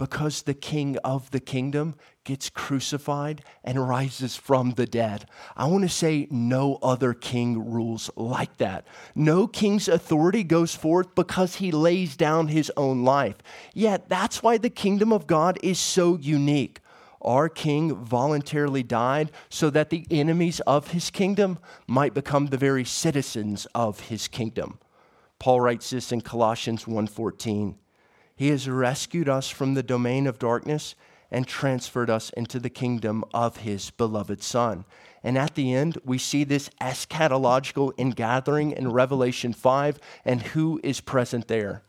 because 0.00 0.44
the 0.44 0.54
king 0.54 0.96
of 1.04 1.30
the 1.30 1.38
kingdom 1.38 1.94
gets 2.24 2.48
crucified 2.48 3.44
and 3.62 3.86
rises 3.86 4.34
from 4.34 4.70
the 4.70 4.86
dead. 4.86 5.26
I 5.58 5.66
want 5.66 5.82
to 5.82 5.90
say 5.90 6.26
no 6.30 6.78
other 6.82 7.12
king 7.12 7.70
rules 7.70 8.08
like 8.16 8.56
that. 8.56 8.86
No 9.14 9.46
king's 9.46 9.88
authority 9.88 10.42
goes 10.42 10.74
forth 10.74 11.14
because 11.14 11.56
he 11.56 11.70
lays 11.70 12.16
down 12.16 12.48
his 12.48 12.72
own 12.78 13.04
life. 13.04 13.36
Yet 13.74 14.08
that's 14.08 14.42
why 14.42 14.56
the 14.56 14.70
kingdom 14.70 15.12
of 15.12 15.26
God 15.26 15.58
is 15.62 15.78
so 15.78 16.16
unique. 16.16 16.80
Our 17.20 17.50
king 17.50 17.94
voluntarily 17.94 18.82
died 18.82 19.30
so 19.50 19.68
that 19.68 19.90
the 19.90 20.06
enemies 20.10 20.60
of 20.60 20.92
his 20.92 21.10
kingdom 21.10 21.58
might 21.86 22.14
become 22.14 22.46
the 22.46 22.56
very 22.56 22.86
citizens 22.86 23.66
of 23.74 24.00
his 24.08 24.28
kingdom. 24.28 24.78
Paul 25.38 25.60
writes 25.60 25.90
this 25.90 26.10
in 26.10 26.22
Colossians 26.22 26.86
1:14. 26.86 27.74
He 28.40 28.48
has 28.48 28.66
rescued 28.66 29.28
us 29.28 29.50
from 29.50 29.74
the 29.74 29.82
domain 29.82 30.26
of 30.26 30.38
darkness 30.38 30.94
and 31.30 31.46
transferred 31.46 32.08
us 32.08 32.30
into 32.30 32.58
the 32.58 32.70
kingdom 32.70 33.22
of 33.34 33.58
his 33.58 33.90
beloved 33.90 34.42
Son. 34.42 34.86
And 35.22 35.36
at 35.36 35.56
the 35.56 35.74
end, 35.74 35.98
we 36.06 36.16
see 36.16 36.44
this 36.44 36.70
eschatological 36.80 37.92
ingathering 37.98 38.72
in 38.72 38.92
Revelation 38.92 39.52
5. 39.52 39.98
And 40.24 40.40
who 40.40 40.80
is 40.82 41.02
present 41.02 41.48
there? 41.48 41.82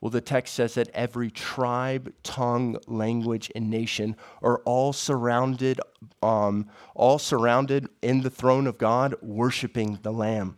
Well, 0.00 0.10
the 0.10 0.20
text 0.20 0.54
says 0.54 0.74
that 0.74 0.88
every 0.92 1.30
tribe, 1.30 2.12
tongue, 2.24 2.78
language, 2.88 3.52
and 3.54 3.70
nation 3.70 4.16
are 4.42 4.58
all 4.64 4.92
surrounded, 4.92 5.80
um, 6.20 6.68
all 6.96 7.20
surrounded 7.20 7.88
in 8.02 8.22
the 8.22 8.30
throne 8.30 8.66
of 8.66 8.76
God, 8.76 9.14
worshiping 9.22 10.00
the 10.02 10.12
Lamb. 10.12 10.56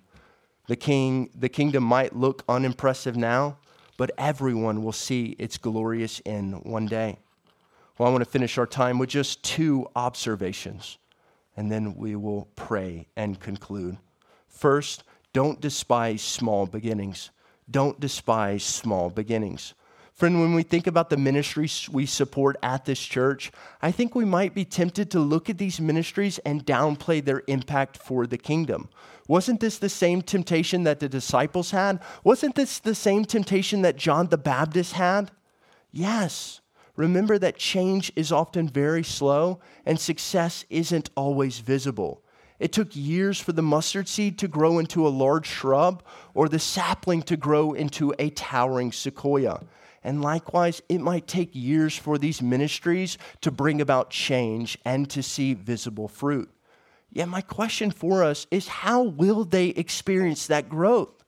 The 0.68 0.76
king, 0.76 1.28
the 1.34 1.50
kingdom 1.50 1.84
might 1.84 2.16
look 2.16 2.44
unimpressive 2.48 3.14
now, 3.14 3.58
but 3.96 4.10
everyone 4.18 4.82
will 4.82 4.92
see 4.92 5.36
its 5.38 5.58
glorious 5.58 6.20
end 6.26 6.64
one 6.64 6.86
day. 6.86 7.18
Well, 7.96 8.08
I 8.08 8.12
want 8.12 8.24
to 8.24 8.30
finish 8.30 8.58
our 8.58 8.66
time 8.66 8.98
with 8.98 9.08
just 9.08 9.42
two 9.44 9.88
observations, 9.94 10.98
and 11.56 11.70
then 11.70 11.94
we 11.94 12.16
will 12.16 12.48
pray 12.56 13.06
and 13.16 13.38
conclude. 13.38 13.98
First, 14.48 15.04
don't 15.32 15.60
despise 15.60 16.22
small 16.22 16.66
beginnings. 16.66 17.30
Don't 17.70 17.98
despise 18.00 18.64
small 18.64 19.10
beginnings. 19.10 19.74
Friend, 20.14 20.40
when 20.40 20.54
we 20.54 20.62
think 20.62 20.86
about 20.86 21.10
the 21.10 21.16
ministries 21.16 21.88
we 21.88 22.06
support 22.06 22.56
at 22.62 22.84
this 22.84 23.00
church, 23.00 23.50
I 23.82 23.90
think 23.90 24.14
we 24.14 24.24
might 24.24 24.54
be 24.54 24.64
tempted 24.64 25.10
to 25.10 25.18
look 25.18 25.50
at 25.50 25.58
these 25.58 25.80
ministries 25.80 26.38
and 26.38 26.64
downplay 26.64 27.24
their 27.24 27.42
impact 27.48 27.96
for 27.96 28.24
the 28.24 28.38
kingdom. 28.38 28.88
Wasn't 29.26 29.60
this 29.60 29.78
the 29.78 29.88
same 29.88 30.20
temptation 30.20 30.84
that 30.84 31.00
the 31.00 31.08
disciples 31.08 31.70
had? 31.70 32.00
Wasn't 32.22 32.54
this 32.54 32.78
the 32.78 32.94
same 32.94 33.24
temptation 33.24 33.82
that 33.82 33.96
John 33.96 34.28
the 34.28 34.38
Baptist 34.38 34.92
had? 34.92 35.30
Yes. 35.90 36.60
Remember 36.96 37.38
that 37.38 37.56
change 37.56 38.12
is 38.14 38.30
often 38.30 38.68
very 38.68 39.02
slow 39.02 39.60
and 39.86 39.98
success 39.98 40.64
isn't 40.70 41.10
always 41.16 41.58
visible. 41.58 42.22
It 42.60 42.72
took 42.72 42.94
years 42.94 43.40
for 43.40 43.52
the 43.52 43.62
mustard 43.62 44.08
seed 44.08 44.38
to 44.38 44.48
grow 44.48 44.78
into 44.78 45.06
a 45.06 45.08
large 45.08 45.46
shrub 45.46 46.04
or 46.34 46.48
the 46.48 46.58
sapling 46.58 47.22
to 47.22 47.36
grow 47.36 47.72
into 47.72 48.14
a 48.18 48.30
towering 48.30 48.92
sequoia. 48.92 49.60
And 50.04 50.22
likewise, 50.22 50.82
it 50.88 51.00
might 51.00 51.26
take 51.26 51.50
years 51.54 51.96
for 51.96 52.18
these 52.18 52.42
ministries 52.42 53.18
to 53.40 53.50
bring 53.50 53.80
about 53.80 54.10
change 54.10 54.78
and 54.84 55.08
to 55.10 55.22
see 55.22 55.54
visible 55.54 56.08
fruit. 56.08 56.50
Yet, 57.14 57.28
my 57.28 57.40
question 57.42 57.92
for 57.92 58.24
us 58.24 58.46
is 58.50 58.66
how 58.66 59.02
will 59.02 59.44
they 59.44 59.68
experience 59.68 60.48
that 60.48 60.68
growth? 60.68 61.24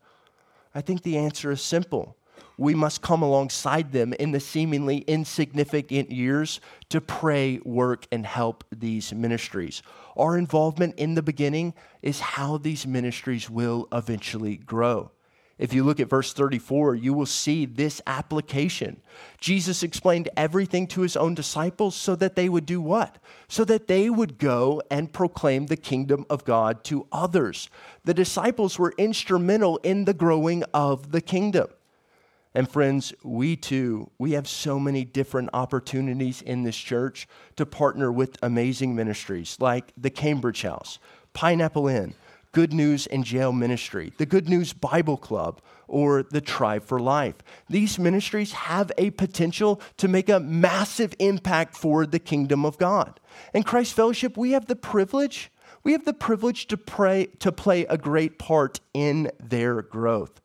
I 0.75 0.81
think 0.81 1.03
the 1.03 1.17
answer 1.17 1.53
is 1.53 1.63
simple. 1.63 2.17
We 2.59 2.75
must 2.75 3.03
come 3.03 3.23
alongside 3.23 3.93
them 3.93 4.13
in 4.15 4.33
the 4.33 4.41
seemingly 4.41 4.99
insignificant 4.99 6.11
years 6.11 6.61
to 6.89 7.01
pray, 7.01 7.61
work, 7.65 8.07
and 8.11 8.27
help 8.27 8.65
these 8.75 9.15
ministries. 9.15 9.83
Our 10.17 10.37
involvement 10.37 10.97
in 10.97 11.15
the 11.15 11.23
beginning 11.23 11.73
is 12.03 12.19
how 12.19 12.59
these 12.59 12.85
ministries 12.85 13.49
will 13.49 13.87
eventually 13.93 14.57
grow. 14.57 15.13
If 15.59 15.73
you 15.73 15.85
look 15.85 16.01
at 16.01 16.11
verse 16.11 16.35
34, 16.35 16.97
you 16.97 17.15
will 17.15 17.27
see 17.27 17.65
this 17.65 18.03
application. 18.07 19.01
Jesus 19.41 19.83
explained 19.83 20.29
everything 20.37 20.87
to 20.89 21.01
his 21.01 21.17
own 21.17 21.35
disciples 21.35 21.95
so 21.95 22.15
that 22.17 22.37
they 22.37 22.49
would 22.51 22.67
do 22.67 22.79
what? 22.79 23.17
So 23.49 23.65
that 23.65 23.87
they 23.87 24.11
would 24.11 24.39
go 24.39 24.83
and 24.91 25.13
proclaim 25.13 25.67
the 25.67 25.77
kingdom 25.77 26.27
of 26.29 26.45
God 26.45 26.85
to 26.85 27.07
others. 27.11 27.71
The 28.05 28.13
disciples 28.13 28.79
were 28.79 28.93
instrumental 28.99 29.79
in 29.79 30.05
the 30.05 30.15
growing 30.15 30.63
of 30.75 31.11
the 31.11 31.23
kingdom. 31.23 31.69
And 32.55 32.71
friends, 32.71 33.15
we 33.23 33.57
too, 33.57 34.11
we 34.19 34.33
have 34.33 34.49
so 34.49 34.79
many 34.79 35.05
different 35.05 35.51
opportunities 35.53 36.41
in 36.43 36.65
this 36.65 36.77
church 36.77 37.29
to 37.57 37.67
partner 37.67 38.13
with 38.13 38.39
amazing 38.43 38.95
ministries 38.95 39.57
like 39.61 39.93
the 39.97 40.11
Cambridge 40.11 40.63
House, 40.63 40.99
Pineapple 41.35 41.89
Inn, 41.89 42.15
Good 42.57 42.73
News 42.73 43.07
in 43.07 43.23
Jail 43.23 43.53
Ministry, 43.53 44.15
the 44.17 44.25
Good 44.25 44.49
News 44.49 44.73
Bible 44.73 45.19
Club, 45.19 45.61
or 45.89 46.23
the 46.23 46.41
Tribe 46.41 46.85
for 46.85 46.99
Life. 46.99 47.35
These 47.69 47.99
ministries 47.99 48.53
have 48.53 48.91
a 48.97 49.11
potential 49.11 49.79
to 49.99 50.09
make 50.09 50.31
a 50.31 50.41
massive 50.41 51.15
impact 51.19 51.77
for 51.77 52.07
the 52.07 52.19
kingdom 52.19 52.65
of 52.65 52.79
God. 52.79 53.21
In 53.53 53.63
Christ 53.63 53.93
Fellowship, 53.93 54.39
we 54.39 54.53
have 54.53 54.69
the 54.69 54.75
privilege, 54.75 55.53
we 55.85 55.93
have 55.93 56.07
the 56.07 56.15
privilege 56.15 56.67
to 56.69 56.79
pray 56.79 57.27
to 57.41 57.53
play 57.53 57.85
a 57.85 57.99
great 57.99 58.39
part 58.39 58.81
in 58.95 59.31
their 59.39 59.83
growth. 59.83 60.41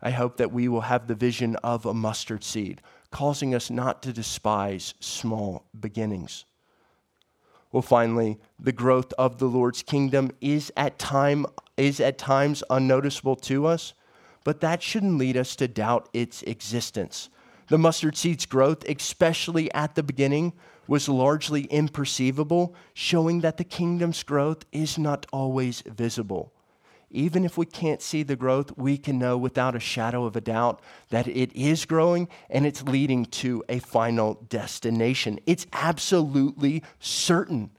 I 0.00 0.10
hope 0.10 0.36
that 0.36 0.52
we 0.52 0.68
will 0.68 0.82
have 0.82 1.08
the 1.08 1.16
vision 1.16 1.56
of 1.56 1.84
a 1.84 1.92
mustard 1.92 2.44
seed, 2.44 2.80
causing 3.10 3.52
us 3.52 3.68
not 3.68 4.00
to 4.04 4.12
despise 4.12 4.94
small 5.00 5.64
beginnings. 5.80 6.44
Well, 7.70 7.82
finally, 7.82 8.38
the 8.58 8.72
growth 8.72 9.12
of 9.18 9.38
the 9.38 9.46
Lord's 9.46 9.82
kingdom 9.82 10.30
is 10.40 10.72
at 10.76 10.98
time 10.98 11.46
is 11.76 12.00
at 12.00 12.18
times 12.18 12.62
unnoticeable 12.70 13.36
to 13.36 13.66
us, 13.66 13.92
but 14.42 14.60
that 14.60 14.82
shouldn't 14.82 15.18
lead 15.18 15.36
us 15.36 15.54
to 15.56 15.68
doubt 15.68 16.08
its 16.12 16.42
existence. 16.42 17.28
The 17.68 17.78
mustard 17.78 18.16
seed's 18.16 18.46
growth, 18.46 18.88
especially 18.88 19.72
at 19.74 19.94
the 19.94 20.02
beginning, 20.02 20.54
was 20.86 21.08
largely 21.08 21.66
imperceivable, 21.66 22.72
showing 22.94 23.40
that 23.40 23.58
the 23.58 23.64
kingdom's 23.64 24.22
growth 24.22 24.64
is 24.72 24.98
not 24.98 25.26
always 25.32 25.82
visible 25.82 26.52
even 27.10 27.44
if 27.44 27.56
we 27.56 27.64
can't 27.64 28.02
see 28.02 28.22
the 28.22 28.36
growth, 28.36 28.76
we 28.76 28.98
can 28.98 29.18
know 29.18 29.38
without 29.38 29.74
a 29.74 29.80
shadow 29.80 30.24
of 30.24 30.36
a 30.36 30.40
doubt 30.40 30.80
that 31.08 31.26
it 31.26 31.54
is 31.54 31.86
growing 31.86 32.28
and 32.50 32.66
it's 32.66 32.82
leading 32.82 33.24
to 33.26 33.64
a 33.68 33.78
final 33.78 34.34
destination. 34.48 35.38
It's 35.46 35.66
absolutely 35.72 36.82
certain. 36.98 37.70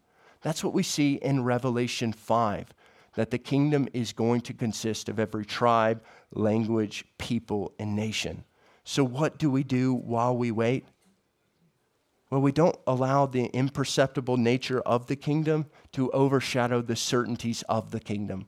That's 0.41 0.63
what 0.63 0.73
we 0.73 0.83
see 0.83 1.15
in 1.15 1.43
Revelation 1.43 2.11
5 2.11 2.73
that 3.15 3.31
the 3.31 3.37
kingdom 3.37 3.87
is 3.93 4.13
going 4.13 4.41
to 4.41 4.53
consist 4.53 5.09
of 5.09 5.19
every 5.19 5.45
tribe, 5.45 6.01
language, 6.31 7.05
people, 7.17 7.73
and 7.77 7.95
nation. 7.95 8.43
So, 8.83 9.03
what 9.03 9.37
do 9.37 9.51
we 9.51 9.63
do 9.63 9.93
while 9.93 10.35
we 10.35 10.51
wait? 10.51 10.85
Well, 12.29 12.41
we 12.41 12.51
don't 12.51 12.77
allow 12.85 13.25
the 13.25 13.45
imperceptible 13.45 14.37
nature 14.37 14.81
of 14.81 15.07
the 15.07 15.15
kingdom 15.15 15.65
to 15.93 16.11
overshadow 16.11 16.81
the 16.81 16.95
certainties 16.95 17.63
of 17.63 17.91
the 17.91 17.99
kingdom. 17.99 18.45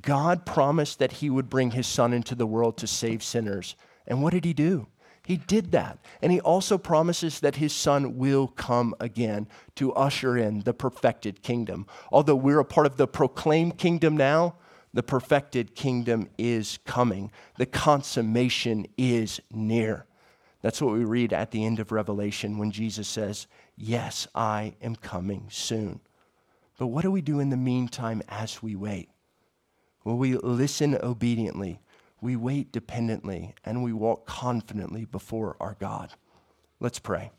God 0.00 0.46
promised 0.46 0.98
that 0.98 1.12
he 1.12 1.28
would 1.28 1.50
bring 1.50 1.72
his 1.72 1.86
son 1.86 2.12
into 2.12 2.34
the 2.34 2.46
world 2.46 2.76
to 2.78 2.86
save 2.86 3.22
sinners. 3.22 3.76
And 4.06 4.22
what 4.22 4.32
did 4.32 4.44
he 4.44 4.52
do? 4.52 4.86
He 5.24 5.36
did 5.36 5.70
that. 5.72 5.98
And 6.20 6.32
he 6.32 6.40
also 6.40 6.78
promises 6.78 7.40
that 7.40 7.56
his 7.56 7.72
son 7.72 8.16
will 8.16 8.48
come 8.48 8.94
again 8.98 9.46
to 9.76 9.92
usher 9.92 10.36
in 10.36 10.60
the 10.60 10.74
perfected 10.74 11.42
kingdom. 11.42 11.86
Although 12.10 12.36
we're 12.36 12.58
a 12.58 12.64
part 12.64 12.86
of 12.86 12.96
the 12.96 13.06
proclaimed 13.06 13.78
kingdom 13.78 14.16
now, 14.16 14.56
the 14.92 15.02
perfected 15.02 15.74
kingdom 15.74 16.28
is 16.36 16.78
coming. 16.84 17.30
The 17.56 17.66
consummation 17.66 18.86
is 18.98 19.40
near. 19.52 20.06
That's 20.60 20.82
what 20.82 20.92
we 20.92 21.04
read 21.04 21.32
at 21.32 21.50
the 21.50 21.64
end 21.64 21.80
of 21.80 21.92
Revelation 21.92 22.58
when 22.58 22.70
Jesus 22.70 23.08
says, 23.08 23.46
Yes, 23.76 24.28
I 24.34 24.74
am 24.82 24.96
coming 24.96 25.46
soon. 25.50 26.00
But 26.78 26.88
what 26.88 27.02
do 27.02 27.10
we 27.10 27.22
do 27.22 27.40
in 27.40 27.50
the 27.50 27.56
meantime 27.56 28.22
as 28.28 28.62
we 28.62 28.76
wait? 28.76 29.08
Well, 30.04 30.16
we 30.16 30.36
listen 30.36 30.98
obediently 31.02 31.80
we 32.22 32.36
wait 32.36 32.70
dependently, 32.70 33.52
and 33.64 33.82
we 33.82 33.92
walk 33.92 34.26
confidently 34.26 35.04
before 35.04 35.56
our 35.58 35.76
God. 35.78 36.14
Let's 36.78 37.00
pray. 37.00 37.32